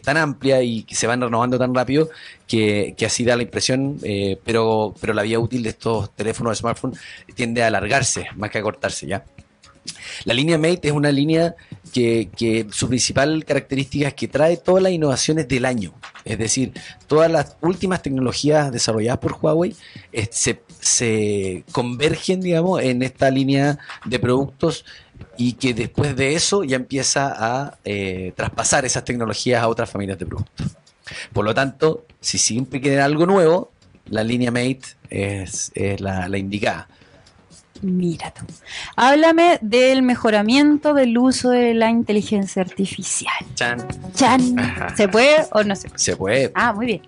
tan 0.03 0.17
amplia 0.17 0.63
y 0.63 0.87
se 0.91 1.07
van 1.07 1.21
renovando 1.21 1.59
tan 1.59 1.75
rápido 1.75 2.09
que, 2.47 2.95
que 2.97 3.07
así 3.07 3.25
da 3.25 3.37
la 3.37 3.43
impresión, 3.43 3.99
pero, 4.45 4.95
pero 5.01 5.13
la 5.15 5.23
vida 5.23 5.39
útil 5.39 5.63
de 5.65 5.71
estos 5.71 6.15
teléfonos 6.15 6.53
de 6.53 6.57
smartphone 6.57 6.95
tiende 7.35 7.63
a 7.63 7.67
alargarse 7.67 8.29
más 8.37 8.51
que 8.51 8.59
a 8.59 8.63
cortarse 8.63 9.07
ya. 9.07 9.25
La 10.25 10.35
línea 10.35 10.59
Mate 10.59 10.89
es 10.89 10.93
una 10.93 11.13
línea 11.13 11.55
que, 11.89 12.29
que 12.37 12.67
su 12.71 12.89
principal 12.89 13.45
característica 13.45 14.09
es 14.09 14.15
que 14.15 14.29
trae 14.29 14.57
todas 14.57 14.83
las 14.83 14.93
innovaciones 14.93 15.49
del 15.49 15.65
año. 15.65 15.95
Es 16.25 16.39
decir, 16.39 16.73
todas 17.07 17.31
las 17.31 17.57
últimas 17.61 18.03
tecnologías 18.03 18.71
desarrolladas 18.71 19.19
por 19.19 19.39
Huawei 19.41 19.75
eh, 20.13 20.29
se, 20.31 21.65
convergen, 21.73 22.41
digamos, 22.41 22.83
en 22.83 23.03
esta 23.03 23.31
línea 23.31 23.79
de 24.05 24.19
productos 24.19 24.85
y 25.37 25.55
que 25.55 25.75
después 25.75 26.15
de 26.17 26.35
eso 26.35 26.65
ya 26.65 26.77
empieza 26.77 27.35
a 27.37 27.79
eh, 27.85 28.33
traspasar 28.37 28.85
esas 28.85 29.05
tecnologías 29.05 29.63
a 29.63 29.69
otras 29.69 29.91
familias 29.91 30.19
de 30.19 30.27
productos. 30.27 30.77
Por 31.33 31.45
lo 31.45 31.55
tanto, 31.55 32.05
si 32.21 32.39
siempre 32.39 32.81
quieren 32.81 33.01
algo 33.01 33.25
nuevo, 33.25 33.71
la 34.11 34.23
línea 34.23 34.51
Mate 34.51 34.83
es, 35.11 35.73
es 35.75 36.01
la, 36.01 36.29
la 36.29 36.39
indicada. 36.39 36.89
Mira 37.83 38.33
tú. 38.33 38.45
Háblame 38.97 39.59
del 39.63 40.03
mejoramiento 40.03 40.95
del 40.95 41.17
uso 41.17 41.51
de 41.51 41.75
la 41.75 41.91
inteligencia 41.91 42.63
artificial. 42.63 43.33
Chan. 43.55 43.87
Chan. 44.15 44.59
Ajá. 44.59 44.97
¿Se 44.97 45.09
puede 45.09 45.47
o 45.53 45.63
no 45.65 45.77
se 45.77 45.89
puede? 45.89 45.99
Se 46.03 46.17
puede. 46.17 46.53
Ah, 46.55 46.73
muy 46.73 46.87
bien. 46.87 47.03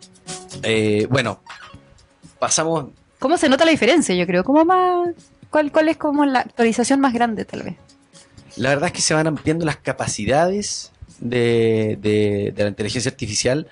Eh, 0.62 1.06
bueno, 1.10 1.40
pasamos. 2.38 2.86
¿Cómo 3.18 3.36
se 3.36 3.48
nota 3.48 3.64
la 3.64 3.70
diferencia? 3.72 4.14
Yo 4.14 4.26
creo. 4.26 4.44
¿Cómo 4.44 4.64
más? 4.64 5.08
¿Cuál, 5.50 5.72
¿Cuál 5.72 5.88
es 5.88 5.96
como 5.96 6.24
la 6.24 6.40
actualización 6.40 7.00
más 7.00 7.12
grande, 7.12 7.44
tal 7.44 7.62
vez? 7.64 7.74
La 8.56 8.68
verdad 8.70 8.86
es 8.86 8.92
que 8.92 9.02
se 9.02 9.14
van 9.14 9.26
ampliando 9.26 9.64
las 9.64 9.76
capacidades 9.76 10.92
de, 11.18 11.98
de- 12.00 12.52
de 12.54 12.62
la 12.62 12.68
inteligencia 12.68 13.10
artificial, 13.10 13.66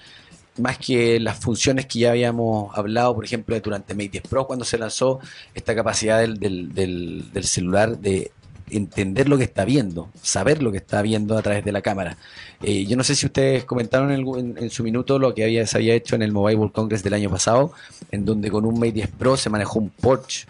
más 0.58 0.78
que 0.78 1.18
las 1.20 1.38
funciones 1.38 1.86
que 1.86 2.00
ya 2.00 2.10
habíamos 2.10 2.76
hablado, 2.76 3.14
por 3.14 3.24
ejemplo, 3.24 3.58
durante 3.60 3.94
Mate 3.94 4.08
10 4.10 4.22
Pro, 4.28 4.46
cuando 4.46 4.64
se 4.64 4.78
lanzó 4.78 5.20
esta 5.54 5.74
capacidad 5.74 6.20
del, 6.20 6.38
del- 6.38 6.72
del- 6.74 7.32
del 7.32 7.44
celular 7.44 7.98
de 7.98 8.30
entender 8.70 9.28
lo 9.30 9.38
que 9.38 9.44
está 9.44 9.64
viendo, 9.64 10.10
saber 10.22 10.62
lo 10.62 10.70
que 10.70 10.76
está 10.76 11.00
viendo 11.00 11.38
a 11.38 11.42
través 11.42 11.64
de 11.64 11.72
la 11.72 11.80
cámara. 11.80 12.18
Eh, 12.62 12.84
yo 12.84 12.96
no 12.98 13.02
sé 13.04 13.14
si 13.14 13.24
ustedes 13.24 13.64
comentaron 13.64 14.10
en, 14.12 14.58
en- 14.58 14.70
su 14.70 14.82
minuto 14.82 15.18
lo 15.18 15.34
que 15.34 15.44
había, 15.44 15.66
se 15.66 15.78
había 15.78 15.94
hecho 15.94 16.16
en 16.16 16.22
el 16.22 16.32
Mobile 16.32 16.56
World 16.58 16.72
Congress 16.74 17.02
del 17.02 17.14
año 17.14 17.30
pasado, 17.30 17.72
en 18.10 18.24
donde 18.26 18.50
con 18.50 18.66
un 18.66 18.74
Mate 18.78 18.92
10 18.92 19.08
Pro 19.18 19.36
se 19.38 19.48
manejó 19.48 19.78
un 19.78 19.88
Porsche 19.88 20.46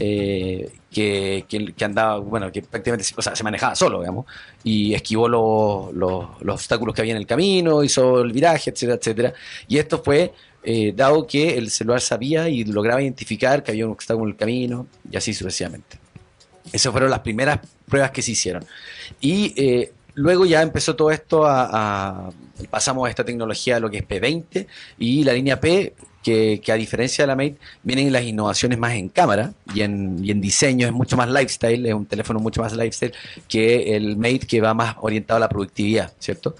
eh, 0.00 0.70
que, 0.94 1.44
que- 1.48 1.72
que 1.74 1.84
andaba, 1.84 2.18
bueno, 2.18 2.50
que 2.52 2.62
prácticamente 2.62 3.06
o 3.16 3.20
sea, 3.22 3.34
se 3.36 3.44
manejaba 3.44 3.74
solo, 3.74 4.00
digamos, 4.00 4.24
y 4.62 4.94
esquivó 4.94 5.28
los, 5.28 5.92
los- 5.94 6.40
los 6.40 6.54
obstáculos 6.54 6.94
que 6.94 7.02
había 7.02 7.12
en 7.12 7.18
el 7.18 7.26
camino, 7.26 7.82
hizo 7.84 8.22
el 8.22 8.32
viraje, 8.32 8.70
etcétera, 8.70 8.96
etcétera. 8.98 9.34
Y 9.68 9.78
esto 9.78 10.02
fue 10.02 10.32
eh, 10.62 10.92
dado 10.96 11.26
que 11.26 11.58
el 11.58 11.70
celular 11.70 12.00
sabía 12.00 12.48
y 12.48 12.64
lograba 12.64 13.02
identificar 13.02 13.62
que 13.62 13.72
había 13.72 13.84
un 13.86 13.92
obstáculo 13.92 14.26
en 14.26 14.30
el 14.32 14.36
camino, 14.38 14.86
y 15.10 15.16
así 15.16 15.34
sucesivamente. 15.34 15.98
Esas 16.72 16.90
fueron 16.92 17.10
las 17.10 17.20
primeras 17.20 17.60
pruebas 17.86 18.10
que 18.12 18.22
se 18.22 18.30
hicieron. 18.32 18.64
Y 19.20 19.52
eh, 19.62 19.92
luego 20.14 20.46
ya 20.46 20.62
empezó 20.62 20.96
todo 20.96 21.10
esto 21.10 21.44
a, 21.44 21.68
a- 22.28 22.30
pasamos 22.70 23.06
a 23.06 23.10
esta 23.10 23.24
tecnología, 23.24 23.78
lo 23.80 23.90
que 23.90 23.98
es 23.98 24.04
P20 24.08 24.66
y 24.98 25.24
la 25.24 25.32
línea 25.34 25.60
P, 25.60 25.92
que, 26.24 26.72
a 26.72 26.74
diferencia 26.74 27.22
de 27.22 27.26
la 27.28 27.36
Mate, 27.36 27.56
vienen 27.82 28.12
las 28.12 28.24
innovaciones 28.24 28.78
más 28.78 28.94
en 28.94 29.08
cámara 29.08 29.52
y 29.74 29.82
en, 29.82 30.24
y 30.24 30.30
en 30.30 30.40
diseño, 30.40 30.86
es 30.86 30.92
mucho 30.92 31.16
más 31.16 31.28
lifestyle, 31.28 31.86
es 31.86 31.94
un 31.94 32.06
teléfono 32.06 32.40
mucho 32.40 32.62
más 32.62 32.72
lifestyle 32.72 33.12
que 33.46 33.94
el 33.94 34.16
Mate 34.16 34.40
que 34.40 34.60
va 34.60 34.74
más 34.74 34.96
orientado 35.00 35.36
a 35.36 35.40
la 35.40 35.48
productividad, 35.48 36.12
¿cierto? 36.18 36.56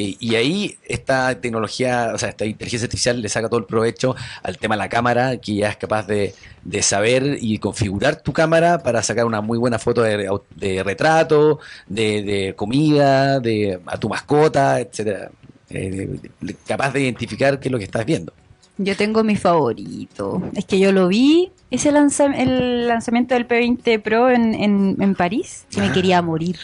Y, 0.00 0.36
ahí 0.36 0.78
esta 0.84 1.40
tecnología, 1.40 2.12
o 2.14 2.18
sea, 2.18 2.28
esta 2.28 2.44
inteligencia 2.44 2.86
artificial 2.86 3.20
le 3.20 3.28
saca 3.28 3.48
todo 3.48 3.58
el 3.58 3.66
provecho 3.66 4.14
al 4.44 4.56
tema 4.56 4.76
de 4.76 4.78
la 4.78 4.88
cámara, 4.88 5.38
que 5.38 5.56
ya 5.56 5.70
es 5.70 5.76
capaz 5.76 6.06
de, 6.06 6.36
de 6.62 6.82
saber 6.82 7.36
y 7.40 7.58
configurar 7.58 8.22
tu 8.22 8.32
cámara 8.32 8.78
para 8.78 9.02
sacar 9.02 9.24
una 9.24 9.40
muy 9.40 9.58
buena 9.58 9.80
foto 9.80 10.02
de, 10.02 10.82
retrato, 10.84 11.58
de, 11.88 12.22
de 12.22 12.54
comida, 12.54 13.40
de 13.40 13.80
a 13.86 13.98
tu 13.98 14.08
mascota, 14.08 14.78
etcétera. 14.78 15.32
Eh, 15.70 16.16
capaz 16.64 16.92
de 16.92 17.00
identificar 17.00 17.58
qué 17.58 17.66
es 17.66 17.72
lo 17.72 17.78
que 17.78 17.84
estás 17.84 18.06
viendo. 18.06 18.32
Yo 18.78 18.96
tengo 18.96 19.24
mi 19.24 19.34
favorito. 19.36 20.40
Es 20.54 20.64
que 20.64 20.78
yo 20.78 20.92
lo 20.92 21.08
vi, 21.08 21.50
ese 21.70 21.90
lanza- 21.92 22.32
el 22.36 22.86
lanzamiento 22.86 23.34
del 23.34 23.46
P20 23.48 24.00
Pro 24.00 24.30
en, 24.30 24.54
en, 24.54 24.96
en 25.00 25.14
París. 25.14 25.66
Y 25.76 25.80
me 25.80 25.88
Ah. 25.88 25.92
quería 25.92 26.22
morir. 26.22 26.56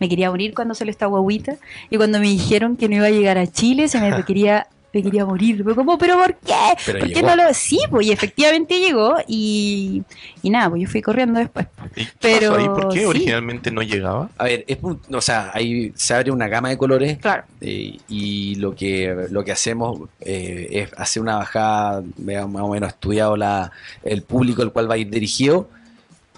Me 0.00 0.08
quería 0.08 0.30
morir 0.30 0.54
cuando 0.54 0.74
salió 0.74 0.90
esta 0.92 1.06
guaguita. 1.06 1.56
Y 1.90 1.96
cuando 1.96 2.20
me 2.20 2.28
dijeron 2.28 2.76
que 2.76 2.88
no 2.88 2.96
iba 2.96 3.06
a 3.06 3.10
llegar 3.10 3.38
a 3.38 3.46
Chile, 3.46 3.88
se 3.88 4.00
me 4.00 4.10
quería, 4.24 4.68
me 4.92 5.02
quería 5.02 5.24
morir. 5.26 5.62
Fue 5.62 5.74
como, 5.74 5.98
¿pero 5.98 6.16
por 6.16 6.34
qué? 6.36 6.54
Pero 6.86 7.00
¿Por 7.00 7.12
qué 7.12 7.22
no 7.22 7.36
lo.? 7.36 7.52
Sí, 7.52 7.78
pues, 7.90 8.06
y 8.06 8.12
efectivamente 8.12 8.78
llegó. 8.78 9.16
Y, 9.26 10.02
y 10.42 10.50
nada, 10.50 10.70
pues 10.70 10.82
yo 10.82 10.88
fui 10.88 11.02
corriendo 11.02 11.38
después. 11.38 11.66
¿Y 11.96 12.04
qué 12.04 12.12
Pero 12.20 12.52
pasó 12.52 12.60
ahí? 12.60 12.68
¿Por 12.68 12.88
qué 12.92 13.00
sí. 13.00 13.04
originalmente 13.04 13.70
no 13.70 13.82
llegaba? 13.82 14.30
A 14.38 14.44
ver, 14.44 14.64
es, 14.66 14.78
o 14.82 15.20
sea, 15.20 15.50
ahí 15.52 15.92
se 15.94 16.14
abre 16.14 16.30
una 16.30 16.48
gama 16.48 16.70
de 16.70 16.78
colores 16.78 17.18
Claro. 17.18 17.44
Eh, 17.60 17.98
y 18.08 18.54
lo 18.56 18.74
que 18.74 19.26
lo 19.30 19.44
que 19.44 19.52
hacemos 19.52 20.08
eh, 20.20 20.68
es 20.70 20.90
hacer 20.98 21.22
una 21.22 21.36
bajada 21.36 22.02
más 22.18 22.62
o 22.62 22.68
menos 22.68 22.88
estudiado 22.88 23.36
la, 23.36 23.72
el 24.02 24.22
público 24.22 24.62
al 24.62 24.72
cual 24.72 24.90
va 24.90 24.94
a 24.94 24.98
ir 24.98 25.10
dirigido 25.10 25.68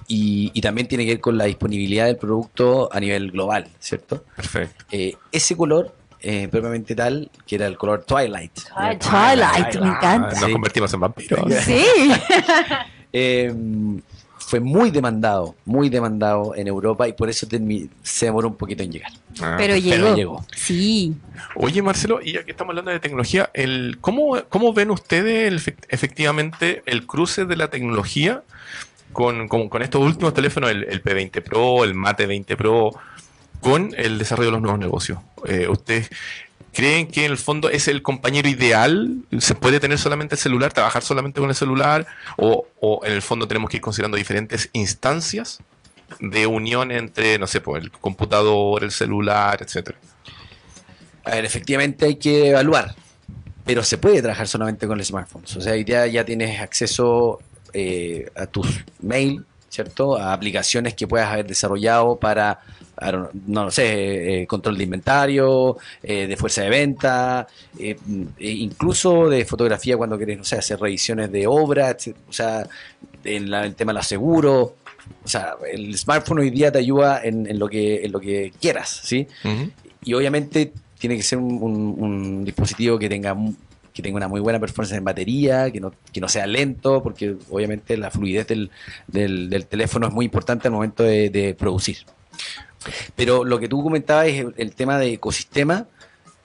y, 0.08 0.50
y 0.54 0.60
también 0.60 0.88
tiene 0.88 1.04
que 1.04 1.12
ver 1.12 1.20
con 1.20 1.38
la 1.38 1.44
disponibilidad 1.44 2.06
del 2.06 2.16
producto 2.16 2.88
a 2.92 2.98
nivel 2.98 3.30
global, 3.30 3.68
¿cierto? 3.78 4.24
Perfecto. 4.34 4.84
Eh, 4.90 5.14
ese 5.30 5.56
color 5.56 5.94
eh, 6.22 6.48
propiamente 6.50 6.94
tal, 6.94 7.30
que 7.46 7.54
era 7.56 7.66
el 7.66 7.76
color 7.78 8.04
Twilight. 8.04 8.52
Ay, 8.74 8.98
Twilight, 8.98 9.74
me 9.80 9.86
Ah, 9.88 9.96
encanta. 9.96 10.30
nos 10.30 10.38
Sí. 10.44 10.52
convertimos 10.52 10.92
en 10.94 11.00
vampiros. 11.00 11.54
Sí. 11.64 11.82
Eh, 13.12 13.52
fue 14.38 14.60
muy 14.60 14.90
demandado, 14.90 15.54
muy 15.64 15.88
demandado 15.88 16.54
en 16.56 16.66
Europa 16.68 17.06
y 17.08 17.12
por 17.12 17.28
eso 17.28 17.46
se 18.02 18.26
demoró 18.26 18.48
un 18.48 18.56
poquito 18.56 18.82
en 18.82 18.90
llegar. 18.92 19.10
Ah, 19.40 19.54
Pero 19.58 19.76
llegó. 19.76 20.14
llegó. 20.16 20.46
Sí. 20.56 21.14
Oye, 21.56 21.82
Marcelo, 21.82 22.20
y 22.22 22.32
ya 22.32 22.44
que 22.44 22.52
estamos 22.52 22.70
hablando 22.70 22.90
de 22.90 23.00
tecnología, 23.00 23.50
el, 23.52 23.98
¿cómo, 24.00 24.38
¿cómo 24.48 24.72
ven 24.72 24.90
ustedes 24.90 25.48
el 25.66 25.74
efectivamente 25.88 26.82
el 26.86 27.06
cruce 27.06 27.44
de 27.44 27.56
la 27.56 27.68
tecnología 27.68 28.42
con, 29.12 29.46
con- 29.48 29.68
con 29.68 29.82
estos 29.82 30.02
últimos 30.02 30.34
teléfonos, 30.34 30.70
el, 30.70 30.84
el 30.84 31.02
P20 31.02 31.42
Pro, 31.42 31.84
el 31.84 31.94
Mate 31.94 32.26
20 32.26 32.56
Pro, 32.56 32.92
con 33.60 33.94
el 33.96 34.18
desarrollo 34.18 34.48
de 34.48 34.52
los 34.52 34.62
nuevos 34.62 34.80
negocios? 34.80 35.18
Eh, 35.46 35.68
¿Ustedes 35.68 36.10
creen 36.72 37.08
que 37.08 37.24
en 37.24 37.32
el 37.32 37.38
fondo 37.38 37.70
es 37.70 37.88
el 37.88 38.02
compañero 38.02 38.48
ideal? 38.48 39.22
¿Se 39.38 39.54
puede 39.54 39.80
tener 39.80 39.98
solamente 39.98 40.34
el 40.34 40.40
celular, 40.40 40.72
trabajar 40.72 41.02
solamente 41.02 41.40
con 41.40 41.48
el 41.48 41.56
celular? 41.56 42.06
¿O, 42.36 42.66
o 42.80 43.00
en 43.04 43.12
el 43.12 43.22
fondo 43.22 43.46
tenemos 43.46 43.70
que 43.70 43.78
ir 43.78 43.82
considerando 43.82 44.16
diferentes 44.16 44.70
instancias 44.72 45.60
de 46.18 46.46
unión 46.46 46.90
entre, 46.90 47.38
no 47.38 47.46
sé, 47.46 47.60
pues, 47.60 47.84
el 47.84 47.90
computador, 47.90 48.84
el 48.84 48.90
celular, 48.90 49.62
etcétera? 49.62 49.98
A 51.24 51.30
ver, 51.32 51.44
efectivamente 51.44 52.06
hay 52.06 52.16
que 52.16 52.48
evaluar, 52.48 52.94
pero 53.64 53.84
se 53.84 53.98
puede 53.98 54.20
trabajar 54.20 54.48
solamente 54.48 54.86
con 54.86 54.98
los 54.98 55.06
smartphones. 55.06 55.56
O 55.56 55.60
sea, 55.60 55.74
día 55.74 56.06
ya 56.06 56.24
tienes 56.24 56.60
acceso 56.60 57.40
eh, 57.72 58.30
a 58.34 58.46
tus 58.46 58.84
mail, 59.00 59.44
¿cierto? 59.68 60.16
A 60.16 60.32
aplicaciones 60.32 60.94
que 60.94 61.06
puedas 61.06 61.28
haber 61.28 61.46
desarrollado 61.46 62.16
para, 62.16 62.60
No 63.46 63.64
lo 63.64 63.70
sé, 63.70 64.42
eh, 64.42 64.46
control 64.46 64.76
de 64.78 64.84
inventario, 64.84 65.78
eh, 66.02 66.26
de 66.26 66.36
fuerza 66.36 66.62
de 66.62 66.68
venta, 66.70 67.46
eh, 67.78 67.96
incluso 68.38 69.28
de 69.28 69.44
fotografía 69.44 69.96
cuando 69.96 70.16
quieres, 70.16 70.38
no 70.38 70.44
sé, 70.44 70.56
hacer 70.56 70.78
revisiones 70.80 71.30
de 71.32 71.46
obra, 71.46 71.90
etc. 71.90 72.16
o 72.28 72.32
sea, 72.32 72.66
en 73.24 73.50
la- 73.50 73.64
el 73.64 73.74
tema 73.74 73.92
de 73.92 73.98
los 73.98 74.06
seguros. 74.06 74.70
O 75.24 75.28
sea, 75.28 75.54
el 75.72 75.96
smartphone 75.98 76.40
hoy 76.40 76.50
día 76.50 76.70
te 76.70 76.78
ayuda 76.78 77.20
en, 77.24 77.46
en 77.46 77.58
lo 77.58 77.68
que 77.68 78.04
en 78.04 78.12
lo 78.12 78.20
que 78.20 78.52
quieras, 78.60 79.00
¿sí? 79.02 79.26
Y 80.04 80.14
obviamente 80.14 80.72
tiene 80.98 81.16
que 81.16 81.22
ser 81.22 81.38
un, 81.38 81.54
un- 81.62 81.96
un 81.98 82.44
dispositivo 82.44 82.98
que 82.98 83.08
tenga 83.08 83.34
que 83.92 84.02
tenga 84.02 84.18
una 84.18 84.28
muy 84.28 84.40
buena 84.40 84.60
performance 84.60 84.92
en 84.96 85.04
batería, 85.04 85.68
que 85.72 85.80
no, 85.80 85.92
que 86.12 86.20
no 86.20 86.28
sea 86.28 86.46
lento, 86.46 87.02
porque 87.02 87.34
obviamente 87.50 87.96
la 87.96 88.10
fluidez 88.10 88.46
del, 88.46 88.70
del- 89.08 89.50
del 89.50 89.66
teléfono 89.66 90.06
es 90.06 90.12
muy 90.12 90.26
importante 90.26 90.68
al 90.68 90.74
momento 90.74 91.02
de, 91.02 91.28
de 91.28 91.54
producir. 91.54 91.98
Pero 93.16 93.44
lo 93.44 93.58
que 93.58 93.68
tú 93.68 93.82
comentabas 93.82 94.26
es 94.26 94.40
el, 94.40 94.54
el 94.56 94.74
tema 94.74 94.98
de 94.98 95.12
ecosistema. 95.14 95.86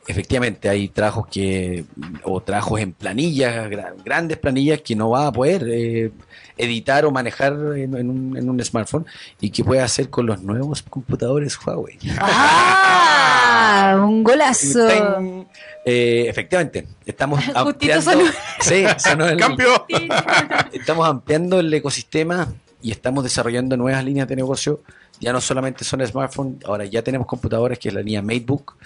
Efectivamente, 0.07 0.69
hay 0.69 0.87
trabajos 0.89 1.25
que, 1.31 1.83
o 2.23 2.39
trabajos 2.41 2.79
en 2.79 2.93
planillas, 2.93 3.67
gra- 3.71 3.93
grandes 4.03 4.37
planillas 4.37 4.81
que 4.81 4.95
no 4.95 5.09
va 5.09 5.25
a 5.27 5.31
poder 5.31 5.65
eh, 5.67 6.11
editar 6.57 7.05
o 7.05 7.11
manejar 7.11 7.53
en, 7.75 7.97
en 7.97 8.09
un, 8.11 8.37
en 8.37 8.47
un 8.47 8.63
smartphone 8.63 9.05
y 9.41 9.49
que 9.49 9.63
puede 9.63 9.81
hacer 9.81 10.11
con 10.11 10.27
los 10.27 10.43
nuevos 10.43 10.83
computadores 10.83 11.57
Huawei. 11.65 11.97
¡Ah! 12.19 13.95
Un 14.03 14.23
golazo. 14.23 14.87
Ten. 14.87 15.47
Eh, 15.83 16.25
efectivamente, 16.27 16.87
estamos 17.05 17.43
ampliando. 17.55 18.11
sonó. 18.11 18.25
Sí, 18.59 18.83
sonó 18.97 19.27
el- 19.27 19.37
¡Cambio! 19.39 19.85
estamos 20.73 21.07
ampliando 21.07 21.59
el 21.59 21.73
ecosistema 21.73 22.47
y 22.81 22.91
estamos 22.91 23.23
desarrollando 23.23 23.75
nuevas 23.77 24.03
líneas 24.03 24.27
de 24.27 24.35
negocio. 24.35 24.81
Ya 25.19 25.31
no 25.31 25.41
solamente 25.41 25.83
son 25.83 26.05
smartphones, 26.05 26.63
ahora 26.65 26.85
ya 26.85 27.01
tenemos 27.01 27.27
computadores 27.27 27.79
que 27.79 27.89
es 27.89 27.93
la 27.93 28.01
línea 28.01 28.21
MateBook, 28.21 28.77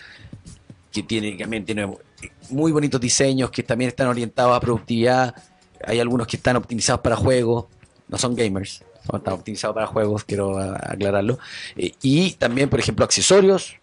que 0.91 1.03
tiene, 1.03 1.33
también 1.33 1.65
tiene 1.65 1.91
muy 2.49 2.71
bonitos 2.71 2.99
diseños, 2.99 3.49
que 3.51 3.63
también 3.63 3.89
están 3.89 4.07
orientados 4.07 4.55
a 4.55 4.59
productividad. 4.59 5.35
Hay 5.85 5.99
algunos 5.99 6.27
que 6.27 6.37
están 6.37 6.55
optimizados 6.55 7.01
para 7.01 7.15
juegos, 7.15 7.65
no 8.07 8.17
son 8.17 8.35
gamers, 8.35 8.83
están 9.03 9.33
optimizados 9.33 9.73
para 9.73 9.87
juegos, 9.87 10.23
quiero 10.23 10.59
aclararlo. 10.59 11.39
Eh, 11.75 11.93
y 12.01 12.31
también, 12.33 12.69
por 12.69 12.79
ejemplo, 12.79 13.05
accesorios, 13.05 13.75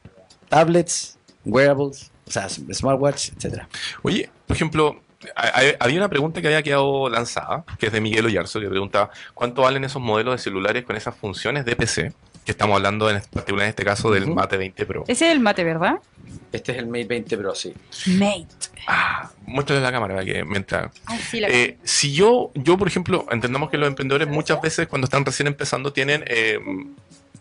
tablets, 0.48 1.18
wearables, 1.44 2.10
o 2.26 2.30
sea, 2.30 2.48
smartwatch, 2.48 3.30
etcétera. 3.36 3.68
Oye, 4.02 4.28
por 4.46 4.56
ejemplo, 4.56 5.00
había 5.34 5.98
una 5.98 6.08
pregunta 6.08 6.40
que 6.40 6.46
había 6.48 6.62
quedado 6.62 7.08
lanzada, 7.08 7.64
que 7.78 7.86
es 7.86 7.92
de 7.92 8.00
Miguel 8.00 8.26
Oyarzo, 8.26 8.60
que 8.60 8.68
pregunta 8.68 9.10
¿cuánto 9.34 9.62
valen 9.62 9.84
esos 9.84 10.02
modelos 10.02 10.34
de 10.34 10.38
celulares 10.38 10.84
con 10.84 10.96
esas 10.96 11.14
funciones 11.16 11.64
de 11.64 11.74
PC? 11.76 12.12
Que 12.44 12.52
estamos 12.52 12.76
hablando 12.76 13.10
en 13.10 13.20
particular 13.32 13.64
en 13.64 13.70
este 13.70 13.84
caso 13.84 14.10
del. 14.10 14.28
Mate 14.28 14.56
20 14.56 14.86
Pro. 14.86 15.04
Ese 15.08 15.26
es 15.26 15.32
el 15.32 15.40
mate, 15.40 15.64
¿verdad? 15.64 15.98
Este 16.52 16.72
es 16.72 16.78
el 16.78 16.86
Mate 16.86 17.04
20 17.06 17.36
Pro, 17.38 17.54
sí. 17.56 17.74
Mate. 18.06 18.46
Ah, 18.86 19.30
muéstrale 19.46 19.82
la 19.82 19.90
cámara 19.90 20.14
para 20.14 20.24
que 20.24 20.44
mientras. 20.44 20.92
Ay, 21.06 21.18
sí, 21.18 21.40
la- 21.40 21.48
Eh, 21.48 21.76
si 21.82 22.12
yo, 22.14 22.52
yo, 22.54 22.78
por 22.78 22.86
ejemplo, 22.86 23.26
entendamos 23.32 23.68
que 23.68 23.78
los 23.78 23.88
emprendedores 23.88 24.28
muchas 24.28 24.60
veces 24.60 24.86
cuando 24.86 25.06
están 25.06 25.24
recién 25.24 25.48
empezando 25.48 25.92
tienen 25.92 26.22
eh, 26.28 26.60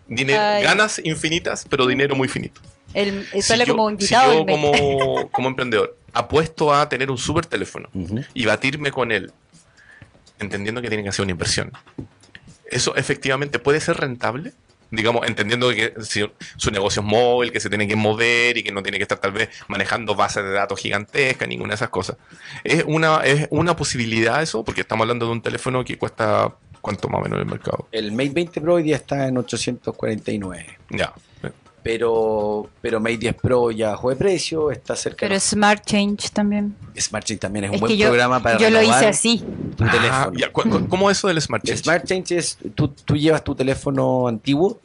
ganas 0.08 0.99
infinitas, 1.04 1.66
pero 1.70 1.86
dinero 1.86 2.16
muy 2.16 2.28
finito. 2.28 2.62
El, 2.96 3.26
Si 3.32 3.41
sale 3.43 3.66
yo- 3.66 3.76
como 3.76 3.89
invitado. 3.89 4.32
Si 4.32 4.38
yo 4.39 4.46
como, 4.46 5.30
como 5.32 5.48
emprendedor 5.50 5.98
apuesto 6.14 6.74
a 6.74 6.88
tener 6.88 7.12
un 7.12 7.18
super 7.18 7.46
teléfono 7.46 7.89
y 8.34 8.46
batirme 8.46 8.89
con 8.91 9.12
él, 9.12 9.32
entendiendo 10.39 10.82
que 10.82 10.88
tiene 10.88 11.04
que 11.04 11.10
hacer 11.10 11.24
una 11.24 11.32
inversión, 11.32 11.72
¿eso 12.70 12.96
efectivamente 12.96 13.60
puede 13.60 13.80
ser 13.82 13.98
rentable? 13.98 14.54
Digamos, 14.91 15.28
entendiendo 15.28 15.70
que 15.72 15.93
si 16.02 16.22
su 16.58 16.72
negocio 16.72 17.02
es 17.02 17.06
móvil, 17.08 17.52
que 17.52 17.60
se 17.60 17.70
tiene 17.70 17.88
que 17.88 17.96
mover 17.98 18.58
y 18.58 18.64
que 18.64 18.72
no 18.72 18.82
tiene 18.84 18.98
que 18.98 19.04
estar 19.04 19.18
tal 19.18 19.32
vez 19.34 19.50
manejando 19.68 20.16
bases 20.16 20.43
de 20.43 20.52
datos 20.52 20.80
gigantescas, 20.80 21.48
ninguna 21.50 21.70
de 21.72 21.76
esas 21.76 21.89
cosas. 21.89 22.16
¿Es 22.64 22.84
una, 22.88 23.18
¿Es 23.26 23.48
una 23.50 23.76
posibilidad 23.76 24.41
eso? 24.41 24.64
Porque 24.64 24.82
estamos 24.82 25.04
hablando 25.04 25.26
de 25.26 25.32
un 25.34 25.41
teléfono 25.41 25.84
que 25.84 25.98
cuesta, 25.98 26.54
¿cuánto 26.82 27.10
más 27.10 27.20
o 27.20 27.24
menos 27.24 27.38
en 27.38 27.46
el 27.46 27.52
mercado? 27.52 27.88
El 27.91 28.12
Mate 28.14 28.30
20 28.30 28.62
Pro 28.62 28.76
hoy 28.76 28.84
día 28.84 28.96
está 28.96 29.28
en 29.28 29.38
849. 29.38 30.78
Ya. 30.91 31.14
Pero, 31.86 32.68
pero 32.82 33.00
Mate 33.00 33.18
10 33.20 33.36
Pro 33.36 33.70
ya 33.70 33.92
bajó 33.92 34.10
de 34.10 34.16
precio, 34.16 34.72
está 34.72 34.96
cerca 34.96 35.18
Pero 35.20 35.40
Smart 35.40 35.86
Change 35.86 36.32
también. 36.32 36.76
SmartChange 37.00 37.40
también 37.40 37.66
es 37.66 37.70
un 37.70 37.76
Es 37.76 37.82
buen 37.82 37.96
yo, 37.96 38.08
programa 38.08 38.42
para 38.42 38.58
yo 38.58 38.72
lo 38.72 38.82
hice 38.82 39.06
así. 39.06 39.44
tu 39.78 39.84
Ah, 39.84 39.92
teléfono. 39.92 40.34
ya, 40.36 40.52
¿cu- 40.52 40.68
cu- 40.68 40.88
¿Cómo 40.90 41.12
es 41.12 41.20
eso 41.20 41.28
del 41.28 41.40
Smart 41.40 41.64
Change? 41.64 41.84
Smart 41.84 42.04
Change 42.04 42.32
es, 42.38 42.58
tú, 42.74 42.88
tú 42.88 43.16
llevas 43.16 43.44
tu 43.44 43.54
teléfono 43.54 44.28
antiguo, 44.28 44.82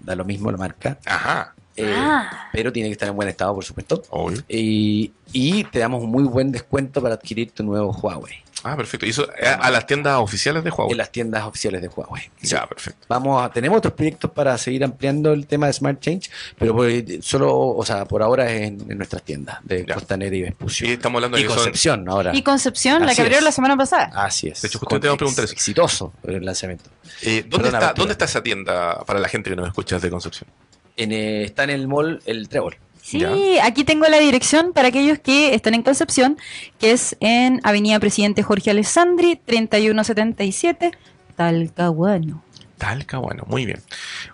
da 0.00 0.14
lo 0.14 0.26
mismo 0.26 0.50
la 0.52 0.58
marca, 0.58 0.98
Ajá. 1.06 1.54
eh, 1.76 1.90
Ah. 1.96 2.50
pero 2.52 2.74
tiene 2.74 2.90
que 2.90 2.92
estar 2.92 3.08
en 3.08 3.16
buen 3.16 3.28
estado, 3.30 3.54
por 3.54 3.64
supuesto. 3.64 4.02
Obvio. 4.10 4.42
Y, 4.50 5.12
y 5.32 5.64
te 5.64 5.78
damos 5.78 6.04
un 6.04 6.10
muy 6.10 6.24
buen 6.24 6.52
descuento 6.52 7.00
para 7.00 7.14
adquirir 7.14 7.52
tu 7.52 7.62
nuevo 7.64 7.90
Huawei 7.90 8.34
Ah, 8.64 8.76
perfecto. 8.76 9.06
¿Y 9.06 9.10
eso 9.10 9.26
a, 9.42 9.52
a 9.54 9.70
las 9.70 9.86
tiendas 9.86 10.18
oficiales 10.18 10.64
de 10.64 10.70
Huawei? 10.70 10.92
en 10.92 10.98
las 10.98 11.12
tiendas 11.12 11.44
oficiales 11.44 11.80
de 11.80 11.88
Huawei. 11.88 12.30
Ya, 12.42 12.66
perfecto. 12.66 13.06
Vamos 13.08 13.42
a, 13.42 13.50
tenemos 13.50 13.78
otros 13.78 13.94
proyectos 13.94 14.30
para 14.32 14.58
seguir 14.58 14.82
ampliando 14.84 15.32
el 15.32 15.46
tema 15.46 15.66
de 15.68 15.72
Smart 15.72 16.00
Change, 16.00 16.30
pero 16.58 16.74
por, 16.74 16.90
solo, 17.22 17.56
o 17.56 17.84
sea, 17.84 18.04
por 18.04 18.22
ahora 18.22 18.50
es 18.52 18.62
en, 18.62 18.90
en 18.90 18.98
nuestras 18.98 19.22
tiendas 19.22 19.58
de 19.62 19.86
Ya. 19.86 19.94
Costanera 19.94 20.34
y 20.34 20.42
Vespucio. 20.42 20.86
Sí, 20.86 20.92
estamos 20.94 21.18
hablando 21.18 21.38
Y 21.38 21.42
de 21.42 21.48
son 21.48 21.56
Concepción 21.56 22.08
ahora. 22.08 22.34
Y 22.34 22.42
Concepción, 22.42 23.00
la 23.02 23.08
Así 23.08 23.16
que 23.16 23.22
abrieron 23.22 23.42
es. 23.42 23.44
la 23.44 23.52
semana 23.52 23.76
pasada. 23.76 24.10
Así 24.14 24.48
es. 24.48 24.60
De 24.62 24.68
hecho, 24.68 24.78
justo 24.80 24.98
te 25.00 25.06
iba 25.06 25.14
a 25.14 25.16
preguntar 25.18 25.44
eso. 25.44 25.52
Exitoso 25.54 26.12
el 26.24 26.44
lanzamiento. 26.44 26.90
Eh, 27.22 27.44
¿dónde, 27.48 27.68
Perdona, 27.70 27.78
está. 27.78 27.92
¿Dónde 27.94 28.12
está 28.12 28.24
esa 28.24 28.42
tienda 28.42 29.02
para 29.06 29.20
la 29.20 29.28
gente 29.28 29.50
que 29.50 29.56
nos 29.56 29.66
escucha 29.68 29.96
desde 29.96 30.10
Concepción? 30.10 30.50
En, 30.96 31.12
eh, 31.12 31.44
está 31.44 31.62
en 31.64 31.70
el 31.70 31.86
mall 31.86 32.20
El 32.26 32.48
Trébol. 32.48 32.76
Sí, 33.08 33.20
Ya. 33.20 33.64
aquí 33.64 33.84
tengo 33.84 34.06
la 34.06 34.18
dirección 34.18 34.74
para 34.74 34.88
aquellos 34.88 35.18
que 35.18 35.54
están 35.54 35.72
en 35.72 35.82
Concepción, 35.82 36.36
que 36.78 36.90
es 36.90 37.16
en 37.20 37.58
Avenida 37.62 37.98
Presidente 37.98 38.42
Jorge 38.42 38.70
Alessandri, 38.70 39.40
3177, 39.46 40.90
Talcahuano. 41.34 42.42
Talcahuano, 42.76 43.44
muy 43.46 43.64
bien. 43.64 43.80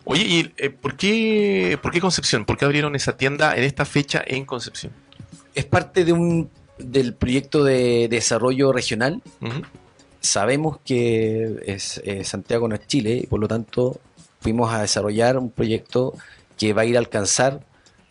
Oye, 0.03 0.22
¿y 0.25 0.53
eh, 0.57 0.70
¿por, 0.70 0.97
qué, 0.97 1.79
¿por 1.81 1.93
qué 1.93 2.01
Concepción? 2.01 2.45
¿Por 2.45 2.57
qué 2.59 2.64
abrieron 2.64 2.97
esa 2.97 3.16
tienda 3.16 3.57
en 3.57 3.62
esta 3.62 3.85
fecha 3.85 4.25
en 4.27 4.45
Concepción? 4.45 4.93
Es 5.55 5.66
parte 5.66 6.05
de 6.05 6.12
un 6.12 6.51
del 6.77 7.14
proyecto 7.14 7.62
de 7.62 8.09
desarrollo 8.09 8.72
regional. 8.72 9.22
Sabemos 10.20 10.79
que 10.85 11.62
es, 11.64 12.03
eh, 12.05 12.25
Santiago 12.25 12.66
no 12.66 12.75
es 12.75 12.85
Chile 12.89 13.20
y 13.22 13.27
por 13.29 13.39
lo 13.39 13.47
tanto 13.47 14.01
fuimos 14.41 14.75
a 14.75 14.81
desarrollar 14.81 15.39
un 15.39 15.53
proyecto 15.53 16.14
que 16.59 16.72
va 16.72 16.83
a 16.83 16.85
ir 16.87 16.97
a 16.97 16.99
alcanzar 16.99 17.61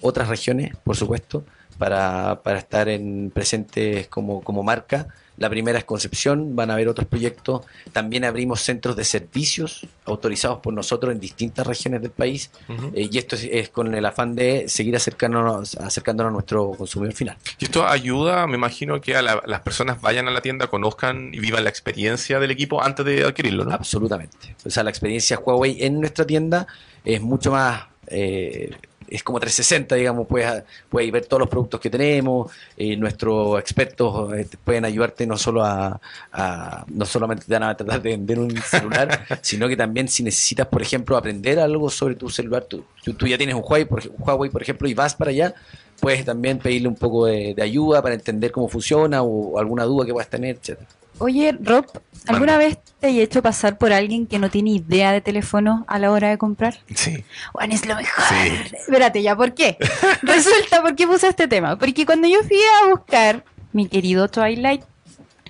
otras 0.04 0.28
regiones, 0.30 0.76
por 0.84 0.96
supuesto, 0.96 1.44
para, 1.80 2.42
para 2.44 2.60
estar 2.60 2.88
en 2.90 3.32
presentes 3.34 4.08
como, 4.08 4.42
como 4.44 4.62
marca. 4.64 5.08
La 5.38 5.50
primera 5.50 5.80
es 5.80 5.84
Concepción, 5.84 6.56
van 6.56 6.70
a 6.70 6.74
haber 6.74 6.88
otros 6.88 7.08
proyectos. 7.08 7.62
También 7.92 8.24
abrimos 8.24 8.62
centros 8.62 8.96
de 8.96 9.04
servicios 9.04 9.88
autorizados 10.06 10.60
por 10.60 10.76
nosotros 10.76 11.12
en 11.12 11.20
distintas 11.20 11.66
regiones 11.66 12.04
del 12.04 12.12
país. 12.12 12.52
Eh, 12.94 13.10
y 13.12 13.18
esto 13.18 13.36
es, 13.36 13.46
es 13.52 13.70
con 13.70 13.96
el 13.96 14.06
afán 14.06 14.36
de 14.36 14.70
seguir 14.70 14.96
acercándonos, 14.96 15.74
acercándonos 15.78 16.30
a 16.30 16.34
nuestro 16.34 16.72
consumidor 16.78 17.16
final. 17.16 17.36
Y 17.58 17.66
esto 17.66 17.88
ayuda, 17.88 18.46
me 18.46 18.58
imagino, 18.58 19.02
que 19.02 19.16
a 19.16 19.24
la- 19.24 19.42
las 19.48 19.62
personas 19.62 20.00
vayan 20.02 20.28
a 20.28 20.32
la 20.32 20.42
tienda, 20.42 20.68
conozcan 20.68 21.34
y 21.34 21.40
vivan 21.40 21.64
la 21.64 21.72
experiencia 21.72 22.40
del 22.40 22.52
equipo 22.52 22.84
antes 22.84 23.04
de 23.04 23.24
adquirirlo, 23.24 23.66
¿no? 23.66 23.72
Absolutamente. 23.74 24.56
O 24.64 24.70
sea, 24.70 24.84
la 24.84 24.92
experiencia 24.92 25.40
Huawei 25.40 25.84
en 25.84 26.00
nuestra 26.00 26.26
tienda 26.28 26.68
es 27.04 27.20
mucho 27.22 27.52
más. 27.52 27.86
eh, 28.08 28.70
es 29.08 29.24
como 29.24 29.40
360, 29.40 29.96
digamos, 29.96 30.28
puedes, 30.28 30.64
puedes 30.90 31.12
ver 31.12 31.26
todos 31.26 31.40
los 31.42 31.50
productos 31.50 31.80
que 31.80 31.90
tenemos, 31.90 32.52
eh, 32.78 32.96
nuestros 32.98 33.60
expertos 33.60 34.34
eh, 34.34 34.46
te 34.46 34.58
pueden 34.58 34.86
ayudarte 34.86 35.26
no 35.28 35.38
solo 35.38 35.64
a, 35.64 36.00
a- 36.32 36.86
no 36.88 37.06
solamente 37.06 37.46
te 37.46 37.54
van 37.54 37.64
a 37.64 37.76
tratar 37.78 38.02
de 38.02 38.10
vender 38.12 38.40
un 38.40 38.56
celular, 38.62 39.26
sino 39.42 39.68
que 39.68 39.76
también 39.78 40.08
si 40.08 40.24
necesitas, 40.24 40.68
por 40.68 40.82
ejemplo, 40.82 41.16
aprender 41.18 41.60
algo 41.60 41.90
sobre 41.90 42.16
tu 42.16 42.30
celular, 42.30 42.64
tú, 42.66 42.84
tú- 43.04 43.14
tú 43.14 43.28
ya 43.28 43.38
tienes 43.38 43.56
un 43.56 43.62
Huawei, 43.64 43.86
por, 43.86 44.00
un 44.08 44.16
Huawei, 44.18 44.50
por 44.50 44.62
ejemplo, 44.62 44.88
y 44.88 44.94
vas 44.94 45.16
para 45.16 45.32
allá, 45.32 45.54
puedes 46.00 46.26
también 46.26 46.60
pedirle 46.60 46.88
un 46.88 46.96
poco 46.96 47.26
de, 47.28 47.54
de 47.56 47.62
ayuda 47.64 48.02
para 48.02 48.16
entender 48.16 48.52
cómo 48.52 48.68
funciona 48.68 49.22
o, 49.24 49.58
alguna 49.60 49.84
duda 49.86 50.06
que 50.06 50.14
puedas 50.14 50.30
tener, 50.30 50.58
etcétera. 50.58 50.88
Oye, 51.20 51.56
Rob, 51.62 51.86
¿alguna 52.28 52.58
vez 52.58 52.78
te 53.00 53.10
he 53.10 53.22
hecho 53.22 53.42
pasar 53.42 53.78
por 53.78 53.94
alguien 53.94 54.28
que 54.28 54.40
no 54.40 54.50
tiene 54.50 54.72
idea 54.72 55.12
de 55.12 55.22
teléfono 55.22 55.86
a 55.88 56.00
la 56.00 56.12
hora 56.12 56.30
de 56.30 56.38
comprar? 56.38 56.80
Sí. 56.96 57.24
Bueno, 57.54 57.74
es 57.76 57.86
lo 57.86 57.96
mejor. 57.96 58.26
Sí. 58.30 58.76
Espérate, 58.76 59.22
ya, 59.22 59.36
¿por 59.36 59.54
qué? 59.54 59.78
Resulta, 60.22 60.82
¿por 60.82 60.96
qué 60.96 61.08
puse 61.08 61.28
este 61.28 61.48
tema? 61.48 61.78
Porque 61.78 62.06
cuando 62.06 62.28
yo 62.28 62.42
fui 62.44 62.58
a 62.58 62.90
buscar 62.90 63.44
mi 63.72 63.88
querido 63.88 64.28
Twilight, 64.28 64.84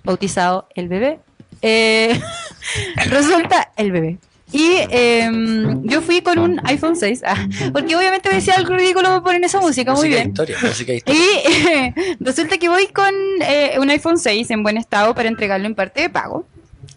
bautizado 0.04 0.68
el 0.76 0.88
bebé, 0.88 1.20
eh, 1.62 2.20
resulta 3.10 3.72
el 3.78 3.92
bebé. 3.92 4.18
Y 4.54 4.76
em, 4.92 5.84
yo 5.84 6.02
fui 6.02 6.22
con 6.22 6.38
un 6.38 6.62
iPhone 6.66 6.96
6, 6.96 7.24
ah, 7.26 7.48
porque 7.74 7.96
obviamente 7.96 8.30
me 8.30 8.36
decía 8.36 8.54
algo 8.54 8.76
ridículo 8.76 9.24
poner 9.24 9.44
esa 9.44 9.60
música, 9.60 9.94
muy 9.94 10.02
Música 10.02 10.16
bien. 10.16 10.28
historia, 10.30 10.58
música 10.62 10.92
de 10.92 10.98
historia. 10.98 11.22
Y 11.22 12.16
resulta 12.24 12.58
que 12.60 12.70
voy 12.70 12.88
con 12.88 13.12
eh, 13.42 13.76
un 13.80 13.90
iPhone 13.90 14.20
6 14.20 14.52
en 14.52 14.62
buen 14.62 14.78
estado 14.78 15.16
para 15.16 15.28
entregarlo 15.28 15.66
en 15.66 15.74
parte 15.74 16.02
de 16.02 16.10
pago. 16.12 16.46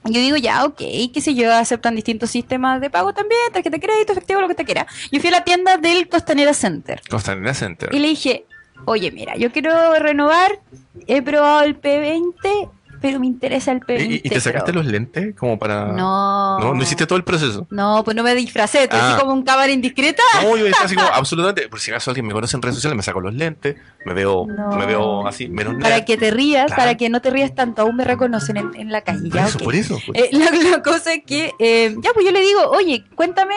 Yo 0.04 0.20
digo, 0.20 0.36
ya, 0.36 0.64
ok, 0.66 0.76
qué 1.12 1.20
sé 1.20 1.34
yo, 1.34 1.52
aceptan 1.52 1.96
distintos 1.96 2.30
sistemas 2.30 2.80
de 2.80 2.90
pago 2.90 3.12
también, 3.14 3.40
tarjeta 3.52 3.76
de 3.76 3.80
crédito, 3.80 4.12
efectivo, 4.12 4.40
lo 4.40 4.48
que 4.48 4.54
te 4.54 4.64
quiera. 4.64 4.86
Yo 5.11 5.18
fui 5.20 5.28
a 5.28 5.32
la 5.32 5.42
tienda 5.44 5.78
del 5.78 6.09
Costanera 6.09 6.52
Center 6.54 7.00
Costanera 7.09 7.54
Center. 7.54 7.88
y 7.92 7.98
le 7.98 8.09
dije, 8.09 8.44
oye, 8.84 9.11
mira, 9.11 9.34
yo 9.36 9.50
quiero 9.50 9.94
renovar, 9.98 10.61
he 11.07 11.22
probado 11.22 11.62
el 11.64 11.80
P20, 11.80 12.70
pero 13.01 13.20
me 13.20 13.26
interesa 13.26 13.72
el 13.72 13.80
P20. 13.80 14.11
¿Y, 14.11 14.14
y 14.24 14.30
te 14.30 14.40
sacaste 14.40 14.72
Pro". 14.72 14.82
los 14.82 14.90
lentes 14.90 15.34
como 15.36 15.59
para...? 15.59 15.86
No. 15.92 16.59
No, 16.59 16.74
no 16.74 16.82
hiciste 16.82 17.07
todo 17.07 17.16
el 17.16 17.24
proceso. 17.24 17.66
No, 17.70 18.03
pues 18.05 18.16
no 18.16 18.22
me 18.22 18.34
disfracé, 18.34 18.88
te 18.88 18.97
Ah. 18.97 19.11
así 19.12 19.20
como 19.20 19.32
un 19.32 19.42
cámara 19.42 19.70
indiscreta. 19.72 20.22
No, 20.42 20.57
yo 20.57 20.66
estaba 20.66 20.84
así 20.86 20.94
como 20.94 21.09
absolutamente. 21.12 21.68
Por 21.68 21.80
si 21.80 21.90
acaso 21.90 22.11
alguien 22.11 22.26
me 22.26 22.32
conoce 22.32 22.57
en 22.57 22.62
redes 22.62 22.76
sociales, 22.76 22.97
me 22.97 23.03
saco 23.03 23.20
los 23.20 23.34
lentes, 23.34 23.76
me 24.05 24.14
veo, 24.14 24.47
No. 24.47 24.76
me 24.76 24.86
veo 24.86 25.26
así, 25.26 25.49
menos 25.49 25.74
Para 25.82 26.05
que 26.05 26.16
te 26.16 26.30
rías, 26.30 26.66
Claro. 26.66 26.80
para 26.82 26.97
que 26.97 27.09
no 27.09 27.20
te 27.20 27.30
rías 27.30 27.55
tanto, 27.55 27.82
aún 27.82 27.97
me 27.97 28.05
reconocen 28.05 28.57
en, 28.57 28.70
en 28.74 28.92
la 28.92 29.03
calle. 29.03 29.28
Por 29.30 29.38
ya, 29.40 29.47
eso, 29.47 29.59
por 29.59 29.74
eso. 29.74 29.99
por- 30.07 30.16
Eh, 30.16 30.28
la, 30.32 30.51
la 30.70 30.82
cosa 30.82 31.12
es 31.14 31.22
que, 31.24 31.53
eh, 31.59 31.94
ya, 32.03 32.11
pues 32.14 32.24
yo 32.26 32.32
le 32.32 32.40
digo, 32.40 32.61
oye, 32.70 33.05
cuéntame, 33.14 33.55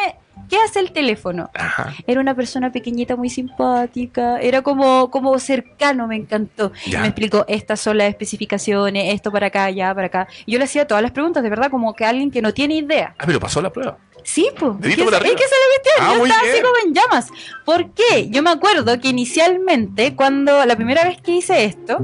¿qué 0.49 0.57
hace 0.57 0.79
el 0.79 0.91
teléfono? 0.91 1.49
Ajá. 1.53 1.93
Era 2.07 2.19
una 2.19 2.35
persona 2.35 2.71
pequeñita, 2.71 3.15
muy 3.15 3.29
simpática, 3.29 4.39
era 4.39 4.61
como, 4.61 5.09
como 5.09 5.37
cercano, 5.39 6.07
me 6.07 6.15
encantó. 6.15 6.71
Ya. 6.87 7.01
me 7.01 7.07
explicó, 7.07 7.45
estas 7.47 7.79
son 7.79 7.97
las 7.97 8.09
especificaciones, 8.09 9.13
esto 9.13 9.31
para 9.31 9.47
acá, 9.47 9.65
allá, 9.65 9.93
para 9.93 10.07
acá. 10.07 10.27
Y 10.45 10.53
yo 10.53 10.57
le 10.57 10.65
hacía 10.65 10.87
todas 10.87 11.03
las 11.03 11.11
preguntas, 11.11 11.43
de 11.43 11.49
verdad, 11.49 11.69
como 11.69 11.93
que 11.93 12.05
alguien 12.05 12.31
que 12.31 12.41
no 12.41 12.53
tiene 12.53 12.75
idea. 12.75 13.15
Ah, 13.17 13.23
pero 13.25 13.39
pasó 13.39 13.61
la 13.61 13.71
prueba. 13.71 13.97
Sí, 14.23 14.49
pues. 14.57 14.73
Es 14.81 14.89
es 14.89 14.95
que 14.95 15.03
es 15.03 15.11
la 15.11 15.19
cuestión. 15.19 15.95
Ah, 15.99 16.13
yo 16.17 16.25
estaba 16.25 16.41
así 16.41 16.51
bien. 16.51 16.63
como 16.63 16.75
en 16.85 16.93
llamas. 16.93 17.27
¿Por 17.65 17.91
qué? 17.93 18.29
Yo 18.29 18.43
me 18.43 18.49
acuerdo 18.49 18.99
que 18.99 19.09
inicialmente, 19.09 20.15
cuando 20.15 20.65
la 20.65 20.75
primera 20.75 21.03
vez 21.03 21.21
que 21.21 21.31
hice 21.31 21.65
esto, 21.65 21.99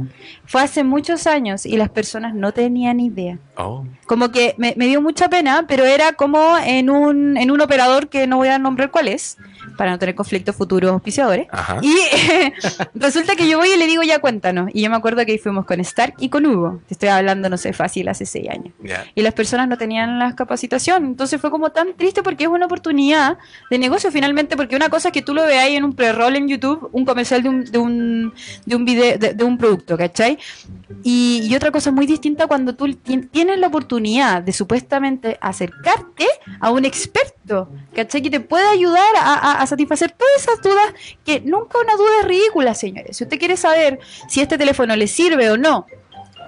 fue 0.46 0.62
hace 0.62 0.84
muchos 0.84 1.28
años 1.28 1.66
y 1.66 1.78
las 1.78 1.90
personas 1.90 2.34
no 2.34 2.52
tenían 2.52 3.00
idea. 3.00 3.40
Oh. 3.58 3.86
Como 4.06 4.32
que 4.32 4.56
me, 4.58 4.74
me 4.78 4.88
dio 4.88 5.02
mucha 5.02 5.30
pena, 5.30 5.66
pero 5.68 5.86
era 5.86 6.14
como 6.14 6.58
en 6.58 6.90
un, 6.90 7.38
en 7.38 7.52
un 7.52 7.62
operador 7.62 8.10
que 8.10 8.28
no 8.28 8.38
voy 8.38 8.50
a 8.50 8.60
nombrar 8.60 8.92
cuál 8.92 9.08
es, 9.08 9.38
para 9.78 9.92
no 9.92 10.00
tener 10.00 10.16
conflictos 10.16 10.56
futuros 10.56 10.92
auspiciadores. 10.92 11.48
Ajá. 11.52 11.80
Y 11.82 11.94
resulta 12.96 13.36
que 13.36 13.48
yo 13.48 13.58
voy 13.58 13.70
y 13.74 13.78
le 13.78 13.88
digo, 13.88 14.04
ya 14.04 14.20
cuéntanos. 14.20 14.70
Y 14.74 14.82
yo 14.82 14.90
me 14.90 14.96
acuerdo 14.96 15.26
que 15.26 15.34
ahí 15.34 15.38
fuimos 15.38 15.66
con 15.66 15.80
Stark 15.82 16.16
y 16.20 16.30
con 16.30 16.46
Hugo. 16.46 16.82
Te 16.88 16.94
estoy 16.94 17.10
hablando, 17.10 17.50
no 17.50 17.58
sé, 17.58 17.74
fácil, 17.74 18.08
hace 18.08 18.26
seis 18.26 18.50
años 18.50 18.74
Ya. 18.84 19.06
y 19.16 19.22
las 19.22 19.34
personas 19.34 19.68
no 19.68 19.78
tenían 19.78 20.20
la 20.20 20.36
capacitación. 20.36 21.06
Entonces 21.06 21.40
fue 21.42 21.52
como 21.52 21.72
tan 21.72 21.94
triste 21.96 22.24
porque 22.24 22.44
es 22.46 22.50
una 22.50 22.66
oportunidad 22.66 23.38
de 23.70 23.78
negocio 23.80 24.12
finalmente, 24.12 24.56
porque 24.58 24.76
una 24.76 24.90
cosa 24.90 25.10
es 25.10 25.14
que 25.14 25.22
tú 25.22 25.34
lo 25.34 25.44
veáis 25.46 25.78
en 25.78 25.84
un 25.84 25.94
pre-roll 25.94 26.36
en 26.36 26.48
YouTube, 26.48 26.90
un 26.92 27.06
comercial 27.06 27.44
de 27.44 27.50
un, 27.50 27.64
de 27.66 27.78
un, 27.78 28.34
de 28.66 28.76
un 28.76 28.86
video, 28.86 29.18
de, 29.18 29.34
de 29.34 29.44
un 29.44 29.58
producto, 29.58 29.98
¿cachai? 29.98 30.38
Y, 31.04 31.42
y 31.50 31.56
otra 31.56 31.72
cosa 31.72 31.92
muy 31.92 32.06
distinta 32.06 32.48
cuando 32.48 32.76
tú 32.76 32.94
ti- 32.94 33.18
tienes 33.32 33.60
la 33.60 33.68
oportunidad 33.68 34.42
de 34.42 34.54
supuestamente 34.54 35.38
acercarte 35.42 36.26
a 36.60 36.72
un 36.72 36.86
experto, 36.86 37.70
¿cachai? 37.94 38.22
Que 38.22 38.30
te 38.30 38.40
puede 38.40 38.68
ayudar 38.68 39.16
a, 39.20 39.34
a- 39.34 39.62
a 39.62 39.65
a 39.66 39.68
satisfacer 39.68 40.12
todas 40.12 40.34
esas 40.38 40.62
dudas, 40.62 40.94
que 41.24 41.42
nunca 41.42 41.78
una 41.80 41.96
duda 41.96 42.22
es 42.22 42.28
ridícula, 42.28 42.74
señores. 42.74 43.18
Si 43.18 43.24
usted 43.24 43.38
quiere 43.38 43.58
saber 43.58 44.00
si 44.28 44.42
este 44.42 44.58
teléfono 44.58 44.96
le 44.96 45.08
sirve 45.08 45.50
o 45.50 45.58
no 45.58 45.86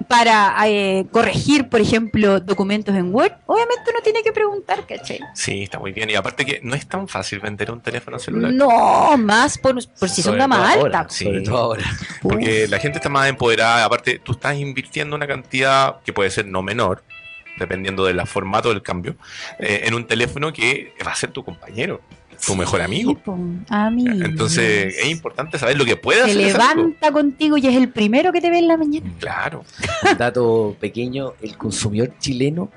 para 0.08 0.56
eh, 0.68 1.06
corregir, 1.12 1.70
por 1.70 1.82
ejemplo, 1.82 2.40
documentos 2.40 2.96
en 2.96 3.14
Word, 3.14 3.34
obviamente 3.46 3.84
uno 3.90 4.00
tiene 4.04 4.24
que 4.24 4.32
preguntar, 4.32 4.86
¿cachai? 4.86 5.20
Sí, 5.34 5.64
está 5.64 5.80
muy 5.80 5.92
bien. 5.92 6.10
Y 6.10 6.16
aparte 6.16 6.46
que 6.46 6.60
no 6.64 6.76
es 6.76 6.88
tan 6.88 7.08
fácil 7.08 7.40
vender 7.40 7.72
un 7.72 7.82
teléfono 7.82 8.20
celular. 8.20 8.54
No, 8.54 9.18
más 9.18 9.58
por, 9.58 9.76
por 10.00 10.10
si 10.10 10.22
son 10.22 10.38
gama 10.38 10.72
alta. 10.72 11.00
ahora, 11.00 11.10
Sobre 11.10 11.42
todo 11.42 11.58
ahora. 11.58 11.84
Porque 12.22 12.68
la 12.68 12.80
gente 12.80 13.00
está 13.00 13.10
más 13.10 13.28
empoderada. 13.28 13.84
Aparte, 13.84 14.20
tú 14.20 14.34
estás 14.34 14.58
invirtiendo 14.58 15.16
una 15.16 15.28
cantidad 15.28 16.00
que 16.02 16.14
puede 16.14 16.30
ser 16.30 16.46
no 16.46 16.62
menor, 16.62 17.04
dependiendo 17.60 18.06
del 18.06 18.26
formato 18.28 18.70
del 18.70 18.82
cambio, 18.82 19.16
eh, 19.60 19.82
en 19.86 19.94
un 19.94 20.06
teléfono 20.06 20.54
que 20.54 20.94
va 21.06 21.12
a 21.12 21.16
ser 21.16 21.32
tu 21.32 21.44
compañero, 21.44 22.02
tu 22.46 22.56
mejor 22.56 22.82
amigo. 22.82 23.12
Sí, 23.12 23.18
po, 23.24 23.38
amigo. 23.70 24.26
Entonces, 24.26 24.96
es 24.98 25.10
importante 25.10 25.58
saber 25.58 25.78
lo 25.78 25.86
que 25.86 25.96
puede 25.96 26.24
Se 26.26 26.32
hacer. 26.32 26.62
amigo. 26.62 26.76
levanta 26.88 27.12
contigo 27.12 27.58
y 27.58 27.68
es 27.68 27.76
el 27.76 27.90
primero 27.90 28.32
que 28.32 28.42
te 28.42 28.50
ve 28.50 28.60
en 28.60 28.68
la 28.68 28.78
mañana. 28.78 29.10
Claro. 29.20 29.64
Un 30.12 30.18
dato 30.18 30.76
pequeño, 30.80 31.34
el 31.42 31.58
consumidor 31.58 32.12
chileno 32.20 32.70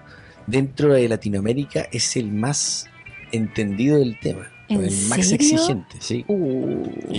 dentro 0.46 0.92
de 0.94 1.08
Latinoamérica 1.08 1.86
es 1.92 2.16
el 2.16 2.32
más 2.32 2.88
entendido 3.32 3.98
del 3.98 4.18
tema. 4.18 4.50
¿En 4.68 4.84
el 4.84 4.92
más 5.08 5.26
serio? 5.28 5.34
exigente, 5.34 5.96
sí. 5.98 6.24
Uh, 6.28 6.86
Y 7.10 7.18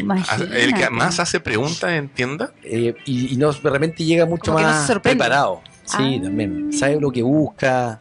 el 0.56 0.74
que 0.74 0.90
más 0.90 1.20
hace 1.20 1.40
preguntas 1.42 1.92
en 1.92 2.08
tienda. 2.08 2.54
Eh, 2.64 2.96
y, 3.06 3.34
y 3.34 3.38
no, 3.38 3.52
de 3.52 3.70
repente 3.70 4.06
llega 4.06 4.26
mucho 4.26 4.54
Como 4.54 4.60
se 4.60 4.64
más 4.64 4.92
preparado. 5.02 5.62
Sí, 5.84 6.18
Ah. 6.20 6.24
también. 6.24 6.72
Sabe 6.72 7.00
lo 7.02 7.12
que 7.12 7.22
busca. 7.22 8.00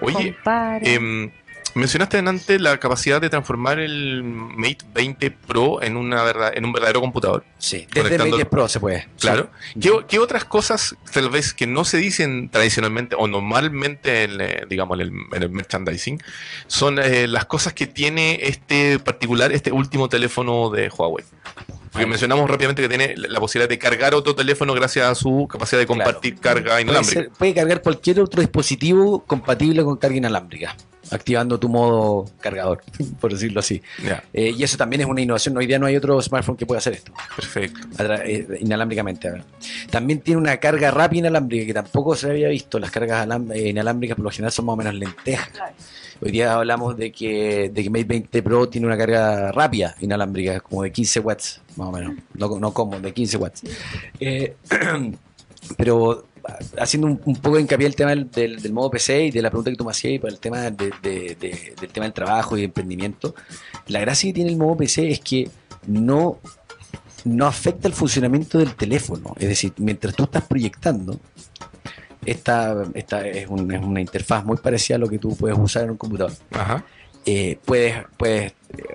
Oye, 0.00 0.34
Compara. 0.34 0.80
Mencionaste 1.74 2.18
antes 2.18 2.60
la 2.60 2.78
capacidad 2.78 3.20
de 3.20 3.30
transformar 3.30 3.78
el 3.78 4.22
Mate 4.22 4.78
20 4.94 5.30
Pro 5.30 5.82
en, 5.82 5.96
una 5.96 6.22
verdad, 6.22 6.52
en 6.54 6.64
un 6.64 6.72
verdadero 6.72 7.00
computador. 7.00 7.44
Sí, 7.58 7.86
desde 7.92 8.00
el 8.00 8.20
Conectando- 8.20 8.36
20 8.36 8.44
Pro 8.46 8.68
se 8.68 8.80
puede. 8.80 9.08
Claro. 9.20 9.50
Sí. 9.74 9.80
¿Qué, 9.80 9.90
qué 10.08 10.18
otras 10.18 10.44
cosas 10.44 10.96
tal 11.12 11.30
vez 11.30 11.52
que 11.54 11.66
no 11.66 11.84
se 11.84 11.98
dicen 11.98 12.48
tradicionalmente 12.50 13.16
o 13.18 13.26
normalmente 13.28 14.24
en, 14.24 14.40
eh, 14.40 14.62
digamos, 14.68 14.98
en 14.98 15.06
el, 15.06 15.12
en 15.32 15.42
el 15.42 15.50
merchandising 15.50 16.20
son 16.66 16.98
eh, 16.98 17.26
las 17.28 17.44
cosas 17.46 17.72
que 17.72 17.86
tiene 17.86 18.38
este 18.42 18.98
particular, 18.98 19.52
este 19.52 19.72
último 19.72 20.08
teléfono 20.08 20.70
de 20.70 20.88
Huawei? 20.90 21.24
Porque 21.90 22.06
mencionamos 22.06 22.48
rápidamente 22.50 22.82
que 22.82 22.88
tiene 22.88 23.14
la 23.16 23.40
posibilidad 23.40 23.68
de 23.68 23.78
cargar 23.78 24.14
otro 24.14 24.34
teléfono 24.34 24.74
gracias 24.74 25.06
a 25.06 25.14
su 25.14 25.48
capacidad 25.50 25.80
de 25.80 25.86
Claro. 25.86 26.04
compartir 26.04 26.38
carga 26.38 26.72
Puede, 26.72 26.82
inalámbrica. 26.82 27.20
ser- 27.22 27.30
puede 27.30 27.54
cargar 27.54 27.82
cualquier 27.82 28.20
otro 28.20 28.40
dispositivo 28.42 29.24
compatible 29.24 29.82
con 29.82 29.96
carga 29.96 30.16
inalámbrica, 30.18 30.76
activando 31.10 31.58
tu 31.58 31.68
modo 31.68 32.30
cargador, 32.40 32.82
por 33.20 33.32
decirlo 33.32 33.60
así. 33.60 33.82
Eh, 34.32 34.54
y 34.56 34.62
eso 34.62 34.76
también 34.76 35.02
es 35.02 35.06
una 35.06 35.20
innovación. 35.20 35.56
Hoy 35.56 35.66
día 35.66 35.78
no 35.78 35.86
hay 35.86 35.96
otro 35.96 36.20
smartphone 36.20 36.56
que 36.56 36.66
pueda 36.66 36.78
hacer 36.78 36.94
esto. 36.94 37.12
perfecto. 37.36 37.80
eh, 38.24 38.58
inalámbricamente. 38.60 39.28
a 39.28 39.32
ver. 39.32 39.44
También 39.90 40.20
tiene 40.20 40.40
una 40.40 40.56
carga 40.58 40.90
rápida 40.90 41.20
inalámbrica 41.20 41.66
que 41.66 41.74
tampoco 41.74 42.14
se 42.14 42.30
había 42.30 42.48
visto. 42.48 42.78
Las 42.78 42.90
cargas 42.90 43.26
eh, 43.54 43.68
inalámbricas 43.68 44.16
por 44.16 44.24
lo 44.24 44.30
general 44.30 44.52
son 44.52 44.66
más 44.66 44.74
o 44.74 44.76
menos 44.76 44.94
lentejas. 44.94 45.50
Hoy 46.20 46.32
día 46.32 46.54
hablamos 46.54 46.96
de 46.96 47.12
que, 47.12 47.70
de 47.72 47.82
que 47.82 47.90
Mate 47.90 48.04
20 48.04 48.42
Pro 48.42 48.68
tiene 48.68 48.88
una 48.88 48.96
carga 48.96 49.52
rápida 49.52 49.94
inalámbrica, 50.00 50.58
como 50.60 50.82
de 50.82 50.90
15 50.90 51.20
watts, 51.20 51.60
más 51.76 51.88
o 51.88 51.92
menos. 51.92 52.14
No, 52.34 52.58
no 52.58 52.72
como, 52.72 52.98
de 52.98 53.12
15 53.12 53.36
watts. 53.36 53.62
Eh, 54.18 54.56
pero 55.76 56.24
haciendo 56.78 57.06
un, 57.08 57.20
un 57.24 57.36
poco 57.36 57.56
de 57.56 57.62
hincapié 57.62 57.86
el 57.86 57.94
tema 57.96 58.10
del, 58.10 58.30
del- 58.30 58.60
del 58.62 58.72
modo 58.72 58.90
PC 58.90 59.26
y 59.26 59.30
de 59.30 59.42
la 59.42 59.50
pregunta 59.50 59.70
que 59.70 59.76
tú 59.76 59.84
me 59.84 59.90
hacías 59.90 60.14
y 60.14 60.18
para 60.18 60.32
el 60.32 60.40
tema 60.40 60.58
de- 60.70 60.90
de- 61.02 61.36
de- 61.38 61.74
del 61.80 61.90
tema 61.90 62.04
del 62.06 62.12
trabajo 62.12 62.56
y 62.56 62.60
de 62.60 62.66
emprendimiento, 62.66 63.34
la 63.88 64.00
gracia 64.00 64.28
que 64.28 64.34
tiene 64.34 64.50
el 64.50 64.56
modo 64.56 64.76
PC 64.76 65.10
es 65.10 65.20
que 65.20 65.48
no, 65.86 66.38
no 67.24 67.46
afecta 67.46 67.88
el 67.88 67.94
funcionamiento 67.94 68.58
del 68.58 68.74
teléfono. 68.74 69.34
Es 69.38 69.48
decir, 69.48 69.72
mientras 69.78 70.14
tú 70.14 70.24
estás 70.24 70.44
proyectando, 70.44 71.18
esta, 72.26 72.84
esta 72.94 73.26
es, 73.26 73.48
un- 73.48 73.70
es 73.72 73.82
una 73.82 74.00
interfaz 74.00 74.44
muy 74.44 74.56
parecida 74.58 74.96
a 74.96 74.98
lo 74.98 75.08
que 75.08 75.18
tú 75.18 75.36
puedes 75.36 75.56
usar 75.58 75.84
en 75.84 75.90
un 75.90 75.96
computador. 75.96 76.32
Ajá. 76.50 76.84
Eh, 77.24 77.58
puedes, 77.64 77.94
puedes 78.16 78.52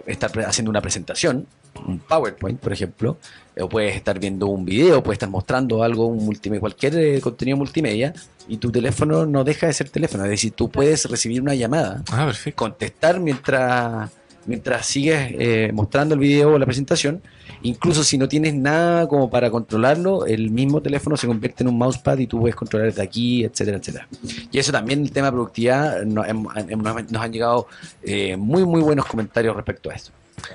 estar 0.08 0.32
haciendo 0.46 0.70
una 0.72 0.82
presentación, 0.82 1.48
un 1.88 2.00
PowerPoint, 2.00 2.60
por 2.60 2.72
ejemplo, 2.74 3.18
o 3.60 3.68
puedes 3.70 3.96
estar 3.96 4.20
viendo 4.20 4.48
un 4.48 4.66
video, 4.66 5.02
puedes 5.04 5.16
estar 5.18 5.30
mostrando 5.30 5.84
algo, 5.84 6.08
un 6.08 6.24
multimedia, 6.26 6.60
cualquier 6.60 6.96
eh, 6.98 7.22
contenido 7.22 7.58
multimedia, 7.58 8.14
y 8.48 8.58
tu 8.58 8.72
teléfono 8.72 9.26
no 9.26 9.44
deja 9.44 9.68
de 9.68 9.74
ser 9.74 9.90
teléfono. 9.90 10.24
Es 10.26 10.30
decir, 10.32 10.52
tú 10.52 10.70
puedes 10.70 11.06
recibir 11.10 11.42
una 11.42 11.56
llamada, 11.56 12.04
Ah, 12.12 12.32
contestar 12.56 13.20
mientras, 13.20 14.10
mientras 14.46 14.86
sigues 14.86 15.32
eh, 15.40 15.72
mostrando 15.74 16.14
el 16.16 16.20
video 16.20 16.54
o 16.54 16.60
la 16.60 16.66
presentación. 16.66 17.22
Incluso 17.62 18.04
si 18.04 18.18
no 18.18 18.28
tienes 18.28 18.54
nada 18.54 19.08
como 19.08 19.30
para 19.30 19.50
controlarlo, 19.50 20.26
el 20.26 20.50
mismo 20.52 20.82
teléfono 20.82 21.16
se 21.16 21.28
convierte 21.28 21.64
en 21.64 21.70
un 21.70 21.78
mousepad 21.78 22.18
y 22.18 22.28
tú 22.28 22.40
puedes 22.42 22.56
controlar 22.56 22.90
desde 22.90 23.02
aquí, 23.02 23.46
etcétera, 23.46 23.78
etcétera. 23.78 24.08
Y 24.52 24.58
eso 24.60 24.72
también, 24.74 25.02
el 25.04 25.12
tema 25.12 25.28
de 25.28 25.32
productividad, 25.32 26.04
no- 26.04 26.24
hem- 26.26 26.46
hem- 26.68 27.10
nos 27.10 27.22
han 27.22 27.32
llegado 27.32 27.68
eh, 28.04 28.36
muy, 28.36 28.66
muy 28.66 28.82
buenos 28.82 29.06
comentarios 29.06 29.56
respecto 29.56 29.90
a 29.90 29.94
esto. 29.94 30.12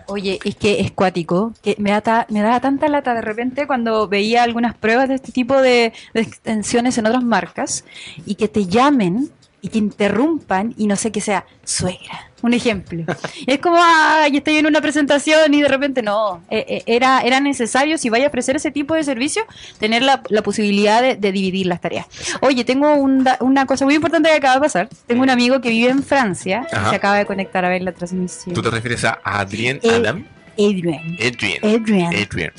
Oye, 0.06 0.38
es 0.44 0.56
que 0.56 0.80
es 0.80 0.90
cuático, 0.90 1.52
que 1.62 1.76
me 1.78 1.90
da, 1.90 2.00
ta- 2.00 2.26
me 2.30 2.40
da 2.40 2.60
tanta 2.60 2.88
lata 2.88 3.14
de 3.14 3.22
repente 3.22 3.66
cuando 3.66 4.08
veía 4.08 4.42
algunas 4.42 4.74
pruebas 4.76 5.08
de 5.08 5.14
este 5.16 5.32
tipo 5.32 5.60
de 5.60 5.92
extensiones 6.14 6.98
en 6.98 7.06
otras 7.06 7.24
marcas 7.24 7.84
y 8.26 8.34
que 8.34 8.48
te 8.48 8.66
llamen 8.66 9.30
y 9.60 9.68
que 9.68 9.78
interrumpan 9.78 10.74
y 10.76 10.86
no 10.86 10.94
sé 10.96 11.10
qué 11.10 11.20
sea, 11.20 11.44
suegra, 11.64 12.30
un 12.42 12.54
ejemplo. 12.54 13.04
Es 13.46 13.58
como, 13.58 13.76
ay, 13.80 14.36
estoy 14.36 14.56
en 14.58 14.66
una 14.66 14.80
presentación 14.80 15.52
y 15.52 15.62
de 15.62 15.68
repente 15.68 16.02
no, 16.02 16.42
Eh, 16.50 16.64
eh, 16.68 16.82
era, 16.86 17.20
era 17.22 17.40
necesario, 17.40 17.98
si 17.98 18.08
vaya 18.08 18.26
a 18.26 18.28
ofrecer 18.28 18.56
ese 18.56 18.70
tipo 18.70 18.94
de 18.94 19.02
servicio, 19.02 19.42
tener 19.78 20.02
la, 20.02 20.22
la 20.28 20.42
posibilidad 20.42 21.02
de, 21.02 21.16
de 21.16 21.32
dividir 21.32 21.66
las 21.66 21.80
tareas. 21.80 22.06
Oye, 22.40 22.64
tengo 22.64 22.94
un 22.94 23.26
una 23.40 23.66
cosa 23.66 23.84
muy 23.84 23.94
importante 23.94 24.28
que 24.28 24.36
acaba 24.36 24.54
de 24.54 24.60
pasar. 24.60 24.88
Tengo 25.06 25.22
un 25.22 25.30
amigo 25.30 25.60
que 25.60 25.70
vive 25.70 25.90
en 25.90 26.02
Francia 26.02 26.66
se 26.70 26.94
acaba 26.96 27.16
de 27.16 27.26
conectar 27.26 27.64
a 27.64 27.68
ver 27.68 27.82
la 27.82 27.92
transmisión. 27.92 28.54
¿Tú 28.54 28.62
te 28.62 28.70
refieres 28.70 29.04
a 29.04 29.18
Adrien 29.24 29.80
Eh, 29.82 29.90
Adam? 29.96 30.24
Adrian. 30.58 31.16
Adrian. 31.20 31.64
Adrian. 31.64 32.14
Adrian. 32.14 32.52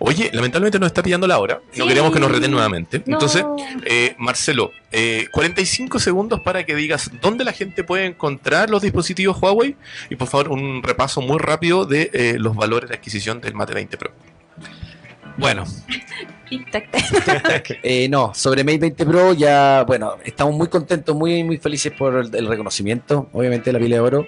Oye, 0.00 0.30
lamentablemente 0.32 0.78
nos 0.78 0.88
está 0.88 1.02
pillando 1.02 1.26
la 1.26 1.38
hora. 1.38 1.60
No 1.76 1.84
Sí. 1.84 1.88
queremos 1.88 2.12
que 2.12 2.18
nos 2.20 2.30
reten 2.30 2.50
nuevamente. 2.50 3.02
No. 3.06 3.14
Entonces, 3.16 3.44
eh, 3.84 4.14
Marcelo, 4.18 4.72
eh, 4.90 5.28
45 5.30 5.98
segundos 6.00 6.40
para 6.40 6.64
que 6.64 6.74
digas 6.74 7.10
dónde 7.20 7.44
la 7.44 7.52
gente 7.52 7.84
puede 7.84 8.06
encontrar 8.06 8.70
los 8.70 8.82
dispositivos 8.82 9.40
Huawei 9.40 9.76
y 10.10 10.16
por 10.16 10.28
favor 10.28 10.48
un 10.48 10.82
repaso 10.82 11.20
muy 11.20 11.38
rápido 11.38 11.84
de 11.84 12.10
eh, 12.12 12.36
los 12.38 12.56
valores 12.56 12.90
de 12.90 12.96
adquisición 12.96 13.40
del 13.40 13.54
Mate 13.54 13.74
20 13.74 13.96
Pro. 13.98 14.10
Bueno. 15.36 15.64
Eh, 17.82 18.08
no, 18.08 18.32
sobre 18.34 18.62
Mate 18.62 18.78
20 18.78 19.06
Pro 19.06 19.32
ya, 19.32 19.82
bueno, 19.86 20.16
estamos 20.24 20.54
muy 20.54 20.68
contentos, 20.68 21.14
muy, 21.16 21.42
muy 21.42 21.56
felices 21.58 21.92
por 21.92 22.14
el, 22.16 22.34
el 22.34 22.46
reconocimiento, 22.46 23.28
obviamente 23.32 23.70
de 23.70 23.72
la 23.72 23.78
pila 23.78 23.96
de 23.96 24.00
oro. 24.00 24.26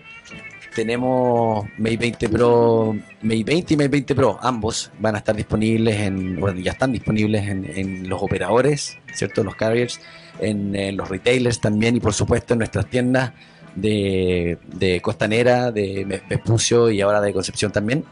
Tenemos 0.76 1.66
Mate 1.78 1.96
20 1.96 2.28
Pro, 2.28 2.94
Mate 3.22 3.44
20 3.44 3.72
y 3.72 3.76
Mate 3.78 3.88
20 3.88 4.14
Pro, 4.14 4.38
ambos 4.42 4.92
van 4.98 5.14
a 5.14 5.18
estar 5.18 5.34
disponibles 5.34 5.96
en, 5.96 6.38
bueno, 6.38 6.60
ya 6.60 6.72
están 6.72 6.92
disponibles 6.92 7.48
en, 7.48 7.64
en 7.64 8.06
los 8.10 8.22
operadores, 8.22 8.98
¿cierto? 9.14 9.42
Los 9.42 9.56
carriers, 9.56 9.98
en, 10.38 10.94
los 10.94 11.08
retailers 11.08 11.62
también 11.62 11.96
y 11.96 12.00
por 12.00 12.12
supuesto 12.12 12.52
en 12.52 12.58
nuestras 12.58 12.90
tiendas 12.90 13.32
de, 13.74 14.58
de 14.66 15.00
Costanera, 15.00 15.72
de 15.72 16.22
Vespucio 16.28 16.90
y 16.90 17.00
ahora 17.00 17.22
de 17.22 17.32
Concepción 17.32 17.72
también. 17.72 18.04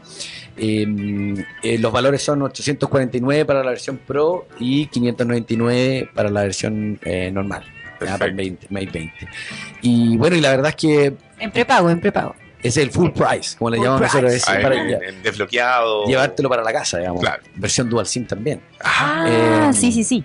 Eh, 0.57 1.35
eh, 1.61 1.77
los 1.77 1.91
valores 1.91 2.23
son 2.23 2.41
849 2.41 3.45
para 3.45 3.63
la 3.63 3.69
versión 3.69 3.99
Pro 3.99 4.47
y 4.59 4.87
599 4.87 6.09
para 6.15 6.31
la 6.31 6.41
versión 6.41 6.99
eh, 7.03 7.29
normal. 7.31 7.63
para 7.99 8.25
el 8.25 8.33
20, 8.33 8.67
Mate 8.71 8.89
20. 8.91 9.13
Y 9.83 10.17
bueno, 10.17 10.35
y 10.35 10.41
la 10.41 10.49
verdad 10.49 10.69
es 10.69 10.75
que 10.75 11.13
En 11.37 11.51
prepago, 11.51 11.91
en 11.91 11.99
prepago. 11.99 12.33
Es 12.67 12.77
el 12.77 12.91
full 12.91 13.11
price, 13.11 13.57
como 13.57 13.69
le 13.69 13.77
Full 13.77 13.85
llamamos 13.85 14.01
nosotros, 14.07 14.33
es 14.33 14.47
Ah, 14.49 14.57
para 14.61 14.75
en- 14.75 14.87
lle- 14.87 15.09
en 15.09 15.23
desbloqueado. 15.23 16.05
llevártelo 16.05 16.49
para 16.49 16.63
la 16.63 16.73
casa, 16.73 16.97
digamos. 16.99 17.21
Claro. 17.21 17.43
Versión 17.55 17.89
dual 17.89 18.05
SIM 18.07 18.25
también. 18.27 18.61
Ah, 18.81 19.25
Eh, 19.27 19.69
sí, 19.73 19.91
sí, 19.91 20.03
sí. 20.03 20.23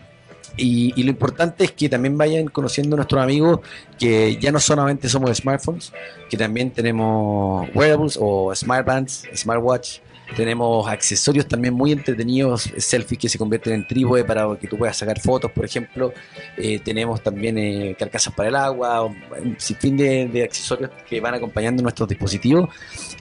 Y, 0.57 0.93
y 1.01 1.05
lo 1.05 1.11
importante 1.11 1.64
es 1.64 1.72
que 1.72 1.88
también 1.88 2.18
vayan 2.18 2.49
conociendo 2.49 2.97
a 2.97 2.99
nuestros 2.99 3.22
amigos 3.22 3.61
que 3.99 4.36
ya 4.36 4.51
no 4.53 4.59
solamente 4.61 5.09
somos 5.09 5.34
smartphones, 5.36 5.93
que 6.28 6.36
también 6.36 6.70
tenemos 6.72 7.68
wearables 7.74 8.18
o 8.20 8.53
smartbands, 8.55 9.24
smartwatch. 9.34 9.99
Tenemos 10.37 10.89
accesorios 10.89 11.47
también 11.47 11.74
muy 11.74 11.93
entretenidos, 11.93 12.70
selfies 12.78 13.18
que 13.18 13.28
se 13.28 13.39
convierten 13.39 13.72
en 13.74 13.87
trípode 13.87 14.24
para 14.24 14.57
que 14.57 14.68
tú 14.68 14.78
puedas 14.78 14.97
sacar 14.97 15.20
fotos, 15.20 15.51
por 15.51 15.64
ejemplo. 15.64 16.12
Eh, 16.57 16.78
tenemos 16.78 17.22
también 17.22 17.59
eh, 17.59 17.97
carcasas 17.99 18.33
para 18.35 18.49
el 18.49 18.57
agua, 18.57 19.05
un 19.05 19.57
sinfín 19.59 19.97
de, 19.97 20.43
accesorios 20.45 20.91
que 21.09 21.20
van 21.20 21.35
acompañando 21.35 21.83
nuestros 21.83 22.09
dispositivos. 22.09 22.68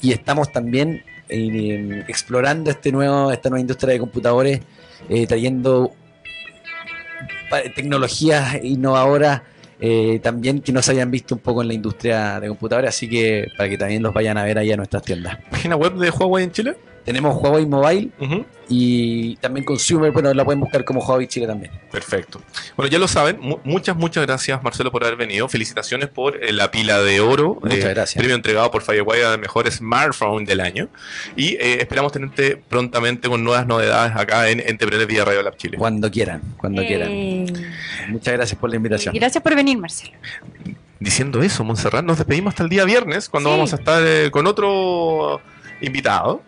Y 0.01 0.12
estamos 0.12 0.51
también 0.51 1.03
eh, 1.28 2.03
explorando 2.07 2.70
este 2.70 2.91
nuevo, 2.91 3.32
esta 3.32 3.49
nueva 3.49 3.62
industria 3.62 3.93
de 3.93 3.99
computadores, 3.99 4.62
trayendo 5.28 5.93
tecnologías 7.76 8.64
innovadoras 8.64 9.41
eh, 9.82 10.20
también 10.22 10.62
que 10.62 10.74
nos 10.74 10.89
hayan 10.89 11.10
visto 11.10 11.36
un 11.36 11.39
poco 11.39 11.62
en 11.62 11.70
la 11.70 11.74
industria 11.74 12.39
de 12.39 12.49
computadores, 12.49 12.89
así 12.89 13.10
que 13.10 13.47
para 13.57 13.70
que 13.70 13.78
también 13.78 14.03
los 14.03 14.14
vayan 14.14 14.38
a 14.38 14.43
ver 14.43 14.57
ahí 14.57 14.72
a 14.72 14.78
nuestras 14.78 15.03
tiendas. 15.03 15.38
¿Página 15.49 15.78
web 15.78 15.93
de 15.93 16.10
Huawei 16.10 16.43
en 16.43 16.51
Chile? 16.51 16.76
Tenemos 17.06 17.36
Huawei 17.41 17.66
Mobile 17.66 18.10
y 18.72 19.36
también 19.38 19.66
Consumer, 19.66 20.12
bueno, 20.12 20.32
la 20.34 20.45
pueden 20.45 20.60
buscar 20.60 20.84
como 20.86 21.00
Huawei 21.04 21.28
Chile 21.28 21.47
también. 21.47 21.72
Perfecto. 21.91 22.39
Bueno, 22.78 22.91
ya 22.91 23.00
lo 23.00 23.08
saben. 23.08 23.39
mu- 23.41 23.58
muchas, 23.64 23.95
muchas 23.95 24.26
gracias, 24.26 24.62
Marcelo, 24.62 24.91
por 24.91 25.04
haber 25.04 25.16
venido. 25.18 25.50
Felicitaciones 25.50 26.08
por 26.10 26.43
eh, 26.43 26.52
la 26.54 26.70
pila 26.70 27.00
de 27.02 27.20
oro. 27.20 27.58
Muchas 27.64 27.80
eh, 27.80 27.89
gracias. 27.93 28.16
Premio 28.20 28.36
entregado 28.36 28.70
por 28.70 28.84
Firewire 28.84 29.26
al 29.26 29.39
mejor 29.39 29.70
smartphone 29.72 30.45
del 30.45 30.60
año. 30.60 30.88
Y 31.36 31.56
eh, 31.56 31.82
esperamos 31.82 32.12
tenerte 32.12 32.58
prontamente 32.58 33.28
con 33.28 33.43
nuevas 33.43 33.66
novedades 33.66 34.16
acá 34.16 34.50
en 34.50 34.60
Entrepreneur 34.60 35.08
Vía 35.08 35.26
Radio 35.26 35.41
Lab 35.41 35.58
Chile. 35.58 35.78
Cuando 35.78 36.12
quieran, 36.12 36.41
cuando 36.58 36.86
quieran. 36.86 37.45
Muchas 38.10 38.34
gracias 38.36 38.60
por 38.60 38.70
la 38.70 38.76
invitación. 38.76 39.16
Gracias 39.16 39.41
por 39.43 39.56
venir, 39.56 39.78
Marcelo. 39.80 40.14
Diciendo 41.00 41.41
eso, 41.41 41.64
Montserrat, 41.64 42.04
nos 42.04 42.18
despedimos 42.18 42.52
hasta 42.52 42.64
el 42.64 42.70
día 42.70 42.84
viernes, 42.84 43.30
cuando 43.30 43.50
Sí. 43.50 43.56
vamos 43.56 43.74
a 43.74 43.78
estar 43.78 44.04
eh, 44.06 44.30
con 44.32 44.45
otro 44.47 45.39
invitado. 45.82 46.43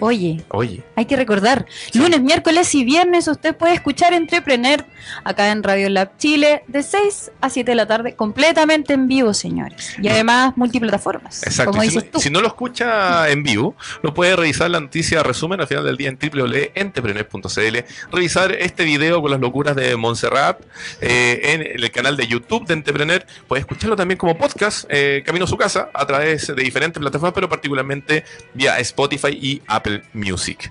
Oye, 0.00 0.42
Oye, 0.48 0.82
hay 0.96 1.06
que 1.06 1.16
recordar, 1.16 1.66
lunes, 1.94 2.20
miércoles 2.20 2.74
y 2.74 2.84
viernes 2.84 3.28
usted 3.28 3.56
puede 3.56 3.74
escuchar 3.74 4.12
Entrepreneur 4.12 4.84
acá 5.24 5.50
en 5.50 5.62
Radio 5.62 5.88
Lab 5.88 6.16
Chile 6.18 6.62
de 6.66 6.82
6 6.82 7.32
a 7.40 7.50
7 7.50 7.70
de 7.70 7.74
la 7.74 7.86
tarde, 7.86 8.14
completamente 8.14 8.94
en 8.94 9.08
vivo, 9.08 9.34
señores. 9.34 9.96
Y 10.00 10.08
además 10.08 10.54
multiplataformas, 10.56 11.42
exacto. 11.42 11.72
como 11.72 11.82
si, 11.82 11.88
dices 11.88 12.10
tú. 12.10 12.20
si 12.20 12.30
no 12.30 12.40
lo 12.40 12.48
escucha 12.48 13.28
en 13.30 13.42
vivo, 13.42 13.74
lo 14.02 14.14
puede 14.14 14.36
revisar 14.36 14.70
la 14.70 14.80
noticia 14.80 15.22
resumen 15.22 15.60
al 15.60 15.66
final 15.66 15.84
del 15.84 15.96
día 15.96 16.08
en 16.08 16.18
www.entrepreneur.cl. 16.18 18.12
Revisar 18.12 18.52
este 18.52 18.84
video 18.84 19.20
con 19.20 19.30
las 19.30 19.40
locuras 19.40 19.76
de 19.76 19.96
Montserrat 19.96 20.60
eh, 21.00 21.40
en 21.42 21.62
el 21.62 21.90
canal 21.90 22.16
de 22.16 22.26
YouTube 22.26 22.66
de 22.66 22.74
Entrepreneur. 22.74 23.24
Puede 23.48 23.60
escucharlo 23.60 23.96
también 23.96 24.18
como 24.18 24.36
podcast, 24.36 24.86
eh, 24.88 25.22
camino 25.24 25.44
a 25.44 25.48
su 25.48 25.56
casa, 25.56 25.90
a 25.92 26.06
través 26.06 26.46
de 26.46 26.62
diferentes 26.62 27.00
plataformas, 27.00 27.34
pero 27.34 27.48
particularmente 27.48 28.24
vía 28.54 28.78
Spotify 28.78 29.30
y 29.30 29.62
Apple 29.66 29.81
Apple 29.82 30.04
Music. 30.12 30.70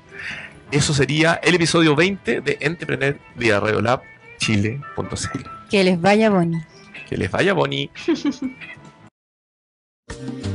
Eso 0.72 0.94
sería 0.94 1.34
el 1.44 1.56
episodio 1.56 1.98
20 1.98 2.40
de 2.40 2.58
Entrepreneur 2.62 3.20
vía 3.36 3.60
Radiolab 3.60 4.02
Chile.cl. 4.40 5.42
Que 5.70 5.84
les 5.84 6.00
vaya 6.00 6.30
Bonnie. 6.30 6.66
Que 7.10 7.18
les 7.18 7.30
vaya 7.30 7.54
Bonnie. 7.54 7.90